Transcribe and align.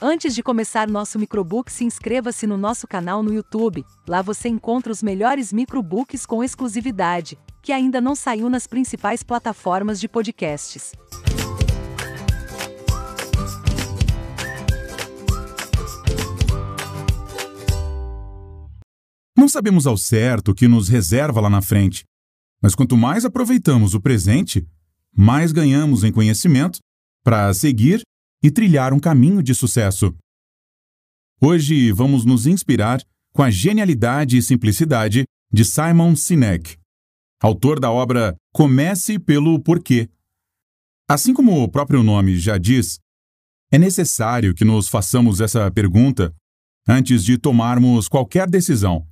Antes 0.00 0.32
de 0.32 0.44
começar 0.44 0.88
nosso 0.88 1.18
microbook, 1.18 1.72
se 1.72 1.82
inscreva-se 1.82 2.46
no 2.46 2.56
nosso 2.56 2.86
canal 2.86 3.20
no 3.20 3.34
YouTube. 3.34 3.84
Lá 4.06 4.22
você 4.22 4.48
encontra 4.48 4.92
os 4.92 5.02
melhores 5.02 5.52
microbooks 5.52 6.24
com 6.24 6.44
exclusividade, 6.44 7.36
que 7.60 7.72
ainda 7.72 8.00
não 8.00 8.14
saiu 8.14 8.48
nas 8.48 8.64
principais 8.64 9.24
plataformas 9.24 9.98
de 9.98 10.06
podcasts. 10.06 10.92
Não 19.36 19.48
sabemos 19.48 19.84
ao 19.84 19.96
certo 19.96 20.52
o 20.52 20.54
que 20.54 20.68
nos 20.68 20.88
reserva 20.88 21.40
lá 21.40 21.50
na 21.50 21.60
frente, 21.60 22.04
mas 22.62 22.76
quanto 22.76 22.96
mais 22.96 23.24
aproveitamos 23.24 23.94
o 23.94 24.00
presente, 24.00 24.64
mais 25.12 25.50
ganhamos 25.50 26.04
em 26.04 26.12
conhecimento 26.12 26.78
para 27.24 27.52
seguir 27.52 28.02
e 28.42 28.50
trilhar 28.50 28.92
um 28.92 29.00
caminho 29.00 29.42
de 29.42 29.54
sucesso. 29.54 30.14
Hoje 31.40 31.92
vamos 31.92 32.24
nos 32.24 32.46
inspirar 32.46 33.00
com 33.32 33.42
a 33.42 33.50
genialidade 33.50 34.36
e 34.36 34.42
simplicidade 34.42 35.24
de 35.52 35.64
Simon 35.64 36.14
Sinek, 36.16 36.76
autor 37.40 37.78
da 37.78 37.90
obra 37.90 38.36
Comece 38.52 39.18
pelo 39.18 39.60
Porquê. 39.62 40.08
Assim 41.08 41.32
como 41.32 41.62
o 41.62 41.68
próprio 41.68 42.02
nome 42.02 42.36
já 42.38 42.58
diz, 42.58 42.98
é 43.70 43.78
necessário 43.78 44.54
que 44.54 44.64
nos 44.64 44.88
façamos 44.88 45.40
essa 45.40 45.70
pergunta 45.70 46.34
antes 46.88 47.24
de 47.24 47.38
tomarmos 47.38 48.08
qualquer 48.08 48.48
decisão. 48.48 49.06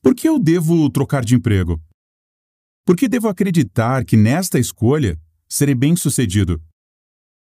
Por 0.00 0.14
que 0.14 0.28
eu 0.28 0.38
devo 0.38 0.88
trocar 0.90 1.24
de 1.24 1.34
emprego? 1.34 1.80
Por 2.86 2.96
que 2.96 3.08
devo 3.08 3.28
acreditar 3.28 4.04
que 4.04 4.16
nesta 4.16 4.58
escolha 4.58 5.20
serei 5.48 5.74
bem-sucedido? 5.74 6.62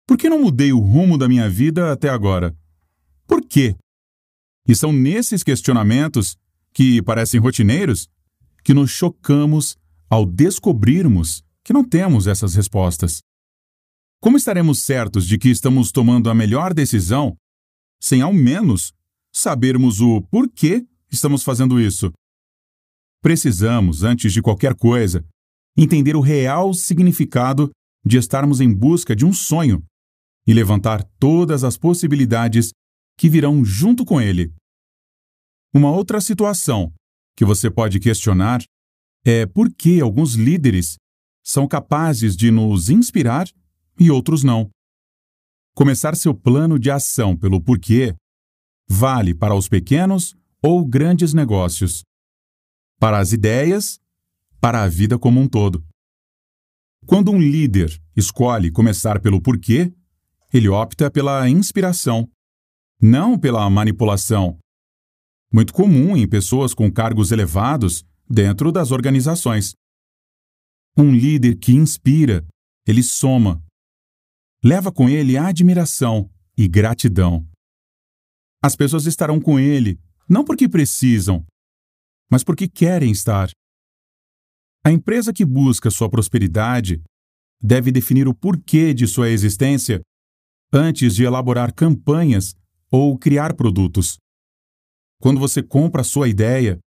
Por 0.07 0.19
que 0.19 0.29
não 0.29 0.43
mudei 0.43 0.73
o 0.73 0.79
rumo 0.79 1.17
da 1.17 1.29
minha 1.29 1.49
vida 1.49 1.93
até 1.93 2.09
agora? 2.09 2.57
Por 3.27 3.41
quê? 3.41 3.77
E 4.67 4.75
são 4.75 4.93
nesses 4.93 5.43
questionamentos, 5.43 6.37
que 6.73 7.03
parecem 7.03 7.41
rotineiros, 7.41 8.09
que 8.65 8.75
nos 8.75 8.91
chocamos 8.91 9.77
ao 10.09 10.25
descobrirmos 10.25 11.43
que 11.65 11.73
não 11.73 11.85
temos 11.85 12.27
essas 12.27 12.55
respostas. 12.55 13.21
Como 14.21 14.37
estaremos 14.37 14.81
certos 14.81 15.27
de 15.27 15.39
que 15.39 15.49
estamos 15.49 15.91
tomando 15.91 16.31
a 16.31 16.35
melhor 16.35 16.73
decisão 16.73 17.37
sem, 18.01 18.23
ao 18.23 18.33
menos, 18.33 18.93
sabermos 19.33 20.01
o 20.01 20.23
porquê 20.23 20.85
estamos 21.11 21.43
fazendo 21.43 21.81
isso? 21.81 22.13
Precisamos, 23.21 24.03
antes 24.03 24.33
de 24.33 24.43
qualquer 24.43 24.75
coisa, 24.75 25.25
entender 25.77 26.17
o 26.17 26.21
real 26.21 26.75
significado 26.75 27.71
de 28.05 28.17
estarmos 28.17 28.61
em 28.61 28.73
busca 28.73 29.15
de 29.15 29.25
um 29.25 29.33
sonho 29.33 29.83
e 30.47 30.53
levantar 30.53 31.03
todas 31.19 31.65
as 31.65 31.77
possibilidades 31.77 32.73
que 33.17 33.29
virão 33.29 33.65
junto 33.65 34.05
com 34.05 34.21
ele. 34.21 34.53
Uma 35.75 35.91
outra 35.91 36.21
situação 36.21 36.93
que 37.37 37.45
você 37.45 37.71
pode 37.71 37.99
questionar 38.01 38.63
é 39.25 39.47
por 39.47 39.73
que 39.73 40.01
alguns 40.01 40.35
líderes 40.35 40.97
são 41.45 41.67
capazes 41.67 42.37
de 42.37 42.51
nos 42.51 42.91
inspirar 42.91 43.47
e 43.99 44.11
outros 44.11 44.43
não. 44.43 44.71
Começar 45.75 46.17
seu 46.17 46.35
plano 46.35 46.79
de 46.79 46.91
ação 46.91 47.37
pelo 47.37 47.61
porquê 47.61 48.15
vale 48.89 49.35
para 49.35 49.55
os 49.55 49.69
pequenos 49.69 50.35
ou 50.63 50.85
grandes 50.85 51.33
negócios, 51.33 52.03
para 52.99 53.19
as 53.19 53.33
ideias, 53.33 53.99
para 54.61 54.83
a 54.83 54.89
vida 54.89 55.19
como 55.19 55.41
um 55.41 55.49
todo. 55.49 55.85
Quando 57.07 57.33
um 57.33 57.41
líder 57.41 58.01
escolhe 58.15 58.71
começar 58.71 59.21
pelo 59.21 59.41
porquê, 59.41 59.93
ele 60.53 60.69
opta 60.69 61.11
pela 61.11 61.49
inspiração, 61.49 62.29
não 63.01 63.39
pela 63.39 63.69
manipulação. 63.71 64.59
Muito 65.53 65.73
comum 65.73 66.17
em 66.17 66.29
pessoas 66.29 66.75
com 66.75 66.93
cargos 66.93 67.33
elevados 67.33 68.05
dentro 68.29 68.71
das 68.71 68.91
organizações. 68.91 69.75
Um 70.97 71.11
líder 71.11 71.57
que 71.57 71.73
inspira, 71.73 72.47
ele 72.87 73.03
soma. 73.03 73.63
Leva 74.63 74.93
com 74.93 75.09
ele 75.09 75.39
admiração 75.39 76.31
e 76.57 76.69
gratidão. 76.69 77.49
As 78.63 78.77
pessoas 78.77 79.07
estarão 79.07 79.41
com 79.41 79.59
ele 79.59 79.99
não 80.29 80.45
porque 80.45 80.69
precisam, 80.69 81.45
mas 82.31 82.45
porque 82.45 82.69
querem 82.69 83.11
estar. 83.11 83.51
A 84.85 84.91
empresa 84.91 85.33
que 85.33 85.45
busca 85.45 85.91
sua 85.91 86.11
prosperidade 86.11 87.03
deve 87.61 87.91
definir 87.91 88.29
o 88.29 88.35
porquê 88.35 88.93
de 88.93 89.07
sua 89.07 89.31
existência 89.31 90.03
antes 90.73 91.15
de 91.15 91.25
elaborar 91.25 91.75
campanhas 91.75 92.55
ou 92.91 93.19
criar 93.19 93.55
produtos. 93.55 94.17
Quando 95.21 95.39
você 95.39 95.63
compra 95.63 96.01
a 96.01 96.05
sua 96.05 96.29
ideia, 96.29 96.79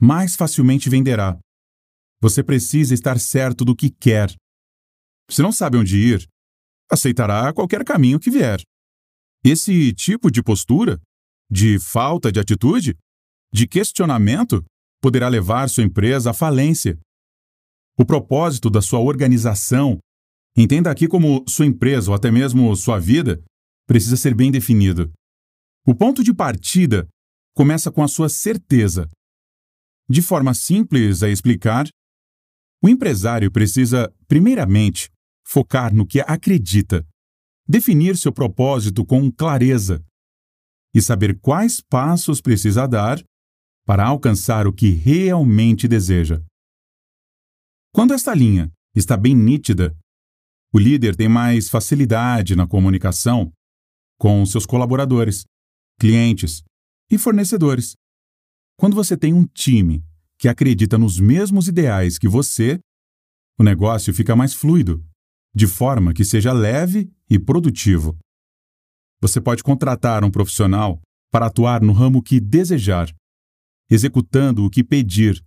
mais 0.00 0.36
facilmente 0.36 0.88
venderá. 0.88 1.38
Você 2.20 2.42
precisa 2.42 2.94
estar 2.94 3.18
certo 3.18 3.64
do 3.64 3.74
que 3.74 3.90
quer. 3.90 4.32
Se 5.28 5.42
não 5.42 5.50
sabe 5.50 5.76
onde 5.76 5.98
ir, 5.98 6.26
aceitará 6.90 7.52
qualquer 7.52 7.84
caminho 7.84 8.20
que 8.20 8.30
vier. 8.30 8.60
Esse 9.44 9.92
tipo 9.92 10.30
de 10.30 10.42
postura, 10.42 11.00
de 11.50 11.78
falta 11.80 12.30
de 12.30 12.38
atitude, 12.38 12.96
de 13.52 13.66
questionamento, 13.66 14.64
poderá 15.00 15.28
levar 15.28 15.68
sua 15.68 15.82
empresa 15.82 16.30
à 16.30 16.34
falência. 16.34 16.96
O 17.98 18.04
propósito 18.04 18.70
da 18.70 18.80
sua 18.80 19.00
organização 19.00 19.98
Entenda 20.56 20.90
aqui 20.90 21.08
como 21.08 21.44
sua 21.48 21.66
empresa 21.66 22.10
ou 22.10 22.14
até 22.14 22.30
mesmo 22.30 22.74
sua 22.76 22.98
vida 22.98 23.42
precisa 23.86 24.16
ser 24.16 24.34
bem 24.34 24.50
definido. 24.50 25.10
O 25.86 25.94
ponto 25.94 26.22
de 26.22 26.32
partida 26.32 27.08
começa 27.54 27.90
com 27.90 28.02
a 28.02 28.08
sua 28.08 28.28
certeza. 28.28 29.08
De 30.08 30.20
forma 30.20 30.52
simples 30.54 31.22
a 31.22 31.28
explicar, 31.28 31.88
o 32.82 32.88
empresário 32.88 33.50
precisa, 33.50 34.12
primeiramente, 34.28 35.10
focar 35.46 35.94
no 35.94 36.06
que 36.06 36.20
acredita, 36.20 37.06
definir 37.66 38.16
seu 38.16 38.32
propósito 38.32 39.04
com 39.04 39.30
clareza 39.30 40.04
e 40.94 41.00
saber 41.00 41.38
quais 41.40 41.80
passos 41.80 42.40
precisa 42.40 42.86
dar 42.86 43.22
para 43.86 44.06
alcançar 44.06 44.66
o 44.66 44.72
que 44.72 44.90
realmente 44.90 45.88
deseja. 45.88 46.42
Quando 47.92 48.14
esta 48.14 48.34
linha 48.34 48.70
está 48.94 49.16
bem 49.16 49.34
nítida, 49.34 49.96
o 50.72 50.78
líder 50.78 51.14
tem 51.14 51.28
mais 51.28 51.68
facilidade 51.68 52.56
na 52.56 52.66
comunicação 52.66 53.52
com 54.18 54.44
seus 54.46 54.64
colaboradores, 54.64 55.44
clientes 56.00 56.62
e 57.10 57.18
fornecedores. 57.18 57.94
Quando 58.78 58.94
você 58.94 59.16
tem 59.16 59.34
um 59.34 59.44
time 59.44 60.02
que 60.38 60.48
acredita 60.48 60.96
nos 60.96 61.20
mesmos 61.20 61.68
ideais 61.68 62.18
que 62.18 62.26
você, 62.26 62.80
o 63.58 63.62
negócio 63.62 64.14
fica 64.14 64.34
mais 64.34 64.54
fluido, 64.54 65.04
de 65.54 65.66
forma 65.66 66.14
que 66.14 66.24
seja 66.24 66.52
leve 66.52 67.12
e 67.28 67.38
produtivo. 67.38 68.16
Você 69.20 69.40
pode 69.40 69.62
contratar 69.62 70.24
um 70.24 70.30
profissional 70.30 71.00
para 71.30 71.46
atuar 71.46 71.82
no 71.82 71.92
ramo 71.92 72.22
que 72.22 72.40
desejar, 72.40 73.14
executando 73.90 74.64
o 74.64 74.70
que 74.70 74.82
pedir. 74.82 75.44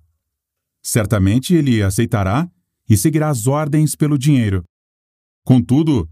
Certamente 0.84 1.56
ele 1.56 1.82
aceitará 1.82 2.50
e 2.88 2.96
seguirá 2.96 3.30
as 3.30 3.48
ordens 3.48 3.96
pelo 3.96 4.18
dinheiro. 4.18 4.64
Contudo, 5.46 6.10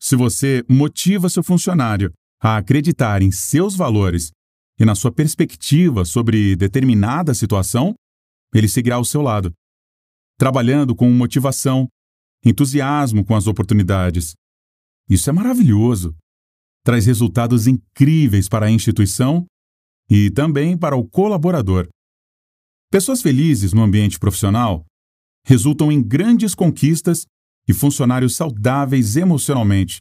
se 0.00 0.16
você 0.16 0.64
motiva 0.68 1.28
seu 1.28 1.42
funcionário 1.42 2.12
a 2.42 2.56
acreditar 2.56 3.22
em 3.22 3.30
seus 3.30 3.76
valores 3.76 4.32
e 4.78 4.84
na 4.84 4.96
sua 4.96 5.12
perspectiva 5.12 6.04
sobre 6.04 6.56
determinada 6.56 7.32
situação, 7.32 7.94
ele 8.52 8.68
seguirá 8.68 8.96
ao 8.96 9.04
seu 9.04 9.22
lado, 9.22 9.52
trabalhando 10.36 10.96
com 10.96 11.08
motivação, 11.12 11.86
entusiasmo 12.44 13.24
com 13.24 13.36
as 13.36 13.46
oportunidades. 13.46 14.34
Isso 15.08 15.30
é 15.30 15.32
maravilhoso. 15.32 16.14
Traz 16.84 17.06
resultados 17.06 17.68
incríveis 17.68 18.48
para 18.48 18.66
a 18.66 18.70
instituição 18.70 19.46
e 20.10 20.28
também 20.30 20.76
para 20.76 20.96
o 20.96 21.08
colaborador. 21.08 21.88
Pessoas 22.90 23.22
felizes 23.22 23.72
no 23.72 23.82
ambiente 23.82 24.18
profissional 24.18 24.84
resultam 25.44 25.92
em 25.92 26.02
grandes 26.02 26.52
conquistas 26.52 27.26
e 27.68 27.74
funcionários 27.74 28.36
saudáveis 28.36 29.16
emocionalmente. 29.16 30.00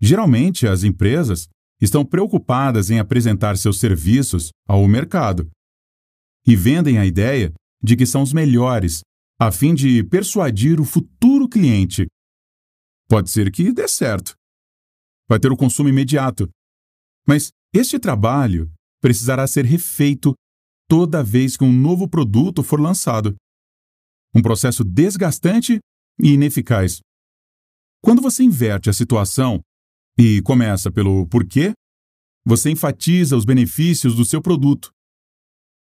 Geralmente, 0.00 0.66
as 0.66 0.82
empresas 0.82 1.48
estão 1.80 2.04
preocupadas 2.04 2.90
em 2.90 2.98
apresentar 2.98 3.56
seus 3.56 3.78
serviços 3.78 4.50
ao 4.66 4.86
mercado 4.86 5.50
e 6.46 6.56
vendem 6.56 6.98
a 6.98 7.06
ideia 7.06 7.52
de 7.82 7.96
que 7.96 8.06
são 8.06 8.22
os 8.22 8.32
melhores, 8.32 9.00
a 9.38 9.50
fim 9.50 9.74
de 9.74 10.02
persuadir 10.04 10.80
o 10.80 10.84
futuro 10.84 11.48
cliente. 11.48 12.06
Pode 13.08 13.30
ser 13.30 13.50
que 13.50 13.72
dê 13.72 13.88
certo. 13.88 14.34
Vai 15.28 15.38
ter 15.38 15.50
o 15.50 15.56
consumo 15.56 15.88
imediato. 15.88 16.48
Mas 17.26 17.50
este 17.74 17.98
trabalho 17.98 18.70
precisará 19.00 19.46
ser 19.46 19.64
refeito 19.64 20.34
toda 20.88 21.22
vez 21.22 21.56
que 21.56 21.64
um 21.64 21.72
novo 21.72 22.08
produto 22.08 22.62
for 22.62 22.80
lançado. 22.80 23.34
Um 24.34 24.42
processo 24.42 24.84
desgastante 24.84 25.78
e 26.22 26.32
ineficaz. 26.32 27.00
Quando 28.02 28.22
você 28.22 28.42
inverte 28.42 28.88
a 28.88 28.92
situação 28.92 29.60
e 30.18 30.40
começa 30.42 30.90
pelo 30.90 31.26
porquê, 31.26 31.72
você 32.44 32.70
enfatiza 32.70 33.36
os 33.36 33.44
benefícios 33.44 34.14
do 34.14 34.24
seu 34.24 34.40
produto, 34.40 34.90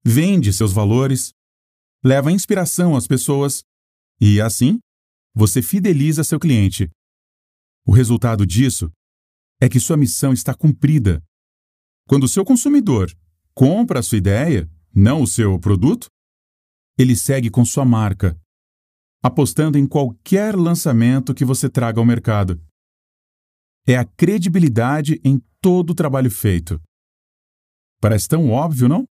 vende 0.05 0.53
seus 0.53 0.73
valores, 0.73 1.33
leva 2.05 2.31
inspiração 2.31 2.97
às 2.97 3.07
pessoas 3.07 3.63
e, 4.21 4.41
assim, 4.41 4.79
você 5.35 5.61
fideliza 5.61 6.23
seu 6.23 6.39
cliente. 6.39 6.89
O 7.87 7.93
resultado 7.93 8.47
disso 8.47 8.91
é 9.61 9.69
que 9.69 9.81
sua 9.81 9.97
missão 9.97 10.33
está 10.33 10.55
cumprida. 10.55 11.23
Quando 12.07 12.29
seu 12.29 12.45
consumidor 12.45 13.11
compra 13.55 14.01
a 14.01 14.03
sua 14.03 14.19
ideia, 14.19 14.71
não 14.95 15.23
o 15.23 15.27
seu 15.27 15.59
produto, 15.59 16.07
ele 16.97 17.17
segue 17.17 17.51
com 17.51 17.65
sua 17.65 17.85
marca, 17.85 18.39
apostando 19.25 19.79
em 19.79 19.87
qualquer 19.87 20.55
lançamento 20.55 21.33
que 21.33 21.47
você 21.47 21.71
traga 21.71 21.99
ao 21.99 22.05
mercado. 22.05 22.63
É 23.87 23.97
a 23.97 24.05
credibilidade 24.05 25.19
em 25.25 25.43
todo 25.63 25.91
o 25.91 25.95
trabalho 25.95 26.31
feito. 26.31 26.79
Parece 28.03 28.29
tão 28.29 28.51
óbvio, 28.51 28.87
não? 28.87 29.07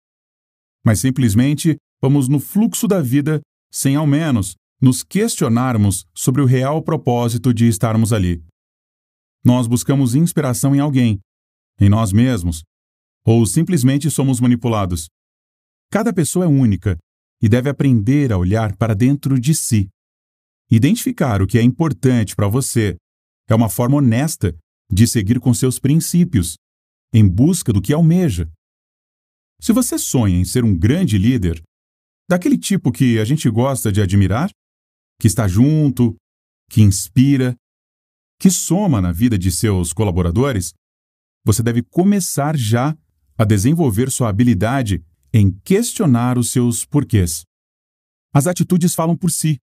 Mas 0.85 0.99
simplesmente 0.99 1.77
vamos 2.03 2.27
no 2.27 2.41
fluxo 2.41 2.89
da 2.89 3.01
vida 3.01 3.41
sem 3.73 3.95
ao 3.95 4.05
menos 4.05 4.57
nos 4.83 5.05
questionarmos 5.05 6.05
sobre 6.12 6.43
o 6.43 6.47
real 6.47 6.83
propósito 6.83 7.55
de 7.55 7.69
estarmos 7.69 8.12
ali. 8.12 8.43
Nós 9.45 9.69
buscamos 9.69 10.17
inspiração 10.17 10.75
em 10.75 10.81
alguém, 10.81 11.21
em 11.81 11.89
nós 11.89 12.12
mesmos, 12.12 12.65
ou 13.25 13.47
simplesmente 13.47 14.11
somos 14.11 14.41
manipulados. 14.41 15.07
Cada 15.89 16.12
pessoa 16.12 16.47
é 16.47 16.49
única 16.49 16.99
e 17.41 17.49
deve 17.49 17.71
aprender 17.71 18.33
a 18.33 18.39
olhar 18.39 18.77
para 18.77 18.93
dentro 18.93 19.39
de 19.39 19.55
si. 19.55 19.89
Identificar 20.71 21.43
o 21.43 21.47
que 21.47 21.59
é 21.59 21.63
importante 21.63 22.37
para 22.37 22.47
você 22.47 22.97
é 23.49 23.55
uma 23.55 23.69
forma 23.69 23.97
honesta 23.97 24.57
de 24.91 25.07
seguir 25.07 25.41
com 25.41 25.53
seus 25.53 25.79
princípios, 25.79 26.55
em 27.13 27.29
busca 27.29 27.73
do 27.73 27.83
que 27.83 27.93
almeja. 27.93 28.49
Se 29.61 29.73
você 29.73 29.99
sonha 29.99 30.39
em 30.39 30.45
ser 30.45 30.65
um 30.65 30.77
grande 30.77 31.19
líder, 31.19 31.61
daquele 32.29 32.57
tipo 32.57 32.93
que 32.93 33.19
a 33.19 33.25
gente 33.25 33.51
gosta 33.51 33.91
de 33.91 34.01
admirar, 34.01 34.49
que 35.21 35.27
está 35.27 35.49
junto, 35.49 36.15
que 36.71 36.81
inspira, 36.81 37.57
que 38.39 38.51
soma 38.51 39.01
na 39.01 39.11
vida 39.11 39.37
de 39.37 39.51
seus 39.51 39.93
colaboradores, 39.93 40.73
você 41.45 41.63
deve 41.63 41.83
começar 41.83 42.57
já 42.57 42.97
a 43.37 43.45
desenvolver 43.45 44.11
sua 44.11 44.29
habilidade 44.29 45.05
em 45.33 45.51
questionar 45.65 46.39
os 46.39 46.53
seus 46.53 46.85
porquês. 46.85 47.43
As 48.33 48.47
atitudes 48.47 48.95
falam 48.95 49.17
por 49.17 49.31
si. 49.31 49.59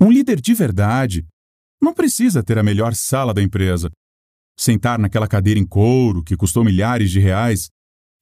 Um 0.00 0.10
líder 0.10 0.40
de 0.40 0.52
verdade 0.52 1.26
não 1.80 1.94
precisa 1.94 2.42
ter 2.42 2.58
a 2.58 2.62
melhor 2.62 2.94
sala 2.94 3.32
da 3.32 3.42
empresa, 3.42 3.90
sentar 4.58 4.98
naquela 4.98 5.26
cadeira 5.26 5.58
em 5.58 5.66
couro 5.66 6.22
que 6.22 6.36
custou 6.36 6.62
milhares 6.64 7.10
de 7.10 7.18
reais. 7.18 7.68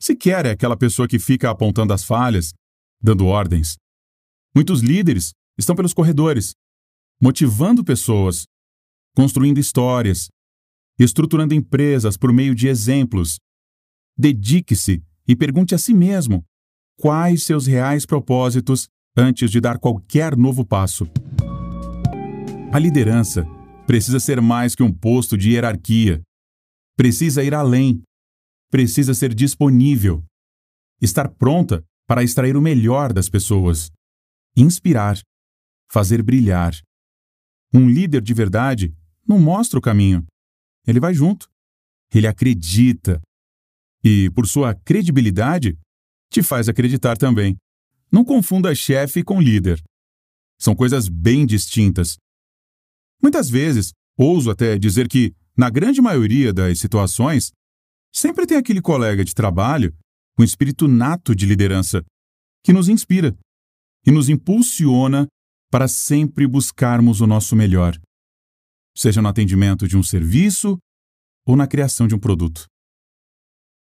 Sequer 0.00 0.46
é 0.46 0.50
aquela 0.50 0.76
pessoa 0.76 1.08
que 1.08 1.18
fica 1.18 1.50
apontando 1.50 1.92
as 1.92 2.04
falhas, 2.04 2.52
dando 3.02 3.26
ordens. 3.26 3.76
Muitos 4.54 4.82
líderes 4.82 5.32
estão 5.58 5.74
pelos 5.74 5.92
corredores, 5.92 6.54
motivando 7.20 7.84
pessoas, 7.84 8.44
construindo 9.16 9.58
histórias, 9.58 10.28
estruturando 10.98 11.54
empresas 11.54 12.16
por 12.16 12.32
meio 12.32 12.54
de 12.54 12.68
exemplos. 12.68 13.38
Dedique-se 14.16 15.02
e 15.26 15.34
pergunte 15.34 15.74
a 15.74 15.78
si 15.78 15.92
mesmo 15.92 16.44
quais 17.00 17.42
seus 17.42 17.66
reais 17.66 18.06
propósitos 18.06 18.88
antes 19.16 19.50
de 19.50 19.60
dar 19.60 19.78
qualquer 19.78 20.36
novo 20.36 20.64
passo. 20.64 21.08
A 22.74 22.78
liderança 22.80 23.44
precisa 23.86 24.18
ser 24.18 24.40
mais 24.40 24.74
que 24.74 24.82
um 24.82 24.92
posto 24.92 25.38
de 25.38 25.50
hierarquia. 25.50 26.20
Precisa 26.96 27.44
ir 27.44 27.54
além. 27.54 28.02
Precisa 28.68 29.14
ser 29.14 29.32
disponível. 29.32 30.24
Estar 31.00 31.28
pronta 31.28 31.84
para 32.04 32.24
extrair 32.24 32.56
o 32.56 32.60
melhor 32.60 33.12
das 33.12 33.28
pessoas. 33.28 33.92
Inspirar. 34.56 35.20
Fazer 35.88 36.20
brilhar. 36.20 36.74
Um 37.72 37.88
líder 37.88 38.20
de 38.20 38.34
verdade 38.34 38.92
não 39.24 39.38
mostra 39.38 39.78
o 39.78 39.82
caminho. 39.82 40.26
Ele 40.84 40.98
vai 40.98 41.14
junto. 41.14 41.48
Ele 42.12 42.26
acredita. 42.26 43.22
E, 44.02 44.30
por 44.30 44.48
sua 44.48 44.74
credibilidade, 44.74 45.78
te 46.28 46.42
faz 46.42 46.68
acreditar 46.68 47.16
também. 47.16 47.56
Não 48.10 48.24
confunda 48.24 48.74
chefe 48.74 49.22
com 49.22 49.40
líder. 49.40 49.80
São 50.58 50.74
coisas 50.74 51.08
bem 51.08 51.46
distintas. 51.46 52.16
Muitas 53.24 53.48
vezes, 53.48 53.94
ouso 54.18 54.50
até 54.50 54.76
dizer 54.78 55.08
que, 55.08 55.34
na 55.56 55.70
grande 55.70 56.02
maioria 56.02 56.52
das 56.52 56.78
situações, 56.78 57.52
sempre 58.12 58.46
tem 58.46 58.58
aquele 58.58 58.82
colega 58.82 59.24
de 59.24 59.34
trabalho 59.34 59.96
com 60.36 60.44
espírito 60.44 60.86
nato 60.86 61.34
de 61.34 61.46
liderança 61.46 62.04
que 62.62 62.70
nos 62.70 62.86
inspira 62.86 63.34
e 64.06 64.10
nos 64.10 64.28
impulsiona 64.28 65.26
para 65.70 65.88
sempre 65.88 66.46
buscarmos 66.46 67.22
o 67.22 67.26
nosso 67.26 67.56
melhor, 67.56 67.98
seja 68.94 69.22
no 69.22 69.28
atendimento 69.28 69.88
de 69.88 69.96
um 69.96 70.02
serviço 70.02 70.76
ou 71.46 71.56
na 71.56 71.66
criação 71.66 72.06
de 72.06 72.14
um 72.14 72.18
produto. 72.18 72.66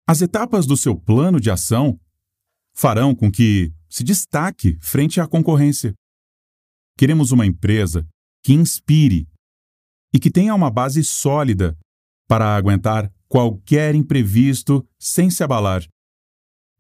As 0.08 0.22
etapas 0.22 0.64
do 0.64 0.78
seu 0.78 0.98
plano 0.98 1.38
de 1.38 1.50
ação 1.50 2.00
farão 2.74 3.14
com 3.14 3.30
que 3.30 3.70
se 3.86 4.02
destaque 4.02 4.78
frente 4.80 5.20
à 5.20 5.28
concorrência. 5.28 5.92
Queremos 6.96 7.32
uma 7.32 7.44
empresa 7.44 8.08
que 8.46 8.52
inspire 8.52 9.26
e 10.14 10.20
que 10.20 10.30
tenha 10.30 10.54
uma 10.54 10.70
base 10.70 11.02
sólida 11.02 11.76
para 12.28 12.54
aguentar 12.54 13.12
qualquer 13.26 13.92
imprevisto 13.96 14.86
sem 15.00 15.28
se 15.30 15.42
abalar. 15.42 15.84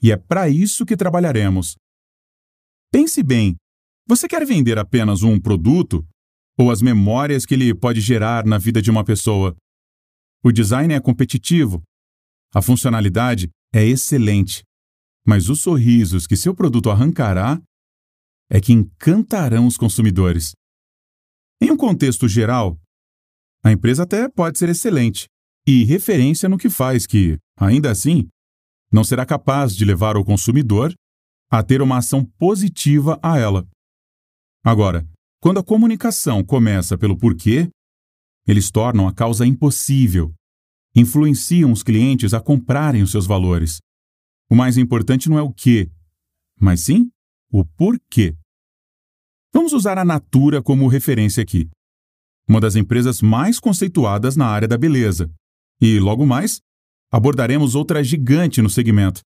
E 0.00 0.12
é 0.12 0.16
para 0.16 0.48
isso 0.48 0.86
que 0.86 0.96
trabalharemos. 0.96 1.74
Pense 2.92 3.20
bem: 3.20 3.56
você 4.06 4.28
quer 4.28 4.46
vender 4.46 4.78
apenas 4.78 5.24
um 5.24 5.40
produto 5.40 6.06
ou 6.56 6.70
as 6.70 6.80
memórias 6.80 7.44
que 7.44 7.54
ele 7.54 7.74
pode 7.74 8.00
gerar 8.00 8.46
na 8.46 8.58
vida 8.58 8.80
de 8.80 8.88
uma 8.88 9.02
pessoa? 9.02 9.56
O 10.44 10.52
design 10.52 10.94
é 10.94 11.00
competitivo, 11.00 11.82
a 12.54 12.62
funcionalidade 12.62 13.50
é 13.74 13.84
excelente, 13.84 14.62
mas 15.26 15.48
os 15.48 15.62
sorrisos 15.62 16.28
que 16.28 16.36
seu 16.36 16.54
produto 16.54 16.92
arrancará 16.92 17.60
é 18.48 18.60
que 18.60 18.72
encantarão 18.72 19.66
os 19.66 19.76
consumidores. 19.76 20.52
Em 21.60 21.70
um 21.70 21.76
contexto 21.76 22.28
geral, 22.28 22.78
a 23.64 23.72
empresa 23.72 24.02
até 24.02 24.28
pode 24.28 24.58
ser 24.58 24.68
excelente 24.68 25.26
e 25.66 25.84
referência 25.84 26.48
no 26.48 26.58
que 26.58 26.68
faz, 26.68 27.06
que, 27.06 27.38
ainda 27.58 27.90
assim, 27.90 28.28
não 28.92 29.02
será 29.02 29.24
capaz 29.24 29.74
de 29.74 29.84
levar 29.84 30.16
o 30.16 30.24
consumidor 30.24 30.94
a 31.50 31.62
ter 31.62 31.80
uma 31.80 31.98
ação 31.98 32.24
positiva 32.38 33.18
a 33.22 33.38
ela. 33.38 33.66
Agora, 34.64 35.08
quando 35.40 35.58
a 35.58 35.64
comunicação 35.64 36.44
começa 36.44 36.98
pelo 36.98 37.16
porquê, 37.16 37.68
eles 38.46 38.70
tornam 38.70 39.08
a 39.08 39.14
causa 39.14 39.46
impossível, 39.46 40.32
influenciam 40.94 41.72
os 41.72 41.82
clientes 41.82 42.34
a 42.34 42.40
comprarem 42.40 43.02
os 43.02 43.10
seus 43.10 43.26
valores. 43.26 43.78
O 44.50 44.54
mais 44.54 44.76
importante 44.76 45.28
não 45.28 45.38
é 45.38 45.42
o 45.42 45.52
que, 45.52 45.90
mas 46.60 46.82
sim 46.82 47.10
o 47.50 47.64
porquê. 47.64 48.36
Vamos 49.56 49.72
usar 49.72 49.96
a 49.96 50.04
Natura 50.04 50.62
como 50.62 50.86
referência 50.86 51.42
aqui. 51.42 51.66
Uma 52.46 52.60
das 52.60 52.76
empresas 52.76 53.22
mais 53.22 53.58
conceituadas 53.58 54.36
na 54.36 54.46
área 54.46 54.68
da 54.68 54.76
beleza. 54.76 55.32
E, 55.80 55.98
logo 55.98 56.26
mais, 56.26 56.60
abordaremos 57.10 57.74
outra 57.74 58.04
gigante 58.04 58.60
no 58.60 58.68
segmento, 58.68 59.22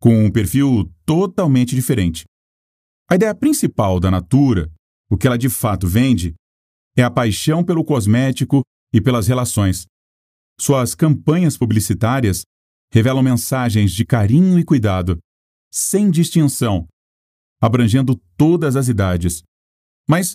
com 0.00 0.24
um 0.24 0.32
perfil 0.32 0.90
totalmente 1.04 1.74
diferente. 1.74 2.24
A 3.10 3.16
ideia 3.16 3.34
principal 3.34 4.00
da 4.00 4.10
Natura, 4.10 4.72
o 5.10 5.18
que 5.18 5.26
ela 5.26 5.36
de 5.36 5.50
fato 5.50 5.86
vende, 5.86 6.32
é 6.96 7.02
a 7.02 7.10
paixão 7.10 7.62
pelo 7.62 7.84
cosmético 7.84 8.62
e 8.90 9.02
pelas 9.02 9.26
relações. 9.26 9.84
Suas 10.58 10.94
campanhas 10.94 11.58
publicitárias 11.58 12.40
revelam 12.90 13.22
mensagens 13.22 13.92
de 13.92 14.06
carinho 14.06 14.58
e 14.58 14.64
cuidado, 14.64 15.18
sem 15.70 16.10
distinção, 16.10 16.88
abrangendo 17.62 18.20
todas 18.36 18.74
as 18.74 18.88
idades. 18.88 19.42
Mas 20.08 20.34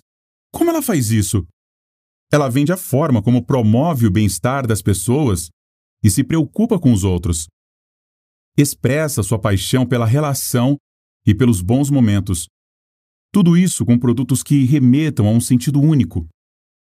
como 0.54 0.70
ela 0.70 0.82
faz 0.82 1.12
isso? 1.12 1.46
Ela 2.32 2.50
vende 2.50 2.72
a 2.72 2.78
forma 2.78 3.22
como 3.22 3.46
promove 3.46 4.08
o 4.08 4.12
bem-estar 4.12 4.66
das 4.66 4.82
pessoas 4.82 5.50
e 6.04 6.10
se 6.10 6.24
preocupa 6.24 6.80
com 6.80 6.94
os 6.94 7.04
outros. 7.04 7.48
Expressa 8.58 9.22
sua 9.24 9.40
paixão 9.40 9.86
pela 9.86 10.06
relação 10.06 10.78
e 11.26 11.36
pelos 11.36 11.62
bons 11.62 11.90
momentos. 11.90 12.48
Tudo 13.34 13.58
isso 13.58 13.86
com 13.86 14.00
produtos 14.00 14.42
que 14.42 14.64
remetam 14.64 15.28
a 15.28 15.32
um 15.32 15.42
sentido 15.42 15.80
único, 15.82 16.28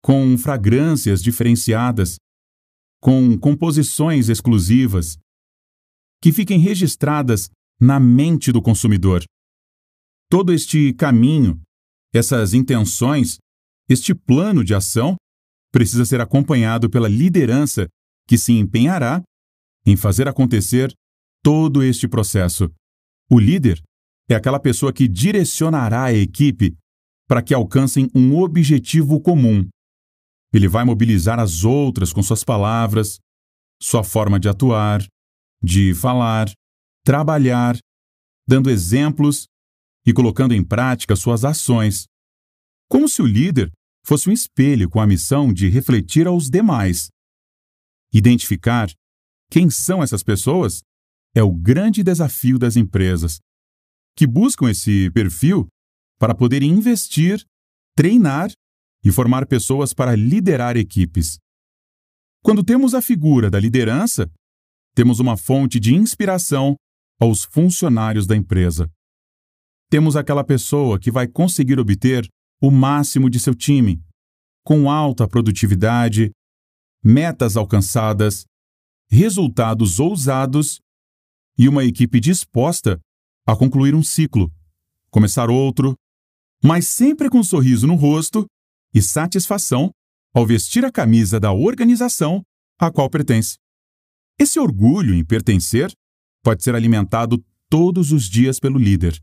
com 0.03 0.37
fragrâncias 0.37 1.23
diferenciadas, 1.23 2.17
com 3.01 3.39
composições 3.39 4.29
exclusivas, 4.29 5.19
que 6.23 6.33
fiquem 6.33 6.59
registradas 6.59 7.51
na 7.81 7.99
mente 7.99 8.53
do 8.53 8.63
consumidor. 8.63 9.25
Todo 10.35 10.53
este 10.53 10.93
caminho, 10.95 11.63
essas 12.13 12.55
intenções, 12.55 13.39
este 13.89 14.13
plano 14.13 14.65
de 14.65 14.75
ação 14.75 15.15
precisa 15.73 16.05
ser 16.05 16.21
acompanhado 16.21 16.91
pela 16.91 17.09
liderança 17.09 17.87
que 18.27 18.37
se 18.37 18.53
empenhará 18.53 19.23
em 19.87 19.97
fazer 19.97 20.27
acontecer 20.27 20.93
todo 21.41 21.85
este 21.85 22.09
processo. 22.09 22.69
O 23.31 23.39
líder 23.39 23.81
é 24.29 24.35
aquela 24.35 24.59
pessoa 24.59 24.93
que 24.93 25.07
direcionará 25.07 26.03
a 26.03 26.13
equipe 26.13 26.75
para 27.29 27.41
que 27.41 27.55
alcancem 27.55 28.11
um 28.13 28.37
objetivo 28.37 29.21
comum. 29.21 29.65
Ele 30.53 30.67
vai 30.67 30.85
mobilizar 30.85 31.39
as 31.39 31.63
outras 31.63 32.13
com 32.13 32.25
suas 32.25 32.43
palavras, 32.43 33.21
sua 33.81 34.03
forma 34.03 34.41
de 34.41 34.49
atuar, 34.49 35.01
de 35.63 35.95
falar, 35.95 36.51
trabalhar, 37.05 37.79
dando 38.49 38.69
exemplos 38.69 39.47
e 40.07 40.13
colocando 40.13 40.55
em 40.55 40.65
prática 40.65 41.17
suas 41.17 41.45
ações, 41.45 42.05
como 42.89 43.09
se 43.09 43.23
o 43.23 43.27
líder 43.27 43.71
fosse 44.05 44.29
um 44.29 44.33
espelho 44.33 44.89
com 44.91 45.01
a 45.01 45.07
missão 45.07 45.53
de 45.53 45.69
refletir 45.69 46.27
aos 46.27 46.51
demais. 46.51 47.09
Identificar 48.13 48.91
quem 49.51 49.71
são 49.71 50.03
essas 50.03 50.23
pessoas 50.23 50.83
é 51.35 51.43
o 51.43 51.53
grande 51.53 52.03
desafio 52.03 52.59
das 52.59 52.77
empresas, 52.77 53.39
que 54.17 54.27
buscam 54.27 54.71
esse 54.71 55.11
perfil 55.11 55.67
para 56.19 56.35
poder 56.35 56.63
investir, 56.63 57.45
treinar 57.97 58.51
e 59.05 59.11
formar 59.11 59.47
pessoas 59.47 59.93
para 59.93 60.15
liderar 60.15 60.77
equipes. 60.77 61.39
Quando 62.43 62.63
temos 62.63 62.95
a 62.95 63.03
figura 63.03 63.51
da 63.51 63.59
liderança, 63.59 64.31
temos 64.95 65.19
uma 65.19 65.37
fonte 65.37 65.81
de 65.81 65.95
inspiração 65.95 66.77
aos 67.19 67.45
funcionários 67.45 68.27
da 68.27 68.37
empresa. 68.37 68.89
Temos 69.95 70.17
aquela 70.17 70.43
pessoa 70.43 70.99
que 70.99 71.09
vai 71.09 71.29
conseguir 71.29 71.79
obter 71.79 72.29
o 72.61 72.69
máximo 72.69 73.31
de 73.31 73.39
seu 73.39 73.55
time, 73.55 74.03
com 74.65 74.91
alta 74.91 75.29
produtividade, 75.29 76.33
metas 77.01 77.57
alcançadas, 77.57 78.45
resultados 79.09 80.01
ousados 80.01 80.81
e 81.57 81.69
uma 81.69 81.85
equipe 81.85 82.19
disposta 82.19 82.99
a 83.47 83.55
concluir 83.55 83.95
um 83.95 84.03
ciclo, 84.03 84.51
começar 85.13 85.49
outro, 85.49 85.95
mas 86.61 86.89
sempre 86.89 87.31
com 87.31 87.39
um 87.39 87.45
sorriso 87.45 87.87
no 87.87 87.95
rosto 87.95 88.47
e 88.93 89.01
satisfação 89.01 89.93
ao 90.35 90.45
vestir 90.45 90.85
a 90.85 90.91
camisa 90.91 91.39
da 91.39 91.53
organização 91.53 92.43
a 92.81 92.91
qual 92.91 93.09
pertence. 93.09 93.59
Esse 94.41 94.59
orgulho 94.59 95.15
em 95.15 95.25
pertencer 95.25 95.93
pode 96.43 96.65
ser 96.65 96.75
alimentado 96.75 97.41
todos 97.71 98.11
os 98.11 98.29
dias 98.29 98.59
pelo 98.59 98.77
líder, 98.77 99.23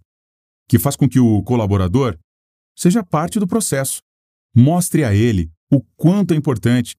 que 0.72 0.80
faz 0.80 0.96
com 0.96 1.10
que 1.10 1.20
o 1.20 1.44
colaborador 1.44 2.18
seja 2.74 3.04
parte 3.04 3.38
do 3.38 3.46
processo. 3.46 4.00
Mostre 4.56 5.04
a 5.04 5.14
ele 5.14 5.52
o 5.70 5.82
quanto 5.98 6.34
é 6.34 6.38
importante, 6.38 6.96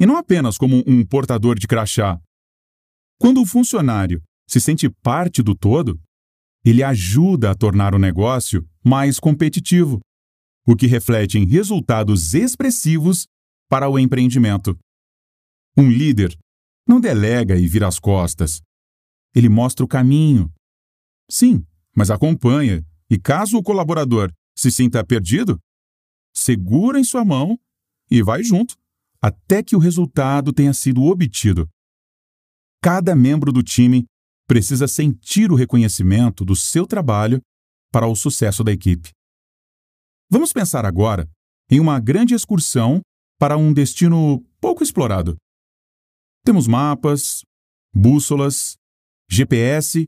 e 0.00 0.06
não 0.06 0.16
apenas 0.16 0.56
como 0.56 0.82
um 0.86 1.04
portador 1.04 1.58
de 1.58 1.66
crachá. 1.66 2.18
Quando 3.20 3.42
o 3.42 3.46
funcionário 3.46 4.22
se 4.48 4.62
sente 4.62 4.88
parte 4.88 5.42
do 5.42 5.54
todo, 5.54 6.00
ele 6.64 6.82
ajuda 6.82 7.50
a 7.50 7.54
tornar 7.54 7.94
o 7.94 7.98
negócio 7.98 8.66
mais 8.82 9.20
competitivo, 9.20 10.00
o 10.66 10.74
que 10.74 10.86
reflete 10.86 11.36
em 11.36 11.44
resultados 11.44 12.32
expressivos 12.32 13.26
para 13.68 13.90
o 13.90 13.98
empreendimento. 13.98 14.74
Um 15.76 15.90
líder 15.90 16.34
não 16.88 16.98
delega 16.98 17.58
e 17.58 17.66
vira 17.66 17.88
as 17.88 17.98
costas. 17.98 18.62
Ele 19.34 19.50
mostra 19.50 19.84
o 19.84 19.88
caminho. 19.88 20.50
Sim, 21.30 21.62
mas 21.94 22.10
acompanha, 22.10 22.82
e 23.12 23.18
caso 23.18 23.58
o 23.58 23.62
colaborador 23.62 24.32
se 24.56 24.72
sinta 24.72 25.04
perdido, 25.04 25.60
segura 26.34 26.98
em 26.98 27.04
sua 27.04 27.22
mão 27.22 27.60
e 28.10 28.22
vai 28.22 28.42
junto, 28.42 28.74
até 29.20 29.62
que 29.62 29.76
o 29.76 29.78
resultado 29.78 30.50
tenha 30.50 30.72
sido 30.72 31.02
obtido. 31.02 31.68
Cada 32.82 33.14
membro 33.14 33.52
do 33.52 33.62
time 33.62 34.06
precisa 34.48 34.88
sentir 34.88 35.52
o 35.52 35.54
reconhecimento 35.54 36.42
do 36.42 36.56
seu 36.56 36.86
trabalho 36.86 37.38
para 37.92 38.06
o 38.06 38.16
sucesso 38.16 38.64
da 38.64 38.72
equipe. 38.72 39.10
Vamos 40.30 40.50
pensar 40.50 40.86
agora 40.86 41.28
em 41.70 41.80
uma 41.80 42.00
grande 42.00 42.32
excursão 42.32 43.02
para 43.38 43.58
um 43.58 43.74
destino 43.74 44.42
pouco 44.58 44.82
explorado. 44.82 45.36
Temos 46.46 46.66
mapas, 46.66 47.42
bússolas, 47.94 48.78
GPS 49.30 50.06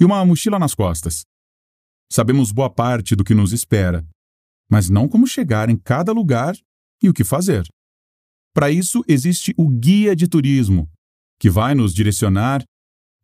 e 0.00 0.04
uma 0.06 0.24
mochila 0.24 0.58
nas 0.58 0.74
costas. 0.74 1.26
Sabemos 2.14 2.52
boa 2.52 2.70
parte 2.70 3.16
do 3.16 3.24
que 3.24 3.34
nos 3.34 3.52
espera, 3.52 4.06
mas 4.70 4.88
não 4.88 5.08
como 5.08 5.26
chegar 5.26 5.68
em 5.68 5.76
cada 5.76 6.12
lugar 6.12 6.54
e 7.02 7.08
o 7.08 7.12
que 7.12 7.24
fazer. 7.24 7.66
Para 8.54 8.70
isso, 8.70 9.02
existe 9.08 9.52
o 9.58 9.68
guia 9.68 10.14
de 10.14 10.28
turismo, 10.28 10.88
que 11.40 11.50
vai 11.50 11.74
nos 11.74 11.92
direcionar, 11.92 12.62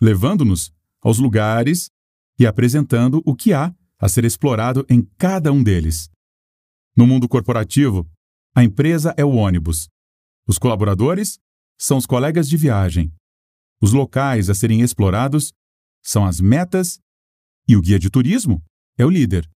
levando-nos 0.02 0.72
aos 1.00 1.18
lugares 1.20 1.88
e 2.36 2.44
apresentando 2.44 3.22
o 3.24 3.36
que 3.36 3.52
há 3.52 3.72
a 3.96 4.08
ser 4.08 4.24
explorado 4.24 4.84
em 4.90 5.02
cada 5.16 5.52
um 5.52 5.62
deles. 5.62 6.10
No 6.96 7.06
mundo 7.06 7.28
corporativo, 7.28 8.10
a 8.56 8.64
empresa 8.64 9.14
é 9.16 9.24
o 9.24 9.36
ônibus. 9.36 9.88
Os 10.48 10.58
colaboradores 10.58 11.38
são 11.78 11.96
os 11.96 12.06
colegas 12.06 12.48
de 12.48 12.56
viagem. 12.56 13.14
Os 13.80 13.92
locais 13.92 14.50
a 14.50 14.54
serem 14.56 14.80
explorados 14.80 15.52
são 16.02 16.26
as 16.26 16.40
metas 16.40 16.98
e 17.68 17.76
o 17.76 17.80
guia 17.80 17.96
de 17.96 18.10
turismo 18.10 18.60
é 19.00 19.06
o 19.06 19.08
líder. 19.08 19.48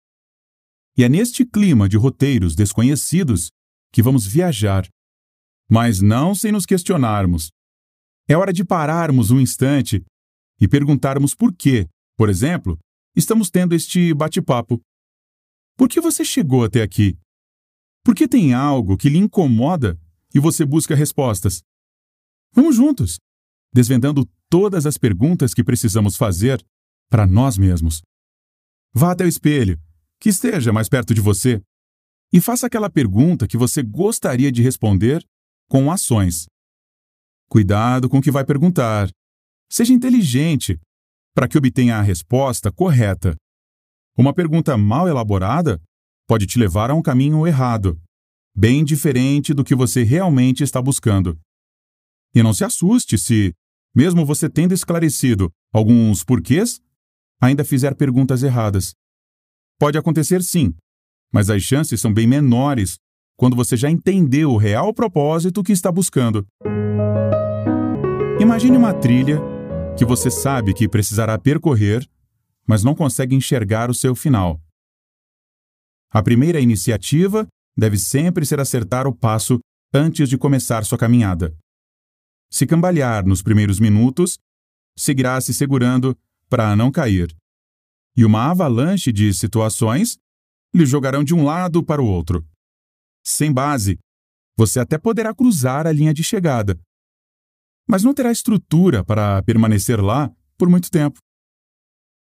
E 0.98 1.04
é 1.04 1.10
neste 1.10 1.46
clima 1.46 1.90
de 1.90 1.98
roteiros 1.98 2.56
desconhecidos 2.56 3.50
que 3.92 4.02
vamos 4.02 4.26
viajar. 4.26 4.88
Mas 5.70 6.00
não 6.00 6.34
sem 6.34 6.52
nos 6.52 6.66
questionarmos. 6.66 7.52
É 8.26 8.38
hora 8.38 8.54
de 8.54 8.64
pararmos 8.64 9.32
um 9.32 9.42
instante 9.42 10.02
e 10.62 10.68
perguntarmos 10.68 11.36
por 11.36 11.54
que, 11.54 11.90
por 12.18 12.30
exemplo, 12.30 12.80
estamos 13.18 13.50
tendo 13.50 13.76
este 13.76 14.14
bate-papo. 14.14 14.80
Por 15.76 15.90
que 15.90 16.00
você 16.00 16.24
chegou 16.24 16.64
até 16.64 16.82
aqui? 16.82 17.18
Por 18.02 18.16
que 18.16 18.30
tem 18.30 18.54
algo 18.54 18.96
que 18.96 19.10
lhe 19.10 19.18
incomoda 19.18 20.00
e 20.34 20.40
você 20.40 20.66
busca 20.66 20.96
respostas? 20.96 21.62
Vamos 22.54 22.78
juntos, 22.78 23.18
desvendando 23.74 24.26
todas 24.50 24.86
as 24.86 24.98
perguntas 24.98 25.54
que 25.54 25.64
precisamos 25.64 26.16
fazer 26.16 26.64
para 27.10 27.28
nós 27.28 27.58
mesmos. 27.58 28.02
Vá 28.94 29.12
até 29.12 29.26
o 29.26 29.28
espelho, 29.28 29.80
que 30.20 30.30
esteja 30.30 30.72
mais 30.72 30.88
perto 30.88 31.14
de 31.14 31.22
você, 31.22 31.60
e 32.32 32.40
faça 32.40 32.68
aquela 32.68 32.90
pergunta 32.90 33.48
que 33.48 33.58
você 33.58 33.82
gostaria 33.82 34.52
de 34.52 34.62
responder 34.62 35.24
com 35.68 35.92
ações. 35.92 36.46
Cuidado 37.50 38.08
com 38.08 38.20
o 38.20 38.22
que 38.22 38.32
vai 38.32 38.46
perguntar. 38.46 39.10
Seja 39.70 39.94
inteligente 39.94 40.80
para 41.34 41.48
que 41.48 41.58
obtenha 41.58 41.98
a 41.98 42.02
resposta 42.02 42.72
correta. 42.72 43.36
Uma 44.16 44.34
pergunta 44.34 44.78
mal 44.78 45.08
elaborada 45.08 45.82
pode 46.28 46.46
te 46.46 46.60
levar 46.60 46.92
a 46.92 46.94
um 46.94 47.02
caminho 47.02 47.46
errado, 47.48 48.00
bem 48.56 48.84
diferente 48.84 49.54
do 49.54 49.64
que 49.64 49.76
você 49.76 50.04
realmente 50.04 50.64
está 50.64 50.82
buscando. 50.82 51.40
E 52.34 52.44
não 52.44 52.54
se 52.54 52.64
assuste 52.64 53.18
se, 53.18 53.54
mesmo 53.96 54.26
você 54.26 54.50
tendo 54.50 54.74
esclarecido 54.74 55.52
alguns 55.72 56.24
porquês, 56.24 56.80
ainda 57.44 57.66
fizer 57.66 57.94
perguntas 57.96 58.42
erradas. 58.42 58.94
Pode 59.78 59.98
acontecer 59.98 60.42
sim, 60.42 60.74
mas 61.32 61.50
as 61.50 61.62
chances 61.62 62.00
são 62.00 62.14
bem 62.14 62.26
menores 62.26 62.96
quando 63.38 63.56
você 63.56 63.76
já 63.76 63.90
entendeu 63.90 64.52
o 64.52 64.58
real 64.58 64.94
propósito 64.94 65.62
que 65.62 65.74
está 65.74 65.92
buscando. 65.92 66.46
Imagine 68.40 68.78
uma 68.78 68.94
trilha 68.94 69.42
que 69.98 70.06
você 70.06 70.32
sabe 70.32 70.74
que 70.74 70.88
precisará 70.88 71.38
percorrer, 71.38 72.08
mas 72.66 72.82
não 72.82 72.96
consegue 72.96 73.36
enxergar 73.36 73.90
o 73.90 73.94
seu 73.94 74.16
final. 74.16 74.62
A 76.12 76.24
primeira 76.24 76.62
iniciativa 76.62 77.46
deve 77.76 77.98
sempre 77.98 78.46
ser 78.46 78.60
acertar 78.60 79.06
o 79.06 79.14
passo 79.14 79.60
antes 79.94 80.30
de 80.30 80.38
começar 80.38 80.86
sua 80.86 80.98
caminhada. 80.98 81.54
Se 82.50 82.66
cambalear 82.66 83.26
nos 83.26 83.42
primeiros 83.42 83.80
minutos, 83.80 84.38
seguirá 84.98 85.42
se 85.42 85.54
segurando 85.54 86.18
para 86.54 86.76
não 86.76 86.92
cair. 86.92 87.36
E 88.16 88.24
uma 88.24 88.52
avalanche 88.52 89.12
de 89.12 89.34
situações 89.34 90.20
lhe 90.72 90.86
jogarão 90.86 91.24
de 91.24 91.34
um 91.34 91.44
lado 91.44 91.84
para 91.84 92.00
o 92.00 92.06
outro. 92.06 92.48
Sem 93.26 93.52
base, 93.52 93.98
você 94.56 94.80
até 94.80 95.00
poderá 95.00 95.34
cruzar 95.34 95.88
a 95.88 95.92
linha 95.92 96.14
de 96.14 96.24
chegada, 96.24 96.80
mas 97.90 98.04
não 98.04 98.14
terá 98.14 98.32
estrutura 98.32 99.04
para 99.04 99.42
permanecer 99.42 100.00
lá 100.00 100.32
por 100.56 100.70
muito 100.70 100.92
tempo. 100.92 101.18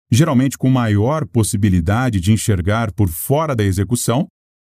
Geralmente, 0.10 0.58
com 0.58 0.70
maior 0.70 1.28
possibilidade 1.28 2.22
de 2.22 2.32
enxergar 2.32 2.94
por 2.94 3.10
fora 3.10 3.54
da 3.54 3.66
execução, 3.66 4.26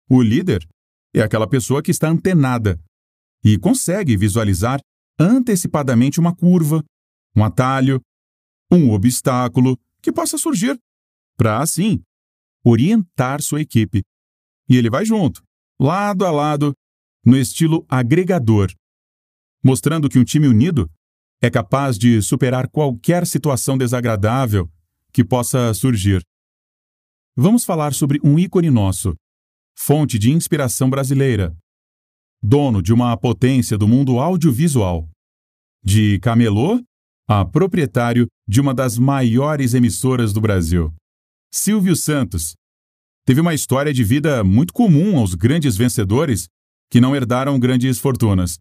o 0.09 0.23
líder 0.23 0.67
é 1.15 1.21
aquela 1.21 1.47
pessoa 1.47 1.83
que 1.83 1.91
está 1.91 2.09
antenada 2.09 2.81
e 3.45 3.59
consegue 3.59 4.17
visualizar 4.17 4.81
antecipadamente 5.21 6.19
uma 6.19 6.35
curva, 6.35 6.83
um 7.37 7.45
atalho, 7.45 8.01
um 8.75 8.93
obstáculo 8.93 9.78
que 10.02 10.12
possa 10.12 10.37
surgir, 10.37 10.78
para 11.37 11.61
assim 11.61 12.02
orientar 12.64 13.43
sua 13.43 13.61
equipe. 13.61 14.02
E 14.69 14.76
ele 14.76 14.88
vai 14.88 15.04
junto, 15.04 15.43
lado 15.78 16.25
a 16.25 16.31
lado, 16.31 16.75
no 17.25 17.37
estilo 17.37 17.85
agregador. 17.88 18.73
mostrando 19.62 20.11
que 20.11 20.19
um 20.19 20.25
time 20.25 20.47
unido 20.47 20.90
é 21.40 21.50
capaz 21.50 21.99
de 21.99 22.21
superar 22.21 22.69
qualquer 22.69 23.26
situação 23.26 23.78
desagradável 23.78 24.71
que 25.11 25.25
possa 25.25 25.73
surgir. 25.73 26.23
Vamos 27.35 27.64
falar 27.64 27.95
sobre 27.95 28.21
um 28.23 28.38
ícone 28.38 28.71
nosso, 28.71 29.14
fonte 29.76 30.19
de 30.19 30.31
inspiração 30.31 30.90
brasileira, 30.90 31.57
dono 32.43 32.83
de 32.83 32.93
uma 32.93 33.16
potência 33.16 33.78
do 33.78 33.88
mundo 33.88 34.19
audiovisual. 34.19 35.09
De 35.83 36.19
camelô 36.21 36.81
a 37.26 37.45
proprietário 37.45 38.26
de 38.47 38.61
uma 38.61 38.75
das 38.75 38.99
maiores 38.99 39.73
emissoras 39.73 40.33
do 40.33 40.40
Brasil. 40.40 40.93
Silvio 41.52 41.97
Santos. 41.97 42.54
Teve 43.26 43.40
uma 43.40 43.54
história 43.54 43.93
de 43.93 44.04
vida 44.04 44.45
muito 44.45 44.73
comum 44.73 45.19
aos 45.19 45.35
grandes 45.35 45.76
vencedores 45.76 46.47
que 46.90 47.00
não 47.00 47.16
herdaram 47.16 47.59
grandes 47.59 47.99
fortunas. 47.99 48.59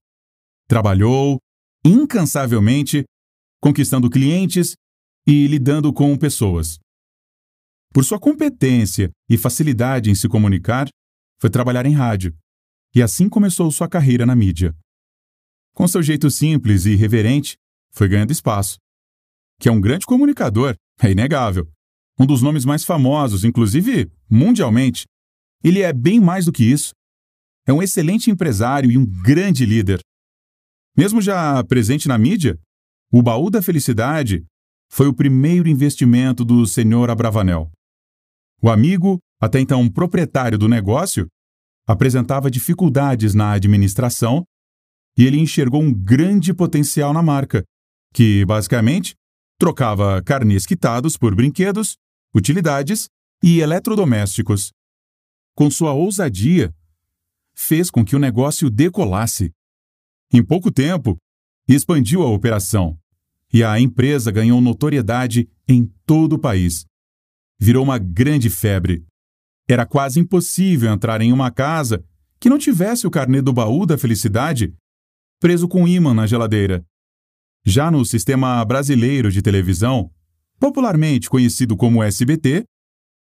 Trabalhou 0.67 1.39
incansavelmente, 1.86 3.03
conquistando 3.62 4.10
clientes 4.10 4.75
e 5.27 5.48
lidando 5.48 5.91
com 5.91 6.17
pessoas. 6.17 6.79
Por 7.93 8.05
sua 8.05 8.20
competência 8.20 9.12
e 9.29 9.38
facilidade 9.38 10.10
em 10.10 10.15
se 10.15 10.29
comunicar, 10.29 10.88
foi 11.39 11.50
trabalhar 11.50 11.86
em 11.86 11.93
rádio, 11.93 12.34
e 12.96 13.01
assim 13.01 13.27
começou 13.27 13.70
sua 13.70 13.89
carreira 13.89 14.25
na 14.25 14.36
mídia. 14.36 14.74
Com 15.75 15.88
seu 15.88 16.01
jeito 16.01 16.32
simples 16.32 16.86
e 16.86 16.91
irreverente, 16.91 17.58
foi 17.94 18.08
ganhando 18.08 18.32
espaço. 18.32 18.78
Que 19.60 19.70
é 19.70 19.72
um 19.72 19.80
grande 19.80 20.06
comunicador, 20.06 20.76
é 21.02 21.12
inegável. 21.12 21.70
Um 22.20 22.26
dos 22.26 22.42
nomes 22.42 22.66
mais 22.66 22.84
famosos, 22.84 23.44
inclusive 23.44 24.12
mundialmente. 24.30 25.06
Ele 25.64 25.82
é 25.82 25.94
bem 25.94 26.20
mais 26.20 26.46
do 26.46 26.52
que 26.52 26.64
isso. 26.64 26.92
É 27.66 27.72
um 27.72 27.82
excelente 27.82 28.30
empresário 28.30 28.92
e 28.92 28.98
um 28.98 29.06
grande 29.06 29.66
líder. 29.66 30.00
Mesmo 30.98 31.22
já 31.22 31.64
presente 31.64 32.08
na 32.08 32.18
mídia, 32.18 32.60
o 33.12 33.22
Baú 33.22 33.50
da 33.50 33.62
Felicidade 33.62 34.44
foi 34.92 35.08
o 35.08 35.14
primeiro 35.14 35.68
investimento 35.68 36.44
do 36.44 36.68
senhor 36.68 37.10
Abravanel. 37.10 37.72
O 38.62 38.70
amigo, 38.70 39.18
até 39.42 39.60
então 39.60 39.90
proprietário 39.90 40.58
do 40.58 40.68
negócio, 40.68 41.28
apresentava 41.88 42.52
dificuldades 42.52 43.34
na 43.34 43.52
administração 43.52 44.44
e 45.18 45.26
ele 45.26 45.40
enxergou 45.40 45.82
um 45.82 45.94
grande 45.94 46.54
potencial 46.54 47.14
na 47.14 47.22
marca 47.22 47.64
que, 48.13 48.46
basicamente, 48.46 49.15
trocava 49.60 50.22
carnês 50.22 50.65
quitados 50.65 51.17
por 51.17 51.34
brinquedos, 51.36 51.98
utilidades 52.34 53.10
e 53.43 53.60
eletrodomésticos. 53.60 54.72
Com 55.55 55.70
sua 55.70 55.93
ousadia, 55.93 56.74
fez 57.55 57.89
com 57.89 58.05
que 58.05 58.15
o 58.15 58.20
negócio 58.20 58.70
decolasse. 58.70 59.51
Em 60.32 60.43
pouco 60.43 60.72
tempo, 60.72 61.17
expandiu 61.67 62.22
a 62.24 62.29
operação 62.29 62.98
e 63.51 63.63
a 63.63 63.79
empresa 63.79 64.32
ganhou 64.32 64.60
notoriedade 64.60 65.48
em 65.67 65.86
todo 66.05 66.34
o 66.34 66.39
país. 66.39 66.86
Virou 67.60 67.84
uma 67.84 67.98
grande 67.98 68.50
febre. 68.50 69.05
Era 69.67 69.86
quase 69.86 70.20
impossível 70.20 70.91
entrar 70.91 71.22
em 71.22 71.32
uma 71.32 71.51
casa 71.51 72.03
que 72.39 72.50
não 72.50 72.58
tivesse 72.58 73.08
o 73.08 73.12
carnê 73.12 73.41
do 73.41 73.53
baú 73.53 73.86
da 73.86 73.98
felicidade 73.98 74.74
preso 75.39 75.67
com 75.67 75.88
ímã 75.88 76.13
na 76.13 76.25
geladeira. 76.25 76.86
Já 77.65 77.89
no 77.89 78.03
sistema 78.03 78.63
brasileiro 78.65 79.32
de 79.32 79.41
televisão, 79.41 80.12
popularmente 80.60 81.29
conhecido 81.29 81.77
como 81.77 82.03
SBT, 82.03 82.65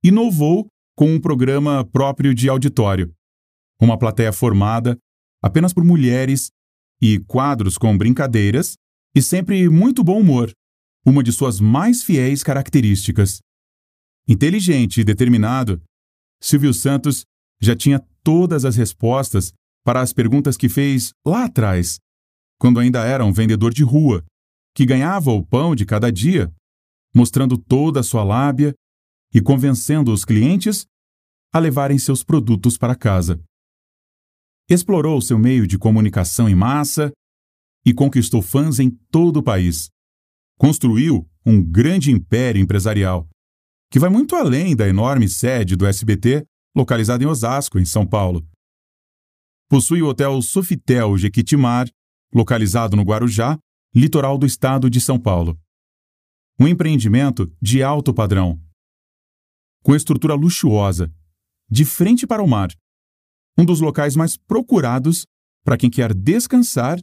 inovou 0.04 0.66
com 0.94 1.14
um 1.14 1.20
programa 1.20 1.84
próprio 1.84 2.34
de 2.34 2.48
auditório. 2.48 3.14
Uma 3.80 3.98
plateia 3.98 4.32
formada 4.32 4.98
apenas 5.42 5.72
por 5.72 5.82
mulheres 5.82 6.50
e 7.00 7.20
quadros 7.20 7.78
com 7.78 7.96
brincadeiras 7.96 8.74
e 9.14 9.22
sempre 9.22 9.68
muito 9.68 10.04
bom 10.04 10.20
humor, 10.20 10.52
uma 11.06 11.22
de 11.22 11.32
suas 11.32 11.58
mais 11.58 12.02
fiéis 12.02 12.42
características. 12.42 13.38
Inteligente 14.28 15.00
e 15.00 15.04
determinado, 15.04 15.80
Silvio 16.42 16.74
Santos 16.74 17.24
já 17.60 17.74
tinha 17.74 18.04
todas 18.22 18.64
as 18.64 18.76
respostas 18.76 19.52
para 19.84 20.02
as 20.02 20.12
perguntas 20.12 20.56
que 20.56 20.68
fez 20.68 21.12
lá 21.26 21.44
atrás 21.44 21.98
quando 22.58 22.80
ainda 22.80 23.04
era 23.04 23.24
um 23.24 23.32
vendedor 23.32 23.72
de 23.72 23.82
rua, 23.82 24.24
que 24.74 24.84
ganhava 24.84 25.30
o 25.30 25.44
pão 25.44 25.74
de 25.74 25.86
cada 25.86 26.10
dia, 26.10 26.52
mostrando 27.14 27.56
toda 27.56 28.00
a 28.00 28.02
sua 28.02 28.24
lábia 28.24 28.74
e 29.32 29.40
convencendo 29.40 30.12
os 30.12 30.24
clientes 30.24 30.86
a 31.52 31.58
levarem 31.58 31.98
seus 31.98 32.22
produtos 32.22 32.76
para 32.76 32.94
casa. 32.94 33.40
Explorou 34.68 35.20
seu 35.20 35.38
meio 35.38 35.66
de 35.66 35.78
comunicação 35.78 36.48
em 36.48 36.54
massa 36.54 37.10
e 37.84 37.94
conquistou 37.94 38.42
fãs 38.42 38.78
em 38.78 38.90
todo 39.10 39.38
o 39.38 39.42
país. 39.42 39.88
Construiu 40.58 41.26
um 41.46 41.62
grande 41.62 42.10
império 42.10 42.60
empresarial, 42.60 43.26
que 43.90 43.98
vai 43.98 44.10
muito 44.10 44.36
além 44.36 44.76
da 44.76 44.86
enorme 44.86 45.28
sede 45.28 45.74
do 45.74 45.86
SBT, 45.86 46.44
localizada 46.76 47.24
em 47.24 47.26
Osasco, 47.26 47.78
em 47.78 47.84
São 47.84 48.06
Paulo. 48.06 48.46
Possui 49.70 50.02
o 50.02 50.08
Hotel 50.08 50.40
Sofitel 50.42 51.16
Jequitimar, 51.16 51.88
localizado 52.32 52.96
no 52.96 53.02
Guarujá, 53.02 53.58
litoral 53.94 54.36
do 54.36 54.46
estado 54.46 54.88
de 54.90 55.00
São 55.00 55.18
Paulo. 55.18 55.58
Um 56.58 56.66
empreendimento 56.66 57.52
de 57.60 57.82
alto 57.82 58.12
padrão, 58.12 58.60
com 59.82 59.94
estrutura 59.94 60.34
luxuosa, 60.34 61.12
de 61.70 61.84
frente 61.84 62.26
para 62.26 62.42
o 62.42 62.48
mar. 62.48 62.70
Um 63.56 63.64
dos 63.64 63.80
locais 63.80 64.16
mais 64.16 64.36
procurados 64.36 65.24
para 65.64 65.76
quem 65.76 65.90
quer 65.90 66.14
descansar, 66.14 66.98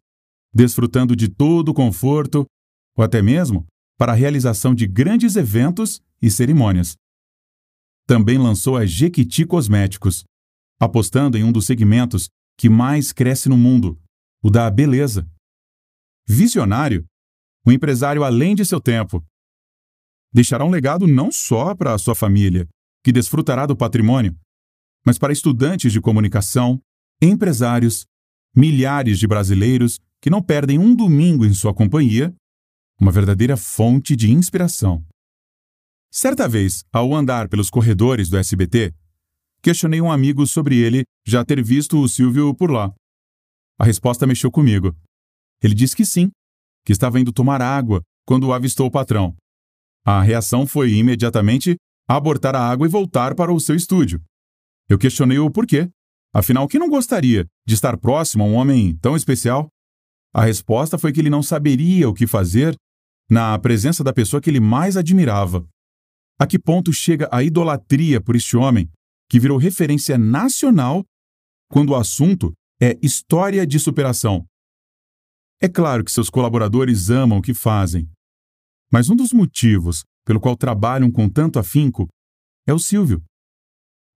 desfrutando 0.53 1.15
de 1.15 1.27
todo 1.27 1.69
o 1.69 1.73
conforto, 1.73 2.45
ou 2.95 3.03
até 3.03 3.21
mesmo 3.21 3.65
para 3.97 4.11
a 4.11 4.15
realização 4.15 4.73
de 4.73 4.87
grandes 4.87 5.35
eventos 5.35 6.01
e 6.21 6.29
cerimônias. 6.29 6.95
Também 8.07 8.37
lançou 8.37 8.77
a 8.77 8.85
Jequiti 8.85 9.45
Cosméticos, 9.45 10.23
apostando 10.79 11.37
em 11.37 11.43
um 11.43 11.51
dos 11.51 11.65
segmentos 11.65 12.29
que 12.57 12.69
mais 12.69 13.11
cresce 13.11 13.49
no 13.49 13.57
mundo, 13.57 13.99
o 14.45 14.51
da 14.51 14.69
beleza. 14.69 15.27
Visionário, 16.27 17.03
o 17.65 17.71
empresário 17.71 18.23
além 18.23 18.53
de 18.53 18.63
seu 18.63 18.79
tempo. 18.79 19.25
Deixará 20.31 20.63
um 20.63 20.69
legado 20.69 21.07
não 21.07 21.31
só 21.31 21.73
para 21.73 21.95
a 21.95 21.97
sua 21.97 22.13
família, 22.13 22.69
que 23.03 23.11
desfrutará 23.11 23.65
do 23.65 23.75
patrimônio, 23.75 24.37
mas 25.03 25.17
para 25.17 25.33
estudantes 25.33 25.91
de 25.91 25.99
comunicação, 25.99 26.79
empresários, 27.19 28.05
milhares 28.55 29.17
de 29.17 29.25
brasileiros 29.25 29.99
que 30.21 30.29
não 30.29 30.43
perdem 30.43 30.77
um 30.77 30.95
domingo 30.95 31.43
em 31.43 31.53
sua 31.55 31.73
companhia, 31.73 32.31
uma 33.01 33.11
verdadeira 33.11 33.57
fonte 33.57 34.15
de 34.15 34.29
inspiração. 34.29 35.03
Certa 36.11 36.47
vez, 36.47 36.83
ao 36.93 37.15
andar 37.15 37.49
pelos 37.49 37.71
corredores 37.71 38.29
do 38.29 38.37
SBT, 38.37 38.93
questionei 39.63 40.01
um 40.01 40.11
amigo 40.11 40.45
sobre 40.45 40.77
ele 40.77 41.03
já 41.25 41.43
ter 41.43 41.63
visto 41.63 41.99
o 41.99 42.07
Silvio 42.07 42.53
por 42.53 42.69
lá. 42.69 42.93
A 43.77 43.85
resposta 43.85 44.25
mexeu 44.25 44.49
comigo. 44.51 44.95
Ele 45.61 45.73
disse 45.73 45.95
que 45.95 46.05
sim, 46.05 46.31
que 46.85 46.91
estava 46.91 47.19
indo 47.19 47.33
tomar 47.33 47.61
água 47.61 48.01
quando 48.25 48.53
avistou 48.53 48.87
o 48.87 48.91
patrão. 48.91 49.35
A 50.05 50.21
reação 50.21 50.65
foi 50.67 50.93
imediatamente 50.93 51.75
abortar 52.07 52.55
a 52.55 52.61
água 52.61 52.85
e 52.85 52.89
voltar 52.89 53.35
para 53.35 53.51
o 53.51 53.59
seu 53.59 53.75
estúdio. 53.75 54.21
Eu 54.87 54.97
questionei 54.97 55.39
o 55.39 55.49
porquê. 55.49 55.89
Afinal, 56.33 56.67
quem 56.67 56.79
não 56.79 56.89
gostaria 56.89 57.45
de 57.65 57.73
estar 57.73 57.97
próximo 57.97 58.43
a 58.43 58.47
um 58.47 58.53
homem 58.53 58.95
tão 58.97 59.15
especial? 59.15 59.67
A 60.33 60.43
resposta 60.43 60.97
foi 60.97 61.11
que 61.11 61.19
ele 61.19 61.29
não 61.29 61.41
saberia 61.41 62.07
o 62.07 62.13
que 62.13 62.27
fazer 62.27 62.75
na 63.29 63.57
presença 63.57 64.03
da 64.03 64.13
pessoa 64.13 64.41
que 64.41 64.49
ele 64.49 64.59
mais 64.59 64.95
admirava. 64.95 65.67
A 66.39 66.45
que 66.45 66.59
ponto 66.59 66.91
chega 66.93 67.27
a 67.31 67.41
idolatria 67.41 68.21
por 68.21 68.35
este 68.35 68.55
homem, 68.57 68.89
que 69.29 69.39
virou 69.39 69.57
referência 69.57 70.17
nacional 70.17 71.03
quando 71.69 71.91
o 71.91 71.95
assunto 71.95 72.53
é 72.85 72.99
história 73.01 73.65
de 73.65 73.79
superação. 73.79 74.45
É 75.59 75.67
claro 75.67 76.03
que 76.05 76.11
seus 76.11 76.29
colaboradores 76.29 77.09
amam 77.09 77.39
o 77.39 77.41
que 77.41 77.51
fazem, 77.51 78.07
mas 78.91 79.09
um 79.09 79.15
dos 79.15 79.33
motivos 79.33 80.03
pelo 80.23 80.39
qual 80.39 80.55
trabalham 80.55 81.11
com 81.11 81.27
tanto 81.27 81.57
afinco 81.57 82.07
é 82.67 82.73
o 82.73 82.77
Silvio. 82.77 83.23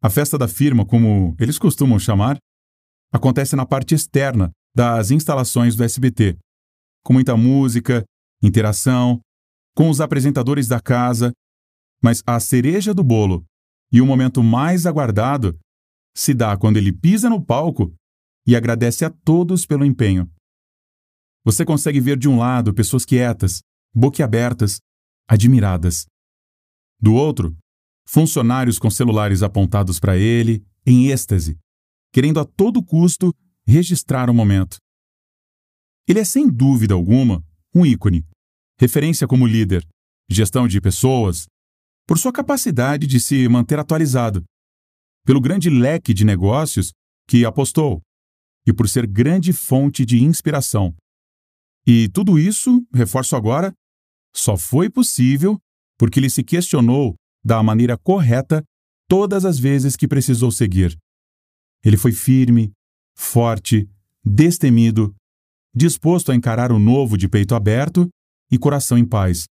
A 0.03 0.09
festa 0.09 0.37
da 0.37 0.47
firma, 0.47 0.85
como 0.85 1.35
eles 1.39 1.57
costumam 1.57 1.97
chamar, 1.97 2.37
acontece 3.11 3.55
na 3.55 3.65
parte 3.65 3.95
externa 3.95 4.51
das 4.75 5.09
instalações 5.09 5.75
do 5.75 5.83
SBT, 5.83 6.37
com 7.03 7.13
muita 7.13 7.35
música, 7.35 8.03
interação, 8.39 9.19
com 9.75 9.89
os 9.89 9.99
apresentadores 9.99 10.67
da 10.67 10.79
casa, 10.79 11.31
mas 12.03 12.21
a 12.23 12.39
cereja 12.39 12.93
do 12.93 13.03
bolo 13.03 13.43
e 13.91 13.99
o 13.99 14.05
momento 14.05 14.43
mais 14.43 14.85
aguardado 14.85 15.57
se 16.15 16.35
dá 16.35 16.55
quando 16.55 16.77
ele 16.77 16.93
pisa 16.93 17.31
no 17.31 17.43
palco 17.43 17.91
e 18.45 18.55
agradece 18.55 19.05
a 19.05 19.09
todos 19.09 19.65
pelo 19.65 19.85
empenho. 19.85 20.29
Você 21.45 21.65
consegue 21.65 21.99
ver 21.99 22.17
de 22.17 22.27
um 22.27 22.37
lado 22.37 22.73
pessoas 22.73 23.05
quietas, 23.05 23.61
boquiabertas, 23.93 24.79
admiradas. 25.27 26.05
Do 26.99 27.13
outro, 27.13 27.55
funcionários 28.07 28.77
com 28.77 28.89
celulares 28.89 29.41
apontados 29.41 29.99
para 29.99 30.17
ele, 30.17 30.65
em 30.85 31.07
êxtase, 31.07 31.57
querendo 32.11 32.39
a 32.39 32.45
todo 32.45 32.83
custo 32.83 33.33
registrar 33.65 34.29
o 34.29 34.33
momento. 34.33 34.77
Ele 36.07 36.19
é 36.19 36.25
sem 36.25 36.49
dúvida 36.49 36.93
alguma 36.93 37.43
um 37.73 37.85
ícone, 37.85 38.25
referência 38.79 39.27
como 39.27 39.45
líder, 39.45 39.85
gestão 40.29 40.67
de 40.67 40.81
pessoas, 40.81 41.45
por 42.07 42.17
sua 42.17 42.33
capacidade 42.33 43.05
de 43.05 43.19
se 43.19 43.47
manter 43.47 43.77
atualizado, 43.77 44.43
pelo 45.23 45.39
grande 45.39 45.69
leque 45.69 46.13
de 46.13 46.25
negócios 46.25 46.91
que 47.27 47.45
apostou 47.45 48.01
e 48.69 48.73
por 48.73 48.87
ser 48.87 49.07
grande 49.07 49.51
fonte 49.51 50.05
de 50.05 50.23
inspiração. 50.23 50.95
E 51.87 52.07
tudo 52.09 52.37
isso, 52.37 52.85
reforço 52.93 53.35
agora, 53.35 53.73
só 54.31 54.55
foi 54.55 54.91
possível 54.91 55.59
porque 55.97 56.19
ele 56.19 56.29
se 56.29 56.43
questionou 56.43 57.15
da 57.43 57.63
maneira 57.63 57.97
correta 57.97 58.63
todas 59.07 59.43
as 59.43 59.57
vezes 59.57 59.95
que 59.95 60.07
precisou 60.07 60.51
seguir. 60.51 60.95
Ele 61.83 61.97
foi 61.97 62.11
firme, 62.11 62.71
forte, 63.17 63.89
destemido, 64.23 65.15
disposto 65.73 66.31
a 66.31 66.35
encarar 66.35 66.71
o 66.71 66.77
novo 66.77 67.17
de 67.17 67.27
peito 67.27 67.55
aberto 67.55 68.07
e 68.51 68.59
coração 68.59 68.99
em 68.99 69.05
paz. 69.05 69.45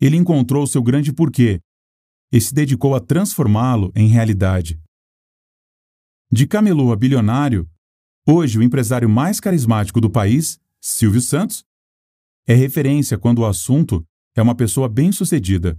Ele 0.00 0.16
encontrou 0.16 0.66
seu 0.66 0.82
grande 0.82 1.12
porquê 1.12 1.60
e 2.32 2.40
se 2.40 2.52
dedicou 2.52 2.96
a 2.96 3.00
transformá-lo 3.00 3.92
em 3.94 4.08
realidade. 4.08 4.76
De 6.32 6.48
camelô 6.48 6.90
a 6.90 6.96
bilionário, 6.96 7.68
hoje 8.26 8.58
o 8.58 8.62
empresário 8.62 9.08
mais 9.08 9.40
carismático 9.40 10.00
do 10.00 10.10
país, 10.10 10.58
Silvio 10.80 11.20
Santos, 11.20 11.64
é 12.46 12.54
referência 12.54 13.18
quando 13.18 13.40
o 13.40 13.46
assunto 13.46 14.04
é 14.34 14.42
uma 14.42 14.54
pessoa 14.54 14.88
bem-sucedida. 14.88 15.78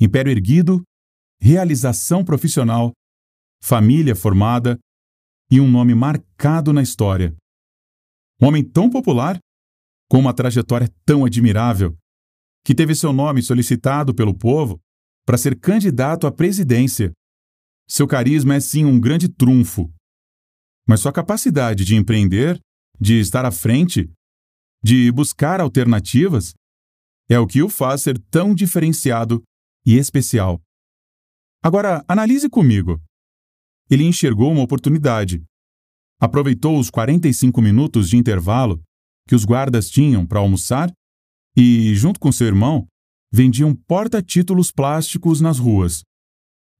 Império 0.00 0.30
erguido, 0.30 0.82
realização 1.40 2.24
profissional, 2.24 2.92
família 3.62 4.14
formada 4.14 4.78
e 5.50 5.60
um 5.60 5.70
nome 5.70 5.94
marcado 5.94 6.72
na 6.72 6.82
história. 6.82 7.34
Um 8.40 8.48
homem 8.48 8.62
tão 8.62 8.90
popular, 8.90 9.38
com 10.08 10.18
uma 10.18 10.34
trajetória 10.34 10.88
tão 11.04 11.24
admirável, 11.24 11.96
que 12.64 12.74
teve 12.74 12.94
seu 12.94 13.12
nome 13.12 13.42
solicitado 13.42 14.14
pelo 14.14 14.36
povo 14.36 14.78
para 15.24 15.38
ser 15.38 15.58
candidato 15.58 16.26
à 16.26 16.32
presidência. 16.32 17.12
Seu 17.88 18.06
carisma 18.06 18.54
é 18.54 18.60
sim 18.60 18.84
um 18.84 19.00
grande 19.00 19.28
trunfo. 19.28 19.92
Mas 20.86 21.00
sua 21.00 21.12
capacidade 21.12 21.84
de 21.84 21.96
empreender, 21.96 22.60
de 23.00 23.20
estar 23.20 23.44
à 23.44 23.50
frente, 23.50 24.10
de 24.82 25.10
buscar 25.10 25.60
alternativas, 25.60 26.54
é 27.28 27.38
o 27.38 27.46
que 27.46 27.62
o 27.62 27.68
faz 27.68 28.02
ser 28.02 28.18
tão 28.30 28.54
diferenciado 28.54 29.42
e 29.84 29.96
especial. 29.96 30.60
Agora, 31.62 32.04
analise 32.06 32.48
comigo. 32.48 33.00
Ele 33.90 34.04
enxergou 34.04 34.52
uma 34.52 34.62
oportunidade. 34.62 35.42
Aproveitou 36.20 36.78
os 36.78 36.88
45 36.90 37.60
minutos 37.60 38.08
de 38.08 38.16
intervalo 38.16 38.80
que 39.28 39.34
os 39.34 39.44
guardas 39.44 39.90
tinham 39.90 40.24
para 40.24 40.38
almoçar 40.38 40.92
e, 41.56 41.94
junto 41.94 42.20
com 42.20 42.30
seu 42.30 42.46
irmão, 42.46 42.86
vendiam 43.32 43.74
porta-títulos 43.74 44.70
plásticos 44.70 45.40
nas 45.40 45.58
ruas. 45.58 46.02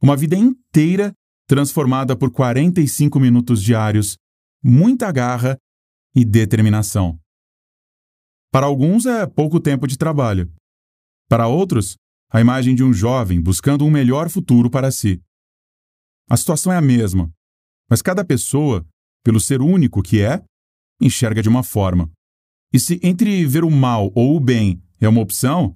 Uma 0.01 0.17
vida 0.17 0.37
inteira 0.37 1.13
transformada 1.47 2.17
por 2.17 2.31
45 2.31 3.21
minutos 3.21 3.63
diários, 3.63 4.17
muita 4.63 5.11
garra 5.13 5.57
e 6.15 6.25
determinação. 6.25 7.19
Para 8.51 8.67
alguns 8.67 9.07
é 9.07 9.27
pouco 9.27 9.61
tempo 9.61 9.87
de 9.87 9.97
trabalho. 9.97 10.53
Para 11.29 11.47
outros, 11.47 11.97
a 12.31 12.41
imagem 12.41 12.75
de 12.75 12.83
um 12.83 12.93
jovem 12.93 13.41
buscando 13.41 13.85
um 13.85 13.91
melhor 13.91 14.29
futuro 14.29 14.71
para 14.71 14.91
si. 14.91 15.21
A 16.29 16.37
situação 16.37 16.73
é 16.73 16.77
a 16.77 16.81
mesma, 16.81 17.33
mas 17.89 18.03
cada 18.03 18.25
pessoa, 18.25 18.85
pelo 19.23 19.41
ser 19.41 19.61
único 19.61 20.03
que 20.03 20.21
é, 20.21 20.43
enxerga 21.01 21.43
de 21.43 21.49
uma 21.49 21.63
forma. 21.63 22.11
E 22.73 22.81
se 22.81 22.99
entre 23.03 23.45
ver 23.47 23.65
o 23.65 23.71
mal 23.71 24.11
ou 24.15 24.37
o 24.37 24.41
bem 24.41 24.83
é 25.01 25.09
uma 25.09 25.21
opção, 25.21 25.75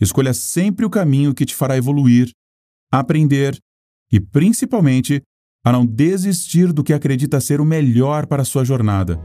escolha 0.00 0.32
sempre 0.32 0.84
o 0.84 0.90
caminho 0.90 1.34
que 1.34 1.44
te 1.44 1.54
fará 1.54 1.76
evoluir, 1.76 2.30
aprender 2.92 3.58
e, 4.10 4.20
principalmente, 4.20 5.22
a 5.64 5.72
não 5.72 5.84
desistir 5.84 6.72
do 6.72 6.82
que 6.82 6.92
acredita 6.92 7.40
ser 7.40 7.60
o 7.60 7.64
melhor 7.64 8.26
para 8.26 8.44
sua 8.44 8.64
jornada. 8.64 9.18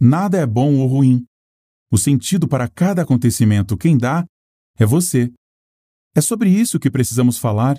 Nada 0.00 0.38
é 0.38 0.46
bom 0.46 0.76
ou 0.76 0.86
ruim. 0.86 1.24
O 1.90 1.98
sentido 1.98 2.46
para 2.46 2.68
cada 2.68 3.02
acontecimento 3.02 3.76
quem 3.76 3.98
dá 3.98 4.24
é 4.78 4.86
você. 4.86 5.32
É 6.14 6.20
sobre 6.20 6.48
isso 6.50 6.78
que 6.78 6.90
precisamos 6.90 7.38
falar 7.38 7.76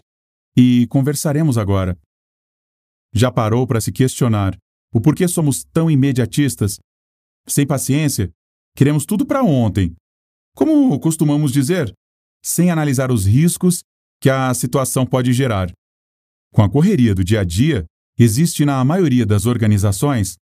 e 0.55 0.87
conversaremos 0.87 1.57
agora. 1.57 1.97
Já 3.13 3.31
parou 3.31 3.65
para 3.65 3.81
se 3.81 3.91
questionar 3.91 4.57
o 4.93 4.99
porquê 4.99 5.27
somos 5.27 5.63
tão 5.63 5.89
imediatistas? 5.89 6.79
Sem 7.47 7.65
paciência, 7.65 8.31
queremos 8.75 9.05
tudo 9.05 9.25
para 9.25 9.43
ontem. 9.43 9.95
Como 10.55 10.99
costumamos 10.99 11.51
dizer, 11.51 11.93
sem 12.43 12.71
analisar 12.71 13.11
os 13.11 13.25
riscos 13.25 13.83
que 14.21 14.29
a 14.29 14.53
situação 14.53 15.05
pode 15.05 15.33
gerar. 15.33 15.71
Com 16.53 16.61
a 16.61 16.69
correria 16.69 17.13
do 17.13 17.23
dia 17.23 17.41
a 17.41 17.43
dia, 17.43 17.85
existe 18.17 18.65
na 18.65 18.83
maioria 18.83 19.25
das 19.25 19.45
organizações 19.45 20.35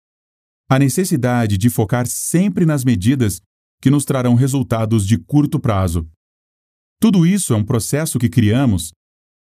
a 0.69 0.79
necessidade 0.79 1.59
de 1.59 1.69
focar 1.69 2.07
sempre 2.07 2.65
nas 2.65 2.85
medidas 2.85 3.41
que 3.81 3.91
nos 3.91 4.05
trarão 4.05 4.35
resultados 4.35 5.07
de 5.07 5.19
curto 5.19 5.61
prazo. 5.61 6.09
Tudo 7.01 7.27
isso 7.27 7.53
é 7.53 7.57
um 7.57 7.65
processo 7.65 8.19
que 8.19 8.29
criamos 8.29 8.93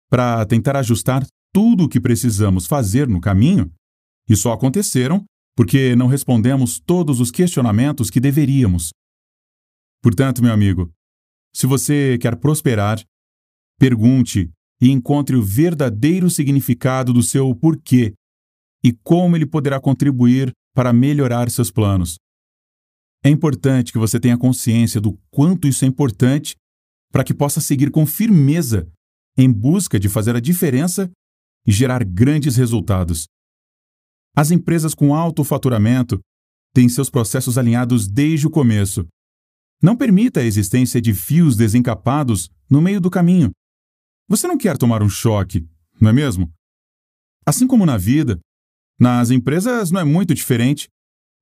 para 0.10 0.46
tentar 0.46 0.76
ajustar 0.76 1.26
tudo 1.54 1.84
o 1.84 1.90
que 1.90 2.00
precisamos 2.00 2.66
fazer 2.66 3.08
no 3.08 3.22
caminho, 3.22 3.72
e 4.28 4.36
só 4.36 4.54
aconteceram 4.54 5.24
porque 5.56 5.96
não 5.96 6.08
respondemos 6.08 6.80
todos 6.80 7.20
os 7.20 7.30
questionamentos 7.30 8.10
que 8.10 8.20
deveríamos. 8.20 8.92
Portanto, 10.02 10.42
meu 10.42 10.54
amigo, 10.54 10.90
se 11.54 11.68
você 11.68 12.18
quer 12.20 12.36
prosperar, 12.38 13.04
pergunte 13.82 14.48
e 14.80 14.92
encontre 14.92 15.36
o 15.36 15.42
verdadeiro 15.42 16.30
significado 16.30 17.12
do 17.12 17.24
seu 17.24 17.56
porquê 17.56 18.14
e 18.84 18.94
como 18.94 19.36
ele 19.36 19.48
poderá 19.48 19.80
contribuir 19.80 20.52
para 20.76 20.94
melhorar 20.94 21.50
seus 21.50 21.72
planos. 21.72 22.18
É 23.24 23.30
importante 23.30 23.92
que 23.92 23.98
você 23.98 24.20
tenha 24.20 24.38
consciência 24.38 25.02
do 25.02 25.20
quanto 25.32 25.68
isso 25.68 25.84
é 25.84 25.88
importante 25.88 26.56
para 27.12 27.24
que 27.24 27.34
possa 27.34 27.60
seguir 27.60 27.90
com 27.90 28.06
firmeza 28.06 28.88
em 29.36 29.52
busca 29.52 30.00
de 30.00 30.08
fazer 30.08 30.36
a 30.36 30.40
diferença 30.40 31.10
e 31.66 31.72
gerar 31.72 32.04
grandes 32.04 32.58
resultados. 32.58 33.26
As 34.36 34.52
empresas 34.52 34.94
com 34.94 35.16
alto 35.16 35.44
faturamento 35.44 36.20
têm 36.72 36.88
seus 36.88 37.10
processos 37.10 37.58
alinhados 37.58 38.08
desde 38.08 38.46
o 38.46 38.52
começo. 38.52 39.08
Não 39.82 39.98
permita 39.98 40.40
a 40.40 40.44
existência 40.44 41.02
de 41.02 41.16
fios 41.16 41.56
desencapados 41.56 42.48
no 42.70 42.80
meio 42.80 43.02
do 43.02 43.10
caminho. 43.10 43.52
Você 44.32 44.48
não 44.48 44.58
quer 44.58 44.78
tomar 44.78 45.04
um 45.04 45.10
choque, 45.10 45.68
não 46.00 46.10
é 46.10 46.14
mesmo? 46.14 46.50
Assim 47.46 47.68
como 47.68 47.86
na 47.86 47.98
vida, 47.98 48.40
nas 48.98 49.30
empresas 49.30 49.92
não 49.92 50.00
é 50.00 50.06
muito 50.06 50.34
diferente. 50.34 50.88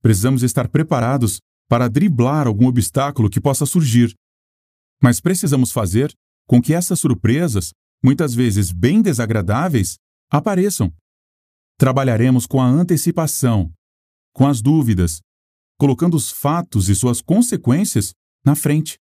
Precisamos 0.02 0.42
estar 0.42 0.68
preparados 0.70 1.40
para 1.68 1.88
driblar 1.88 2.48
algum 2.48 2.66
obstáculo 2.66 3.30
que 3.30 3.40
possa 3.40 3.64
surgir. 3.68 4.16
Mas 5.04 5.22
precisamos 5.22 5.72
fazer 5.72 6.12
com 6.48 6.60
que 6.60 6.74
essas 6.74 7.00
surpresas, 7.00 7.74
muitas 8.04 8.34
vezes 8.34 8.72
bem 8.72 9.04
desagradáveis, 9.04 10.00
apareçam. 10.28 10.92
Trabalharemos 11.78 12.48
com 12.48 12.60
a 12.60 12.66
antecipação, 12.66 13.72
com 14.34 14.48
as 14.48 14.64
dúvidas, 14.64 15.20
colocando 15.78 16.18
os 16.18 16.32
fatos 16.32 16.90
e 16.90 16.96
suas 16.96 17.22
consequências 17.22 18.16
na 18.44 18.56
frente. 18.56 18.98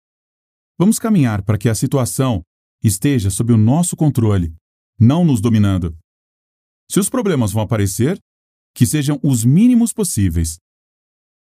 Vamos 0.79 0.99
caminhar 0.99 1.43
para 1.43 1.59
que 1.59 1.69
a 1.69 1.75
situação 1.75 2.43
esteja 2.85 3.31
sob 3.31 3.53
o 3.53 3.57
nosso 3.57 3.97
controle, 3.97 4.55
não 5.01 5.25
nos 5.25 5.41
dominando. 5.41 5.97
Se 6.89 7.01
os 7.01 7.09
problemas 7.09 7.51
vão 7.51 7.63
aparecer, 7.63 8.19
que 8.75 8.87
sejam 8.87 9.19
os 9.23 9.45
mínimos 9.45 9.93
possíveis. 9.93 10.59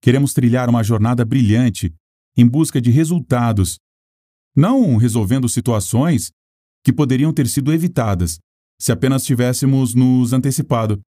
Queremos 0.00 0.32
trilhar 0.32 0.70
uma 0.70 0.82
jornada 0.82 1.24
brilhante 1.24 1.92
em 2.36 2.46
busca 2.46 2.80
de 2.80 2.90
resultados 2.90 3.78
não 4.56 4.96
resolvendo 4.96 5.48
situações 5.48 6.30
que 6.84 6.92
poderiam 6.92 7.32
ter 7.32 7.48
sido 7.48 7.72
evitadas 7.72 8.38
se 8.80 8.92
apenas 8.92 9.24
tivéssemos 9.24 9.94
nos 9.94 10.32
antecipado. 10.32 11.00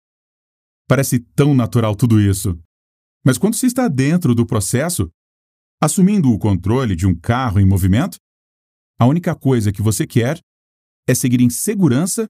Parece 0.87 1.19
tão 1.19 1.53
natural 1.53 1.95
tudo 1.95 2.19
isso. 2.19 2.57
Mas 3.23 3.37
quando 3.37 3.55
se 3.55 3.65
está 3.65 3.87
dentro 3.87 4.33
do 4.33 4.45
processo, 4.45 5.09
assumindo 5.81 6.31
o 6.31 6.39
controle 6.39 6.95
de 6.95 7.05
um 7.05 7.15
carro 7.15 7.59
em 7.59 7.65
movimento, 7.65 8.17
a 8.97 9.05
única 9.05 9.35
coisa 9.35 9.71
que 9.71 9.81
você 9.81 10.07
quer 10.07 10.39
é 11.07 11.13
seguir 11.13 11.41
em 11.41 11.49
segurança 11.49 12.27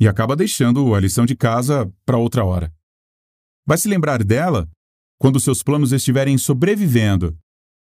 e 0.00 0.06
acaba 0.06 0.36
deixando 0.36 0.94
a 0.94 1.00
lição 1.00 1.26
de 1.26 1.36
casa 1.36 1.92
para 2.04 2.16
outra 2.16 2.44
hora. 2.44 2.72
Vai 3.66 3.76
se 3.76 3.88
lembrar 3.88 4.22
dela 4.22 4.68
quando 5.18 5.40
seus 5.40 5.62
planos 5.62 5.92
estiverem 5.92 6.38
sobrevivendo, 6.38 7.36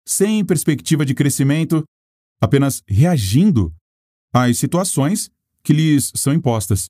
sem 0.08 0.46
perspectiva 0.46 1.06
de 1.06 1.14
crescimento 1.14 1.84
apenas 2.42 2.82
reagindo 2.88 3.74
às 4.34 4.58
situações 4.58 5.30
que 5.64 5.74
lhes 5.74 6.12
são 6.16 6.34
impostas. 6.34 6.88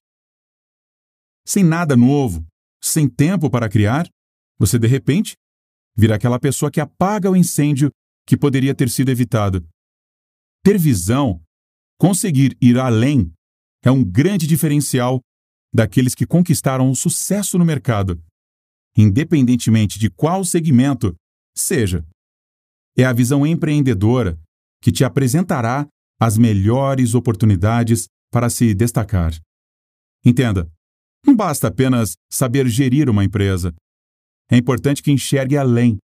Sem 1.45 1.63
nada 1.63 1.95
novo, 1.95 2.45
sem 2.81 3.07
tempo 3.07 3.49
para 3.49 3.69
criar, 3.69 4.07
você 4.57 4.77
de 4.77 4.87
repente 4.87 5.35
vira 5.95 6.15
aquela 6.15 6.39
pessoa 6.39 6.71
que 6.71 6.79
apaga 6.79 7.29
o 7.29 7.35
incêndio 7.35 7.89
que 8.27 8.37
poderia 8.37 8.75
ter 8.75 8.89
sido 8.89 9.09
evitado. 9.09 9.65
Ter 10.65 10.79
visão, 10.79 11.39
conseguir 11.95 12.57
ir 12.59 12.79
além, 12.79 13.31
é 13.83 13.91
um 13.91 14.03
grande 14.03 14.47
diferencial 14.47 15.21
daqueles 15.71 16.15
que 16.15 16.25
conquistaram 16.25 16.89
o 16.89 16.95
sucesso 16.95 17.59
no 17.59 17.63
mercado, 17.63 18.19
independentemente 18.97 19.99
de 19.99 20.09
qual 20.09 20.43
segmento 20.43 21.15
seja. 21.55 22.03
É 22.97 23.05
a 23.05 23.13
visão 23.13 23.45
empreendedora 23.45 24.39
que 24.81 24.91
te 24.91 25.03
apresentará 25.03 25.87
as 26.19 26.35
melhores 26.35 27.13
oportunidades 27.13 28.07
para 28.31 28.49
se 28.49 28.73
destacar. 28.73 29.39
Entenda, 30.25 30.67
não 31.23 31.35
basta 31.35 31.67
apenas 31.67 32.15
saber 32.27 32.67
gerir 32.67 33.07
uma 33.07 33.23
empresa. 33.23 33.71
É 34.49 34.57
importante 34.57 35.03
que 35.03 35.11
enxergue 35.11 35.57
além 35.57 35.99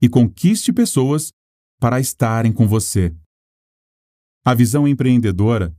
e 0.00 0.08
conquiste 0.08 0.72
pessoas 0.72 1.32
para 1.80 1.98
estarem 1.98 2.52
com 2.52 2.68
você. 2.68 3.12
A 4.46 4.54
visão 4.54 4.86
empreendedora 4.86 5.76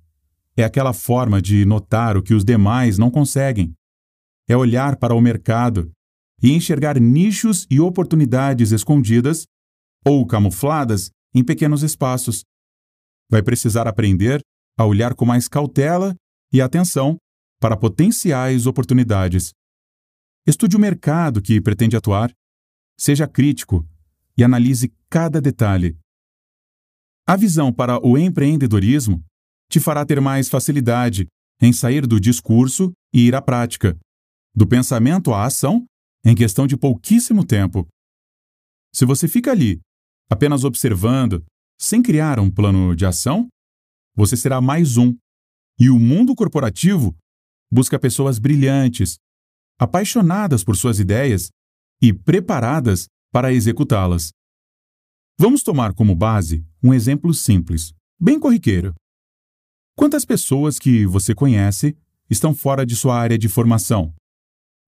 é 0.58 0.62
aquela 0.62 0.91
forma 0.91 1.41
de 1.41 1.63
notar 1.63 2.17
o 2.17 2.21
que 2.21 2.34
os 2.34 2.43
demais 2.43 2.97
não 2.97 3.10
conseguem. 3.10 3.73
É 4.45 4.58
olhar 4.58 4.97
para 4.97 5.15
o 5.15 5.21
mercado 5.21 5.89
e 6.43 6.51
enxergar 6.51 6.99
nichos 6.99 7.65
e 7.71 7.80
oportunidades 7.80 8.73
escondidas 8.73 9.45
ou 10.06 10.27
camufladas 10.27 11.10
em 11.34 11.45
pequenos 11.45 11.82
espaços. 11.82 12.43
Vai 13.32 13.41
precisar 13.41 13.88
aprender 13.88 14.41
a 14.77 14.84
olhar 14.84 15.13
com 15.13 15.23
mais 15.23 15.47
cautela 15.47 16.13
e 16.51 16.60
atenção 16.60 17.15
para 17.62 17.77
potenciais 17.77 18.65
oportunidades. 18.65 19.53
Estude 20.45 20.75
o 20.75 20.80
mercado 20.80 21.41
que 21.41 21.62
pretende 21.62 21.95
atuar, 21.95 22.34
seja 22.99 23.30
crítico 23.30 23.88
e 24.38 24.43
analise 24.43 24.93
cada 25.10 25.39
detalhe. 25.39 25.97
A 27.30 27.36
visão 27.36 27.74
para 27.74 28.00
o 28.00 28.18
empreendedorismo 28.18 29.22
te 29.70 29.82
fará 29.82 30.06
ter 30.06 30.22
mais 30.22 30.48
facilidade 30.48 31.28
em 31.62 31.74
sair 31.74 32.08
do 32.08 32.22
discurso 32.22 32.94
e 33.13 33.28
ir 33.28 33.36
à 33.36 33.42
prática, 33.42 34.00
do 34.56 34.66
pensamento 34.66 35.34
à 35.34 35.44
ação, 35.44 35.86
em 36.24 36.34
questão 36.34 36.66
de 36.66 36.78
pouquíssimo 36.78 37.46
tempo. 37.46 37.86
Se 38.96 39.04
você 39.04 39.28
fica 39.28 39.52
ali, 39.52 39.82
apenas 40.30 40.63
observando, 40.63 41.44
sem 41.78 42.02
criar 42.02 42.40
um 42.40 42.50
plano 42.50 42.96
de 42.96 43.06
ação, 43.06 43.50
você 44.16 44.38
será 44.38 44.62
mais 44.62 44.96
um. 44.96 45.13
E 45.78 45.90
o 45.90 46.00
mundo 46.00 46.34
corporativo 46.34 47.13
busca 47.70 48.00
pessoas 48.00 48.40
brilhantes, 48.40 49.18
apaixonadas 49.78 50.63
por 50.63 50.78
suas 50.78 50.98
ideias 50.98 51.50
e 52.02 52.13
preparadas 52.13 53.08
para 53.34 53.52
executá-las. 53.52 54.32
Vamos 55.39 55.62
tomar 55.62 55.93
como 55.93 56.15
base 56.15 56.65
um 56.84 56.91
exemplo 56.91 57.32
simples, 57.32 57.93
bem 58.19 58.39
corriqueiro. 58.39 58.95
Quantas 59.95 60.26
pessoas 60.26 60.80
que 60.80 61.06
você 61.06 61.36
conhece 61.36 61.95
estão 62.28 62.56
fora 62.56 62.84
de 62.84 62.95
sua 62.95 63.15
área 63.15 63.38
de 63.38 63.47
formação? 63.47 64.12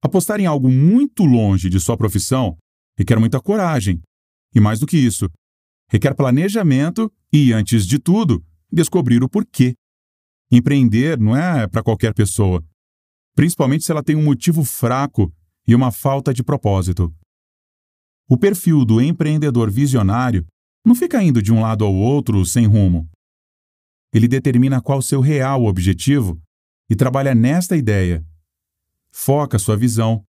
Apostar 0.02 0.40
em 0.40 0.48
algo 0.48 0.68
muito 0.68 1.24
longe 1.24 1.70
de 1.70 1.80
sua 1.80 1.96
profissão 1.96 2.58
requer 2.98 3.20
muita 3.20 3.40
coragem. 3.40 4.02
E 4.56 4.60
mais 4.60 4.80
do 4.80 4.88
que 4.88 4.98
isso, 4.98 5.30
requer 5.88 6.16
planejamento 6.16 7.14
e, 7.32 7.54
antes 7.54 7.86
de 7.86 8.00
tudo, 8.00 8.44
descobrir 8.72 9.22
o 9.22 9.30
porquê. 9.30 9.76
Empreender 10.52 11.20
não 11.20 11.38
é 11.38 11.68
para 11.68 11.84
qualquer 11.84 12.12
pessoa, 12.12 12.66
principalmente 13.36 13.84
se 13.84 13.92
ela 13.92 14.02
tem 14.02 14.16
um 14.16 14.24
motivo 14.24 14.64
fraco 14.64 15.32
e 15.68 15.76
uma 15.76 15.92
falta 15.92 16.34
de 16.34 16.44
propósito. 16.44 17.14
O 18.32 18.38
perfil 18.38 18.86
do 18.86 19.02
empreendedor 19.02 19.72
visionário 19.72 20.46
não 20.86 20.94
fica 20.94 21.22
indo 21.24 21.42
de 21.42 21.52
um 21.52 21.62
lado 21.62 21.84
ao 21.84 21.96
outro 21.96 22.46
sem 22.46 22.68
rumo. 22.68 23.10
Ele 24.14 24.28
determina 24.28 24.80
qual 24.80 25.02
seu 25.02 25.20
real 25.20 25.66
objetivo 25.66 26.40
e 26.88 26.96
trabalha 26.96 27.34
nesta 27.34 27.76
ideia. 27.76 28.24
Foca 29.12 29.58
sua 29.58 29.76
visão, 29.76 30.24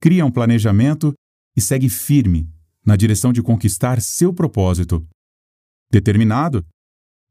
cria 0.00 0.26
um 0.26 0.32
planejamento 0.32 1.14
e 1.56 1.60
segue 1.60 1.88
firme 1.88 2.50
na 2.84 2.96
direção 2.96 3.32
de 3.32 3.40
conquistar 3.40 4.00
seu 4.00 4.34
propósito. 4.34 5.06
Determinado 5.88 6.66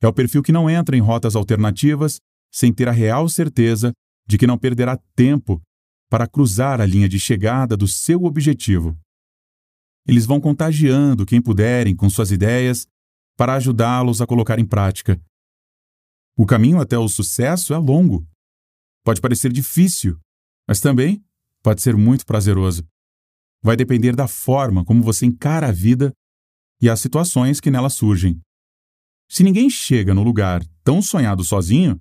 é 0.02 0.08
o 0.08 0.14
perfil 0.14 0.42
que 0.42 0.54
não 0.54 0.70
entra 0.70 0.96
em 0.96 1.02
rotas 1.02 1.36
alternativas 1.36 2.22
sem 2.50 2.72
ter 2.72 2.88
a 2.88 2.94
real 2.94 3.28
certeza 3.28 3.92
de 4.26 4.38
que 4.38 4.48
não 4.48 4.58
perderá 4.58 4.98
tempo 5.18 5.62
para 6.10 6.28
cruzar 6.28 6.80
a 6.80 6.86
linha 6.86 7.10
de 7.10 7.20
chegada 7.20 7.76
do 7.76 7.90
seu 7.90 8.24
objetivo. 8.24 8.98
Eles 10.08 10.26
vão 10.26 10.40
contagiando 10.40 11.26
quem 11.26 11.42
puderem 11.42 11.96
com 11.96 12.10
suas 12.10 12.32
ideias 12.32 12.88
para 13.38 13.56
ajudá-los 13.56 14.22
a 14.22 14.28
colocar 14.28 14.60
em 14.60 14.66
prática. 14.66 15.20
O 16.38 16.46
caminho 16.46 16.80
até 16.80 16.98
o 16.98 17.08
sucesso 17.08 17.74
é 17.74 17.78
longo. 17.78 18.28
Pode 19.04 19.22
parecer 19.22 19.52
difícil, 19.52 20.20
mas 20.68 20.80
também 20.80 21.24
pode 21.64 21.82
ser 21.82 21.96
muito 21.96 22.26
prazeroso. 22.26 22.86
Vai 23.64 23.76
depender 23.76 24.16
da 24.16 24.28
forma 24.28 24.86
como 24.86 25.02
você 25.02 25.26
encara 25.26 25.70
a 25.70 25.72
vida 25.72 26.14
e 26.82 26.90
as 26.90 27.00
situações 27.00 27.60
que 27.60 27.72
nela 27.72 27.90
surgem. 27.90 28.40
Se 29.30 29.44
ninguém 29.44 29.70
chega 29.70 30.14
no 30.14 30.24
lugar 30.24 30.64
tão 30.84 31.02
sonhado 31.02 31.44
sozinho, 31.44 32.00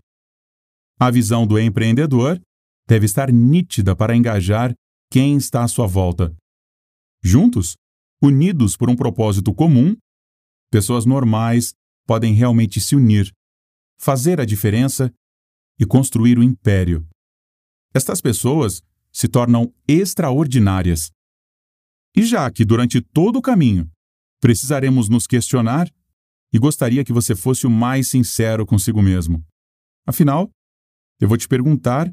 a 0.99 1.11
visão 1.11 1.47
do 1.47 1.59
empreendedor 1.59 2.41
deve 2.87 3.07
estar 3.07 3.33
nítida 3.33 3.97
para 3.97 4.15
engajar 4.15 4.75
quem 5.11 5.37
está 5.37 5.65
à 5.65 5.69
sua 5.69 5.87
volta. 5.87 6.35
Juntos, 7.23 7.77
unidos 8.27 8.77
por 8.77 8.89
um 8.89 8.97
propósito 8.97 9.53
comum, 9.55 9.97
pessoas 10.71 11.05
normais 11.05 11.75
podem 12.07 12.35
realmente 12.35 12.81
se 12.81 12.97
unir, 12.97 13.33
fazer 13.99 14.41
a 14.41 14.45
diferença 14.45 15.13
e 15.79 15.87
construir 15.87 16.39
o 16.39 16.41
um 16.41 16.45
império. 16.45 17.07
Estas 17.95 18.21
pessoas 18.21 18.83
se 19.13 19.29
tornam 19.29 19.73
extraordinárias. 19.87 21.11
E 22.17 22.23
já 22.23 22.51
que 22.51 22.65
durante 22.65 23.01
todo 23.01 23.37
o 23.37 23.43
caminho 23.43 23.91
precisaremos 24.41 25.09
nos 25.09 25.27
questionar, 25.27 25.89
e 26.53 26.59
gostaria 26.59 27.05
que 27.05 27.13
você 27.13 27.35
fosse 27.35 27.67
o 27.67 27.71
mais 27.71 28.09
sincero 28.09 28.65
consigo 28.65 29.03
mesmo. 29.03 29.45
Afinal, 30.07 30.49
eu 31.21 31.27
vou 31.27 31.37
te 31.37 31.49
perguntar, 31.49 32.09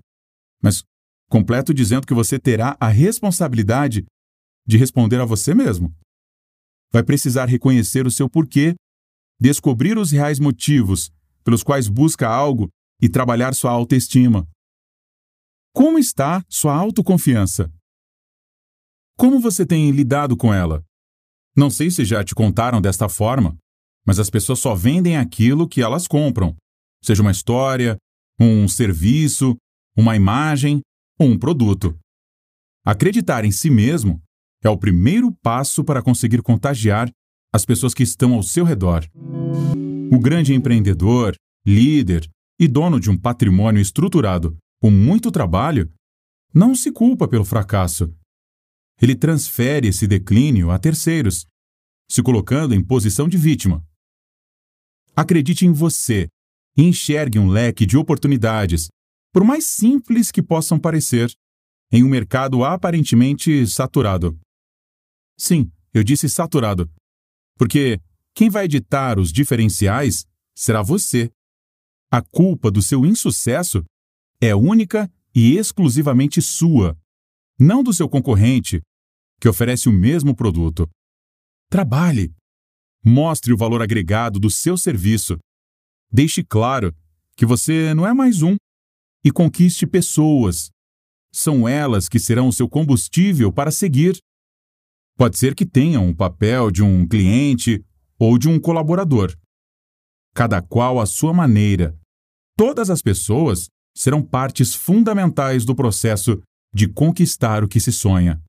mas 0.63 0.83
completo 1.29 1.75
dizendo 1.75 2.07
que 2.07 2.13
você 2.13 2.39
terá 2.39 2.75
a 2.79 2.87
responsabilidade 2.87 4.03
de 4.65 4.77
responder 4.77 5.19
a 5.19 5.25
você 5.25 5.53
mesmo. 5.53 5.93
Vai 6.91 7.03
precisar 7.03 7.45
reconhecer 7.45 8.05
o 8.05 8.11
seu 8.11 8.29
porquê, 8.29 8.75
descobrir 9.39 9.97
os 9.97 10.11
reais 10.11 10.39
motivos 10.39 11.11
pelos 11.43 11.63
quais 11.63 11.87
busca 11.87 12.27
algo 12.27 12.69
e 13.01 13.09
trabalhar 13.09 13.53
sua 13.53 13.71
autoestima. 13.71 14.47
Como 15.73 15.97
está 15.97 16.43
sua 16.49 16.75
autoconfiança? 16.75 17.71
Como 19.17 19.39
você 19.39 19.65
tem 19.65 19.89
lidado 19.91 20.35
com 20.35 20.53
ela? 20.53 20.83
Não 21.55 21.69
sei 21.69 21.89
se 21.89 22.05
já 22.05 22.23
te 22.23 22.35
contaram 22.35 22.81
desta 22.81 23.09
forma, 23.09 23.57
mas 24.05 24.19
as 24.19 24.29
pessoas 24.29 24.59
só 24.59 24.75
vendem 24.75 25.17
aquilo 25.17 25.67
que 25.67 25.81
elas 25.81 26.07
compram, 26.07 26.55
seja 27.03 27.21
uma 27.21 27.31
história, 27.31 27.97
um 28.39 28.67
serviço, 28.67 29.55
uma 29.95 30.15
imagem 30.15 30.81
ou 31.19 31.27
um 31.27 31.37
produto. 31.37 31.97
Acreditar 32.85 33.45
em 33.45 33.51
si 33.51 33.69
mesmo 33.69 34.21
é 34.63 34.69
o 34.69 34.77
primeiro 34.77 35.31
passo 35.41 35.83
para 35.83 36.01
conseguir 36.01 36.41
contagiar 36.41 37.11
as 37.53 37.65
pessoas 37.65 37.93
que 37.93 38.03
estão 38.03 38.33
ao 38.33 38.43
seu 38.43 38.63
redor. 38.63 39.05
O 40.11 40.19
grande 40.19 40.53
empreendedor, 40.53 41.35
líder 41.65 42.29
e 42.59 42.67
dono 42.67 42.99
de 42.99 43.09
um 43.09 43.17
patrimônio 43.17 43.81
estruturado 43.81 44.57
com 44.81 44.89
muito 44.89 45.31
trabalho 45.31 45.91
não 46.53 46.75
se 46.75 46.91
culpa 46.91 47.27
pelo 47.27 47.45
fracasso. 47.45 48.13
Ele 49.01 49.15
transfere 49.15 49.87
esse 49.87 50.07
declínio 50.07 50.69
a 50.69 50.77
terceiros, 50.77 51.45
se 52.09 52.21
colocando 52.21 52.75
em 52.75 52.83
posição 52.83 53.27
de 53.27 53.37
vítima. 53.37 53.83
Acredite 55.15 55.65
em 55.65 55.71
você 55.71 56.27
e 56.77 56.83
enxergue 56.83 57.39
um 57.39 57.47
leque 57.47 57.85
de 57.85 57.97
oportunidades, 57.97 58.89
por 59.33 59.43
mais 59.43 59.65
simples 59.65 60.31
que 60.31 60.41
possam 60.41 60.79
parecer, 60.79 61.31
em 61.91 62.03
um 62.03 62.09
mercado 62.09 62.63
aparentemente 62.63 63.65
saturado. 63.67 64.37
Sim, 65.41 65.71
eu 65.91 66.03
disse 66.03 66.29
saturado. 66.29 66.87
Porque 67.57 67.99
quem 68.31 68.47
vai 68.47 68.67
ditar 68.67 69.17
os 69.17 69.33
diferenciais 69.33 70.23
será 70.55 70.83
você. 70.83 71.31
A 72.11 72.21
culpa 72.21 72.69
do 72.69 72.79
seu 72.79 73.03
insucesso 73.07 73.83
é 74.39 74.53
única 74.53 75.11
e 75.33 75.57
exclusivamente 75.57 76.43
sua, 76.43 76.95
não 77.59 77.81
do 77.81 77.91
seu 77.91 78.07
concorrente, 78.07 78.83
que 79.39 79.49
oferece 79.49 79.89
o 79.89 79.91
mesmo 79.91 80.35
produto. 80.35 80.87
Trabalhe. 81.71 82.31
Mostre 83.03 83.51
o 83.51 83.57
valor 83.57 83.81
agregado 83.81 84.39
do 84.39 84.51
seu 84.51 84.77
serviço. 84.77 85.39
Deixe 86.11 86.43
claro 86.43 86.95
que 87.35 87.47
você 87.47 87.95
não 87.95 88.05
é 88.05 88.13
mais 88.13 88.43
um 88.43 88.57
e 89.25 89.31
conquiste 89.31 89.87
pessoas. 89.87 90.69
São 91.33 91.67
elas 91.67 92.07
que 92.07 92.19
serão 92.19 92.47
o 92.47 92.53
seu 92.53 92.69
combustível 92.69 93.51
para 93.51 93.71
seguir 93.71 94.21
Pode 95.21 95.37
ser 95.37 95.53
que 95.53 95.67
tenham 95.67 96.09
o 96.09 96.15
papel 96.15 96.71
de 96.71 96.81
um 96.81 97.07
cliente 97.07 97.85
ou 98.17 98.39
de 98.39 98.49
um 98.49 98.59
colaborador. 98.59 99.37
Cada 100.33 100.63
qual 100.63 100.99
à 100.99 101.05
sua 101.05 101.31
maneira. 101.31 101.95
Todas 102.57 102.89
as 102.89 103.03
pessoas 103.03 103.67
serão 103.95 104.23
partes 104.23 104.73
fundamentais 104.73 105.63
do 105.63 105.75
processo 105.75 106.41
de 106.73 106.87
conquistar 106.91 107.63
o 107.63 107.67
que 107.67 107.79
se 107.79 107.91
sonha. 107.91 108.41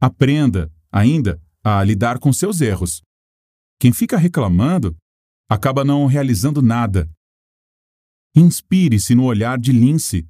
Aprenda, 0.00 0.68
ainda, 0.90 1.40
a 1.62 1.84
lidar 1.84 2.18
com 2.18 2.32
seus 2.32 2.60
erros. 2.60 3.00
Quem 3.78 3.92
fica 3.92 4.18
reclamando 4.18 4.96
acaba 5.48 5.84
não 5.84 6.06
realizando 6.06 6.60
nada. 6.60 7.08
Inspire-se 8.34 9.14
no 9.14 9.22
olhar 9.22 9.60
de 9.60 9.70
Lince. 9.70 10.28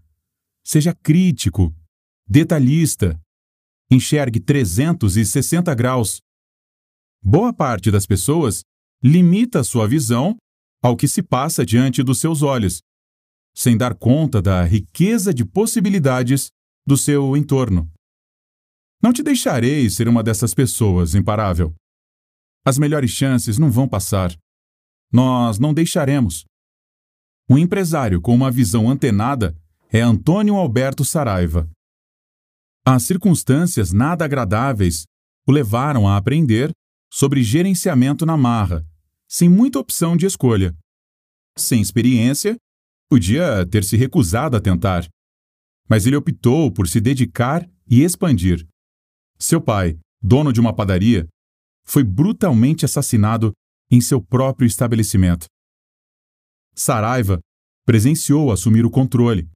Seja 0.63 0.95
crítico, 0.95 1.75
detalhista. 2.29 3.19
Enxergue 3.95 4.41
360 4.41 5.73
graus. 5.75 6.19
Boa 7.23 7.53
parte 7.53 7.91
das 7.91 8.07
pessoas 8.07 8.63
limita 9.03 9.63
sua 9.63 9.87
visão 9.87 10.37
ao 10.83 10.97
que 10.97 11.07
se 11.07 11.23
passa 11.23 11.65
diante 11.65 12.03
dos 12.03 12.19
seus 12.19 12.43
olhos, 12.43 12.81
sem 13.55 13.77
dar 13.77 13.95
conta 13.95 14.43
da 14.43 14.65
riqueza 14.65 15.33
de 15.33 15.45
possibilidades 15.45 16.49
do 16.87 16.97
seu 16.97 17.37
entorno. 17.37 17.91
Não 19.03 19.13
te 19.13 19.23
deixarei 19.23 19.89
ser 19.89 20.09
uma 20.09 20.23
dessas 20.23 20.55
pessoas, 20.55 21.15
imparável. 21.15 21.73
As 22.67 22.79
melhores 22.79 23.11
chances 23.11 23.59
não 23.59 23.71
vão 23.71 23.89
passar. 23.89 24.35
Nós 25.13 25.59
não 25.59 25.73
deixaremos. 25.73 26.45
Um 27.49 27.59
empresário 27.59 28.21
com 28.21 28.35
uma 28.35 28.51
visão 28.51 28.91
antenada 28.91 29.57
é 29.93 30.01
Antônio 30.01 30.57
Alberto 30.57 31.05
Saraiva. 31.05 31.71
As 32.87 33.05
circunstâncias 33.05 33.93
nada 33.93 34.27
agradáveis 34.27 35.07
o 35.47 35.53
levaram 35.53 36.07
a 36.07 36.19
aprender 36.19 36.71
sobre 37.11 37.43
gerenciamento 37.43 38.27
na 38.27 38.37
marra, 38.37 38.87
sem 39.27 39.49
muita 39.49 39.79
opção 39.79 40.15
de 40.15 40.27
escolha. 40.27 40.77
Sem 41.57 41.81
experiência, 41.81 42.57
podia 43.09 43.65
ter 43.67 43.85
se 43.85 43.97
recusado 43.97 44.55
a 44.55 44.61
tentar. 44.61 45.09
Mas 45.89 46.05
ele 46.05 46.17
optou 46.17 46.71
por 46.71 46.87
se 46.87 47.01
dedicar 47.01 47.67
e 47.89 48.03
expandir. 48.03 48.67
Seu 49.39 49.63
pai, 49.63 49.99
dono 50.21 50.53
de 50.53 50.61
uma 50.61 50.75
padaria, 50.75 51.27
foi 51.87 52.05
brutalmente 52.05 52.85
assassinado 52.85 53.53
em 53.91 54.01
seu 54.01 54.21
próprio 54.21 54.67
estabelecimento. 54.67 55.47
Saraiva 56.75 57.41
presenciou 57.87 58.53
assumir 58.53 58.85
o 58.85 58.91
controle. 58.91 59.49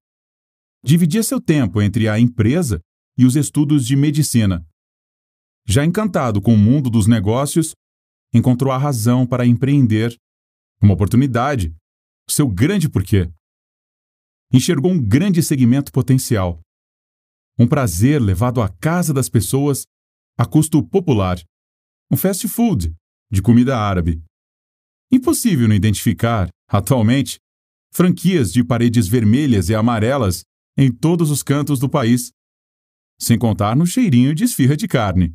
Dividia 0.82 1.22
seu 1.22 1.40
tempo 1.40 1.82
entre 1.82 2.08
a 2.08 2.18
empresa 2.18 2.80
e 3.18 3.26
os 3.26 3.34
estudos 3.34 3.84
de 3.84 3.96
medicina. 3.96 4.64
Já 5.66 5.84
encantado 5.84 6.40
com 6.40 6.54
o 6.54 6.58
mundo 6.58 6.88
dos 6.88 7.06
negócios, 7.06 7.74
encontrou 8.32 8.72
a 8.72 8.78
razão 8.78 9.26
para 9.26 9.44
empreender, 9.44 10.16
uma 10.80 10.94
oportunidade, 10.94 11.74
seu 12.30 12.48
grande 12.48 12.88
porquê. 12.88 13.30
Enxergou 14.52 14.92
um 14.92 15.02
grande 15.02 15.42
segmento 15.42 15.92
potencial. 15.92 16.60
Um 17.58 17.66
prazer 17.66 18.22
levado 18.22 18.62
à 18.62 18.68
casa 18.68 19.12
das 19.12 19.28
pessoas 19.28 19.84
a 20.38 20.46
custo 20.46 20.82
popular. 20.82 21.38
Um 22.10 22.16
fast 22.16 22.46
food 22.48 22.94
de 23.30 23.42
comida 23.42 23.76
árabe. 23.76 24.22
Impossível 25.10 25.66
não 25.66 25.74
identificar, 25.74 26.48
atualmente, 26.68 27.38
franquias 27.92 28.52
de 28.52 28.62
paredes 28.62 29.08
vermelhas 29.08 29.68
e 29.68 29.74
amarelas 29.74 30.42
em 30.76 30.92
todos 30.92 31.30
os 31.30 31.42
cantos 31.42 31.80
do 31.80 31.88
país, 31.88 32.30
sem 33.20 33.38
contar 33.38 33.76
no 33.76 33.86
cheirinho 33.86 34.34
de 34.34 34.44
esfirra 34.44 34.76
de 34.76 34.86
carne. 34.86 35.34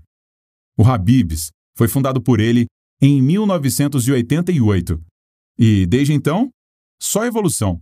O 0.78 0.84
Habib's 0.84 1.50
foi 1.78 1.88
fundado 1.88 2.22
por 2.22 2.39
ele 2.39 2.65
em 3.02 3.22
1988 3.22 5.04
e, 5.60 5.86
desde 5.86 6.13
então, 6.13 6.50
só 7.02 7.26
evolução. 7.26 7.80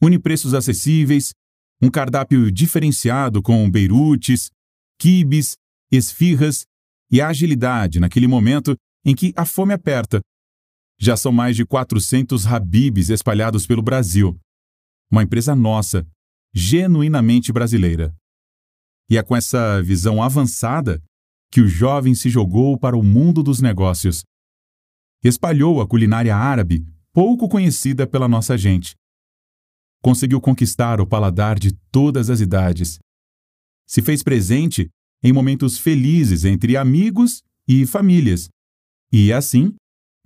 Une 0.00 0.18
preços 0.18 0.54
acessíveis, 0.54 1.32
um 1.80 1.90
cardápio 1.90 2.50
diferenciado 2.50 3.42
com 3.42 3.68
beirutes, 3.70 4.50
quibes, 4.98 5.54
esfirras 5.90 6.64
e 7.10 7.20
agilidade 7.20 7.98
naquele 7.98 8.26
momento 8.26 8.76
em 9.04 9.14
que 9.14 9.32
a 9.36 9.44
fome 9.44 9.72
aperta. 9.72 10.20
Já 10.98 11.16
são 11.16 11.32
mais 11.32 11.56
de 11.56 11.66
400 11.66 12.46
Habibs 12.46 13.08
espalhados 13.08 13.66
pelo 13.66 13.82
Brasil. 13.82 14.38
Uma 15.10 15.22
empresa 15.22 15.56
nossa, 15.56 16.06
genuinamente 16.54 17.52
brasileira. 17.52 18.14
E 19.10 19.18
é 19.18 19.22
com 19.22 19.36
essa 19.36 19.82
visão 19.82 20.22
avançada 20.22 21.02
que 21.50 21.60
o 21.60 21.68
jovem 21.68 22.14
se 22.14 22.30
jogou 22.30 22.78
para 22.78 22.96
o 22.96 23.02
mundo 23.02 23.42
dos 23.42 23.60
negócios. 23.60 24.22
Espalhou 25.22 25.80
a 25.80 25.86
culinária 25.86 26.34
árabe, 26.34 26.84
pouco 27.12 27.48
conhecida 27.48 28.06
pela 28.06 28.26
nossa 28.26 28.56
gente 28.56 28.94
conseguiu 30.02 30.40
conquistar 30.40 31.00
o 31.00 31.06
paladar 31.06 31.58
de 31.58 31.72
todas 31.92 32.28
as 32.28 32.40
idades. 32.40 32.98
Se 33.86 34.02
fez 34.02 34.22
presente 34.22 34.90
em 35.22 35.32
momentos 35.32 35.78
felizes 35.78 36.44
entre 36.44 36.76
amigos 36.76 37.40
e 37.68 37.86
famílias. 37.86 38.48
E 39.12 39.32
assim, 39.32 39.74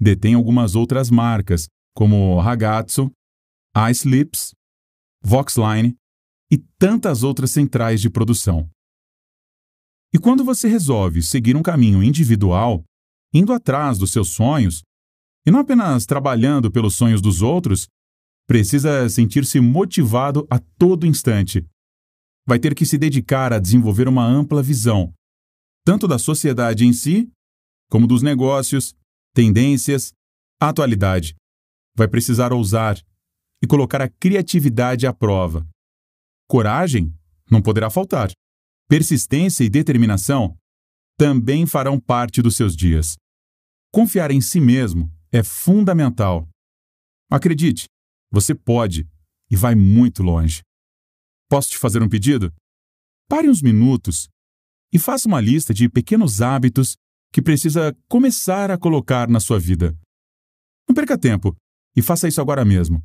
detém 0.01 0.35
algumas 0.35 0.75
outras 0.75 1.11
marcas, 1.11 1.69
como 1.95 2.41
Ragazzo, 2.41 3.11
Ice 3.91 4.09
Lips, 4.09 4.53
Voxline 5.23 5.95
e 6.51 6.59
tantas 6.79 7.23
outras 7.23 7.51
centrais 7.51 8.01
de 8.01 8.11
produção. 8.11 8.69
E 10.15 10.19
quando 10.19 10.45
você 10.45 10.69
resolve 10.69 11.23
seguir 11.23 11.57
um 11.57 11.63
caminho 11.63 12.03
individual, 12.03 12.85
indo 13.35 13.53
atrás 13.53 13.99
dos 13.99 14.13
seus 14.13 14.31
sonhos, 14.31 14.83
e 15.47 15.51
não 15.51 15.61
apenas 15.61 16.07
trabalhando 16.07 16.71
pelos 16.71 16.95
sonhos 16.95 17.21
dos 17.21 17.43
outros, 17.43 17.89
Precisa 18.49 19.09
sentir-se 19.09 19.59
motivado 19.59 20.47
a 20.49 20.61
todo 20.79 21.05
instante. 21.05 21.67
Vai 22.47 22.61
ter 22.61 22.77
que 22.77 22.87
se 22.87 22.97
dedicar 22.97 23.53
a 23.53 23.59
desenvolver 23.59 24.07
uma 24.07 24.25
ampla 24.25 24.63
visão, 24.63 25.13
tanto 25.85 26.07
da 26.07 26.17
sociedade 26.17 26.87
em 26.87 26.93
si, 26.93 27.29
como 27.91 28.07
dos 28.07 28.23
negócios, 28.23 28.95
tendências, 29.35 30.13
atualidade. 30.63 31.35
Vai 31.97 32.07
precisar 32.07 32.53
ousar 32.53 32.97
e 33.61 33.67
colocar 33.67 34.01
a 34.01 34.09
criatividade 34.09 35.09
à 35.09 35.13
prova. 35.13 35.67
Coragem 36.49 37.13
não 37.51 37.61
poderá 37.61 37.91
faltar. 37.91 38.31
Persistência 38.89 39.65
e 39.65 39.71
determinação 39.71 40.57
também 41.19 41.67
farão 41.67 41.99
parte 41.99 42.41
dos 42.41 42.57
seus 42.57 42.77
dias. 42.77 43.17
Confiar 43.93 44.31
em 44.31 44.41
si 44.41 44.61
mesmo 44.61 45.11
é 45.33 45.43
fundamental. 45.43 46.49
Acredite, 47.31 47.87
você 48.31 48.55
pode 48.55 49.09
e 49.51 49.57
vai 49.57 49.75
muito 49.75 50.23
longe. 50.23 50.63
Posso 51.49 51.71
te 51.71 51.79
fazer 51.79 52.03
um 52.03 52.09
pedido? 52.09 52.53
Pare 53.29 53.49
uns 53.49 53.63
minutos 53.63 54.29
e 54.93 54.99
faça 54.99 55.27
uma 55.27 55.41
lista 55.41 55.75
de 55.75 55.89
pequenos 55.89 56.41
hábitos 56.41 56.97
que 57.33 57.43
precisa 57.43 57.97
começar 58.09 58.71
a 58.71 58.79
colocar 58.79 59.29
na 59.29 59.41
sua 59.41 59.59
vida. 59.59 59.97
Não 60.89 60.95
perca 60.95 61.19
tempo 61.19 61.57
e 61.97 62.03
faça 62.03 62.29
isso 62.29 62.41
agora 62.41 62.65
mesmo. 62.65 63.03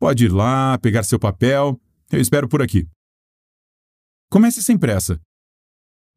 Pode 0.00 0.24
ir 0.24 0.32
lá, 0.32 0.78
pegar 0.78 1.02
seu 1.02 1.18
papel, 1.18 1.80
eu 2.10 2.20
espero 2.20 2.48
por 2.48 2.62
aqui. 2.62 2.88
Comece 4.30 4.62
sem 4.62 4.78
pressa 4.78 5.20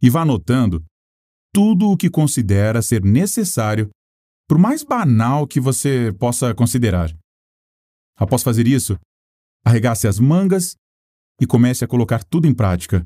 e 0.02 0.10
vá 0.10 0.22
anotando 0.22 0.84
tudo 1.54 1.90
o 1.90 1.98
que 1.98 2.10
considera 2.10 2.82
ser 2.82 3.04
necessário, 3.04 3.90
por 4.48 4.58
mais 4.58 4.84
banal 4.84 5.48
que 5.48 5.60
você 5.60 6.12
possa 6.20 6.56
considerar. 6.56 7.16
Após 8.18 8.44
fazer 8.44 8.68
isso, 8.68 8.98
arregace 9.66 10.08
as 10.08 10.20
mangas 10.20 10.76
e 11.40 11.46
comece 11.46 11.84
a 11.84 11.88
colocar 11.88 12.24
tudo 12.24 12.48
em 12.48 12.54
prática. 12.54 13.06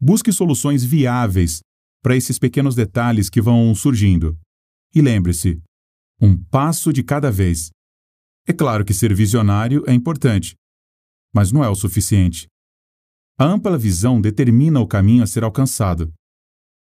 Busque 0.00 0.32
soluções 0.32 0.84
viáveis 0.84 1.60
para 2.02 2.16
esses 2.16 2.38
pequenos 2.38 2.74
detalhes 2.74 3.30
que 3.30 3.40
vão 3.40 3.74
surgindo. 3.74 4.38
E 4.94 5.00
lembre-se: 5.00 5.60
um 6.20 6.36
passo 6.44 6.92
de 6.92 7.02
cada 7.02 7.30
vez. 7.30 7.70
É 8.46 8.52
claro 8.52 8.84
que 8.84 8.94
ser 8.94 9.12
visionário 9.14 9.82
é 9.88 9.92
importante, 9.92 10.54
mas 11.34 11.52
não 11.52 11.62
é 11.62 11.68
o 11.68 11.74
suficiente. 11.74 12.46
A 13.38 13.44
ampla 13.44 13.76
visão 13.76 14.20
determina 14.20 14.80
o 14.80 14.86
caminho 14.86 15.22
a 15.22 15.26
ser 15.26 15.44
alcançado, 15.44 16.12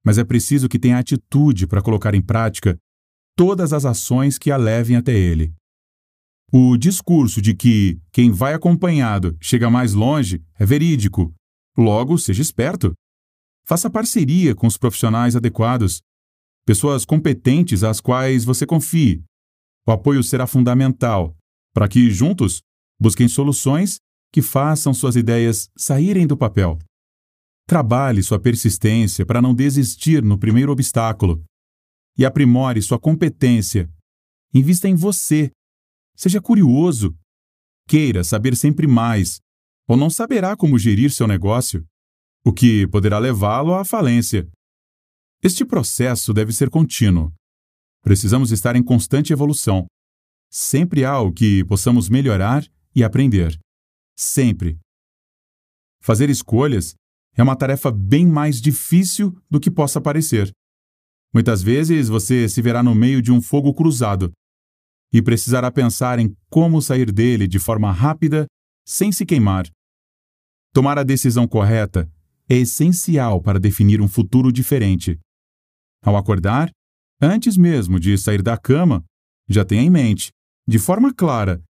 mas 0.05 0.19
é 0.19 0.25
preciso 0.25 0.69
que 0.69 0.79
tenha 0.79 0.99
atitude 0.99 1.67
para 1.67 1.83
colocar 1.83 2.15
em 2.15 2.23
prática 2.23 2.77
todas 3.37 3.73
as 3.73 3.85
ações 3.85 4.39
que 4.39 4.51
a 4.51 4.57
levem 4.57 4.97
até 4.97 5.13
ele. 5.13 5.53
O 6.53 6.77
discurso 6.77 7.41
de 7.41 7.55
que 7.55 8.01
quem 8.13 8.33
vai 8.33 8.55
acompanhado 8.55 9.37
chega 9.41 9.71
mais 9.71 9.93
longe 9.93 10.43
é 10.59 10.67
verídico. 10.67 11.33
Logo, 11.79 12.19
seja 12.19 12.43
esperto. 12.43 12.93
Faça 13.65 13.89
parceria 13.89 14.55
com 14.55 14.67
os 14.67 14.77
profissionais 14.77 15.37
adequados, 15.37 16.01
pessoas 16.67 17.05
competentes 17.05 17.85
às 17.85 18.01
quais 18.01 18.45
você 18.45 18.67
confie. 18.67 19.23
O 19.87 19.93
apoio 19.93 20.25
será 20.25 20.47
fundamental 20.47 21.37
para 21.73 21.87
que, 21.87 22.11
juntos, 22.11 22.61
busquem 23.01 23.29
soluções 23.29 24.01
que 24.33 24.41
façam 24.43 24.95
suas 24.95 25.17
ideias 25.17 25.71
saírem 25.77 26.27
do 26.27 26.37
papel. 26.37 26.79
Trabalhe 27.67 28.23
sua 28.23 28.41
persistência 28.41 29.25
para 29.25 29.41
não 29.41 29.55
desistir 29.55 30.23
no 30.23 30.39
primeiro 30.39 30.73
obstáculo. 30.73 31.43
E 32.19 32.25
aprimore 32.25 32.83
sua 32.83 32.99
competência. 32.99 33.89
Invista 34.53 34.89
em 34.89 34.95
você. 34.95 35.51
Seja 36.17 36.41
curioso. 36.41 37.17
Queira 37.87 38.23
saber 38.23 38.57
sempre 38.57 38.87
mais, 38.87 39.41
ou 39.89 39.97
não 39.97 40.11
saberá 40.11 40.57
como 40.57 40.79
gerir 40.79 41.11
seu 41.11 41.27
negócio, 41.27 41.85
o 42.45 42.53
que 42.53 42.87
poderá 42.89 43.19
levá-lo 43.19 43.75
à 43.75 43.85
falência. 43.85 44.49
Este 45.43 45.65
processo 45.65 46.33
deve 46.33 46.53
ser 46.53 46.71
contínuo. 46.71 47.33
Precisamos 48.03 48.53
estar 48.53 48.77
em 48.77 48.83
constante 48.83 49.33
evolução. 49.33 49.87
Sempre 50.51 51.05
há 51.05 51.19
o 51.21 51.33
que 51.33 51.65
possamos 51.65 52.09
melhorar 52.09 52.65
e 52.95 53.03
aprender. 53.03 53.59
Sempre. 54.23 54.79
Fazer 56.03 56.29
escolhas 56.29 56.95
é 57.35 57.43
uma 57.43 57.57
tarefa 57.57 57.91
bem 57.91 58.27
mais 58.27 58.61
difícil 58.61 59.35
do 59.49 59.59
que 59.59 59.71
possa 59.71 59.99
parecer. 59.99 60.53
Muitas 61.33 61.63
vezes 61.63 62.11
você 62.11 62.47
se 62.47 62.61
verá 62.61 62.83
no 62.83 62.95
meio 62.95 63.23
de 63.23 63.33
um 63.33 63.41
fogo 63.41 63.73
cruzado 63.73 64.31
e 65.11 65.23
precisará 65.23 65.73
pensar 65.73 66.19
em 66.19 66.37
como 66.51 66.83
sair 66.83 67.11
dele 67.11 67.49
de 67.49 67.59
forma 67.59 67.91
rápida, 67.91 68.45
sem 68.87 69.11
se 69.11 69.25
queimar. 69.25 69.67
Tomar 70.75 70.99
a 70.99 71.03
decisão 71.03 71.49
correta 71.49 72.07
é 72.47 72.57
essencial 72.57 73.41
para 73.41 73.59
definir 73.59 74.03
um 74.03 74.09
futuro 74.09 74.53
diferente. 74.53 75.19
Ao 76.05 76.15
acordar, 76.15 76.71
antes 77.23 77.57
mesmo 77.57 77.99
de 77.99 78.19
sair 78.19 78.43
da 78.43 78.59
cama, 78.59 79.03
já 79.49 79.65
tenha 79.65 79.81
em 79.81 79.89
mente, 79.89 80.29
de 80.69 80.79
forma 80.79 81.11
clara, 81.15 81.63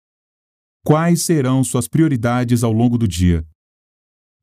quais 0.85 1.23
serão 1.23 1.63
suas 1.63 1.89
prioridades 1.89 2.63
ao 2.63 2.73
longo 2.73 2.97
do 2.97 3.07
dia. 3.07 3.47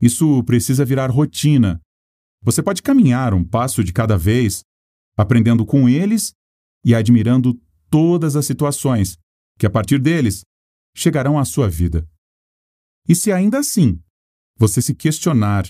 Isso 0.01 0.43
precisa 0.43 0.85
virar 0.85 1.09
rotina. 1.09 1.81
Você 2.41 2.61
pode 2.61 2.81
caminhar 2.81 3.33
um 3.33 3.43
passo 3.43 3.83
de 3.83 3.91
cada 3.91 4.17
vez, 4.17 4.61
aprendendo 5.17 5.65
com 5.65 5.89
eles 5.89 6.33
e 6.83 6.93
admirando 6.93 7.59
todas 7.89 8.35
as 8.35 8.45
situações 8.45 9.17
que, 9.57 9.65
a 9.65 9.69
partir 9.69 9.99
deles, 9.99 10.41
chegarão 10.95 11.39
à 11.39 11.45
sua 11.45 11.69
vida. 11.69 12.07
E 13.07 13.15
se 13.15 13.31
ainda 13.31 13.59
assim 13.59 13.99
você 14.57 14.81
se 14.81 14.93
questionar 14.93 15.67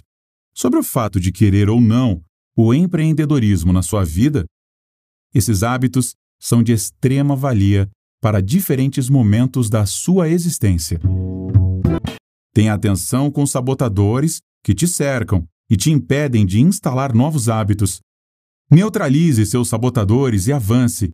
sobre 0.54 0.80
o 0.80 0.84
fato 0.84 1.20
de 1.20 1.32
querer 1.32 1.70
ou 1.70 1.82
não 1.82 2.24
o 2.56 2.74
empreendedorismo 2.74 3.74
na 3.74 3.82
sua 3.82 4.06
vida, 4.06 4.46
esses 5.34 5.64
hábitos 5.64 6.16
são 6.40 6.64
de 6.64 6.72
extrema 6.72 7.36
valia 7.36 7.90
para 8.26 8.42
diferentes 8.42 9.08
momentos 9.08 9.70
da 9.70 9.86
sua 9.86 10.28
existência. 10.28 11.00
Tenha 12.52 12.74
atenção 12.74 13.30
com 13.30 13.46
sabotadores 13.46 14.40
que 14.64 14.74
te 14.74 14.88
cercam 14.88 15.48
e 15.70 15.78
te 15.78 15.92
impedem 15.92 16.44
de 16.44 16.60
instalar 16.60 17.14
novos 17.14 17.50
hábitos. 17.50 18.00
Neutralize 18.72 19.46
seus 19.46 19.70
sabotadores 19.70 20.48
e 20.48 20.54
avance. 20.54 21.12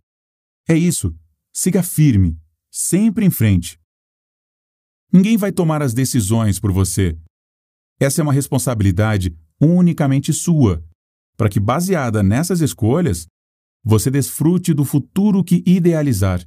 É 0.66 0.74
isso. 0.74 1.14
Siga 1.52 1.82
firme, 1.82 2.40
sempre 2.70 3.26
em 3.26 3.30
frente. 3.30 3.78
Ninguém 5.12 5.36
vai 5.36 5.52
tomar 5.52 5.82
as 5.82 5.92
decisões 5.92 6.58
por 6.58 6.72
você. 6.72 7.14
Essa 8.00 8.22
é 8.22 8.24
uma 8.24 8.32
responsabilidade 8.32 9.36
unicamente 9.60 10.32
sua, 10.32 10.82
para 11.36 11.50
que, 11.50 11.60
baseada 11.60 12.22
nessas 12.22 12.62
escolhas, 12.62 13.26
você 13.84 14.10
desfrute 14.10 14.72
do 14.72 14.86
futuro 14.86 15.44
que 15.44 15.62
idealizar. 15.66 16.42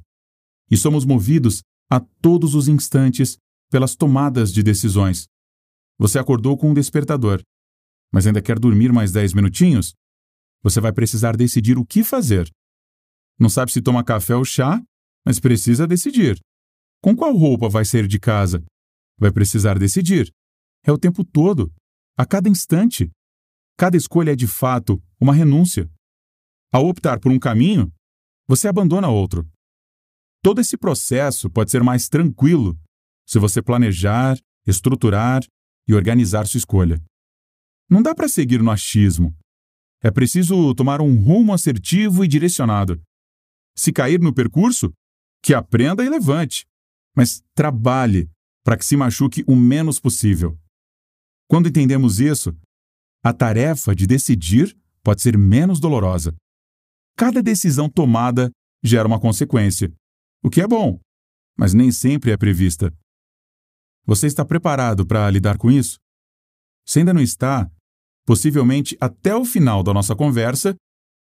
E 0.70 0.76
somos 0.76 1.04
movidos 1.04 1.62
a 1.90 2.00
todos 2.00 2.54
os 2.54 2.68
instantes 2.68 3.38
pelas 3.70 3.94
tomadas 3.94 4.52
de 4.52 4.62
decisões. 4.62 5.26
Você 5.98 6.18
acordou 6.18 6.56
com 6.56 6.70
um 6.70 6.74
despertador, 6.74 7.42
mas 8.12 8.26
ainda 8.26 8.42
quer 8.42 8.58
dormir 8.58 8.92
mais 8.92 9.12
10 9.12 9.34
minutinhos? 9.34 9.94
Você 10.62 10.80
vai 10.80 10.92
precisar 10.92 11.36
decidir 11.36 11.78
o 11.78 11.86
que 11.86 12.02
fazer. 12.02 12.50
Não 13.38 13.48
sabe 13.48 13.72
se 13.72 13.82
toma 13.82 14.04
café 14.04 14.34
ou 14.34 14.44
chá, 14.44 14.82
mas 15.24 15.38
precisa 15.38 15.86
decidir. 15.86 16.40
Com 17.02 17.14
qual 17.14 17.36
roupa 17.36 17.68
vai 17.68 17.84
sair 17.84 18.06
de 18.06 18.18
casa? 18.18 18.64
Vai 19.18 19.30
precisar 19.30 19.78
decidir. 19.78 20.32
É 20.82 20.92
o 20.92 20.98
tempo 20.98 21.24
todo, 21.24 21.72
a 22.16 22.24
cada 22.24 22.48
instante. 22.48 23.10
Cada 23.76 23.96
escolha 23.96 24.32
é 24.32 24.36
de 24.36 24.46
fato 24.46 25.02
uma 25.20 25.34
renúncia. 25.34 25.90
Ao 26.72 26.86
optar 26.86 27.20
por 27.20 27.30
um 27.30 27.38
caminho, 27.38 27.92
você 28.48 28.68
abandona 28.68 29.08
outro. 29.08 29.48
Todo 30.46 30.60
esse 30.60 30.76
processo 30.76 31.50
pode 31.50 31.72
ser 31.72 31.82
mais 31.82 32.08
tranquilo 32.08 32.78
se 33.26 33.36
você 33.36 33.60
planejar, 33.60 34.38
estruturar 34.64 35.42
e 35.88 35.92
organizar 35.92 36.46
sua 36.46 36.58
escolha. 36.58 37.02
Não 37.90 38.00
dá 38.00 38.14
para 38.14 38.28
seguir 38.28 38.62
no 38.62 38.70
achismo. 38.70 39.36
É 40.00 40.08
preciso 40.08 40.72
tomar 40.76 41.00
um 41.00 41.20
rumo 41.20 41.52
assertivo 41.52 42.24
e 42.24 42.28
direcionado. 42.28 43.02
Se 43.76 43.92
cair 43.92 44.20
no 44.20 44.32
percurso, 44.32 44.92
que 45.42 45.52
aprenda 45.52 46.04
e 46.04 46.08
levante, 46.08 46.64
mas 47.12 47.42
trabalhe 47.52 48.30
para 48.64 48.76
que 48.76 48.84
se 48.84 48.96
machuque 48.96 49.42
o 49.48 49.56
menos 49.56 49.98
possível. 49.98 50.56
Quando 51.50 51.68
entendemos 51.68 52.20
isso, 52.20 52.56
a 53.20 53.32
tarefa 53.32 53.96
de 53.96 54.06
decidir 54.06 54.78
pode 55.02 55.22
ser 55.22 55.36
menos 55.36 55.80
dolorosa. 55.80 56.36
Cada 57.16 57.42
decisão 57.42 57.90
tomada 57.90 58.48
gera 58.80 59.08
uma 59.08 59.18
consequência, 59.18 59.92
o 60.46 60.48
que 60.48 60.60
é 60.60 60.68
bom, 60.68 61.00
mas 61.58 61.74
nem 61.74 61.90
sempre 61.90 62.30
é 62.30 62.36
prevista. 62.36 62.96
Você 64.04 64.28
está 64.28 64.44
preparado 64.44 65.04
para 65.04 65.28
lidar 65.28 65.58
com 65.58 65.72
isso? 65.72 65.98
Se 66.86 67.00
ainda 67.00 67.12
não 67.12 67.20
está, 67.20 67.68
possivelmente 68.24 68.96
até 69.00 69.34
o 69.34 69.44
final 69.44 69.82
da 69.82 69.92
nossa 69.92 70.14
conversa 70.14 70.76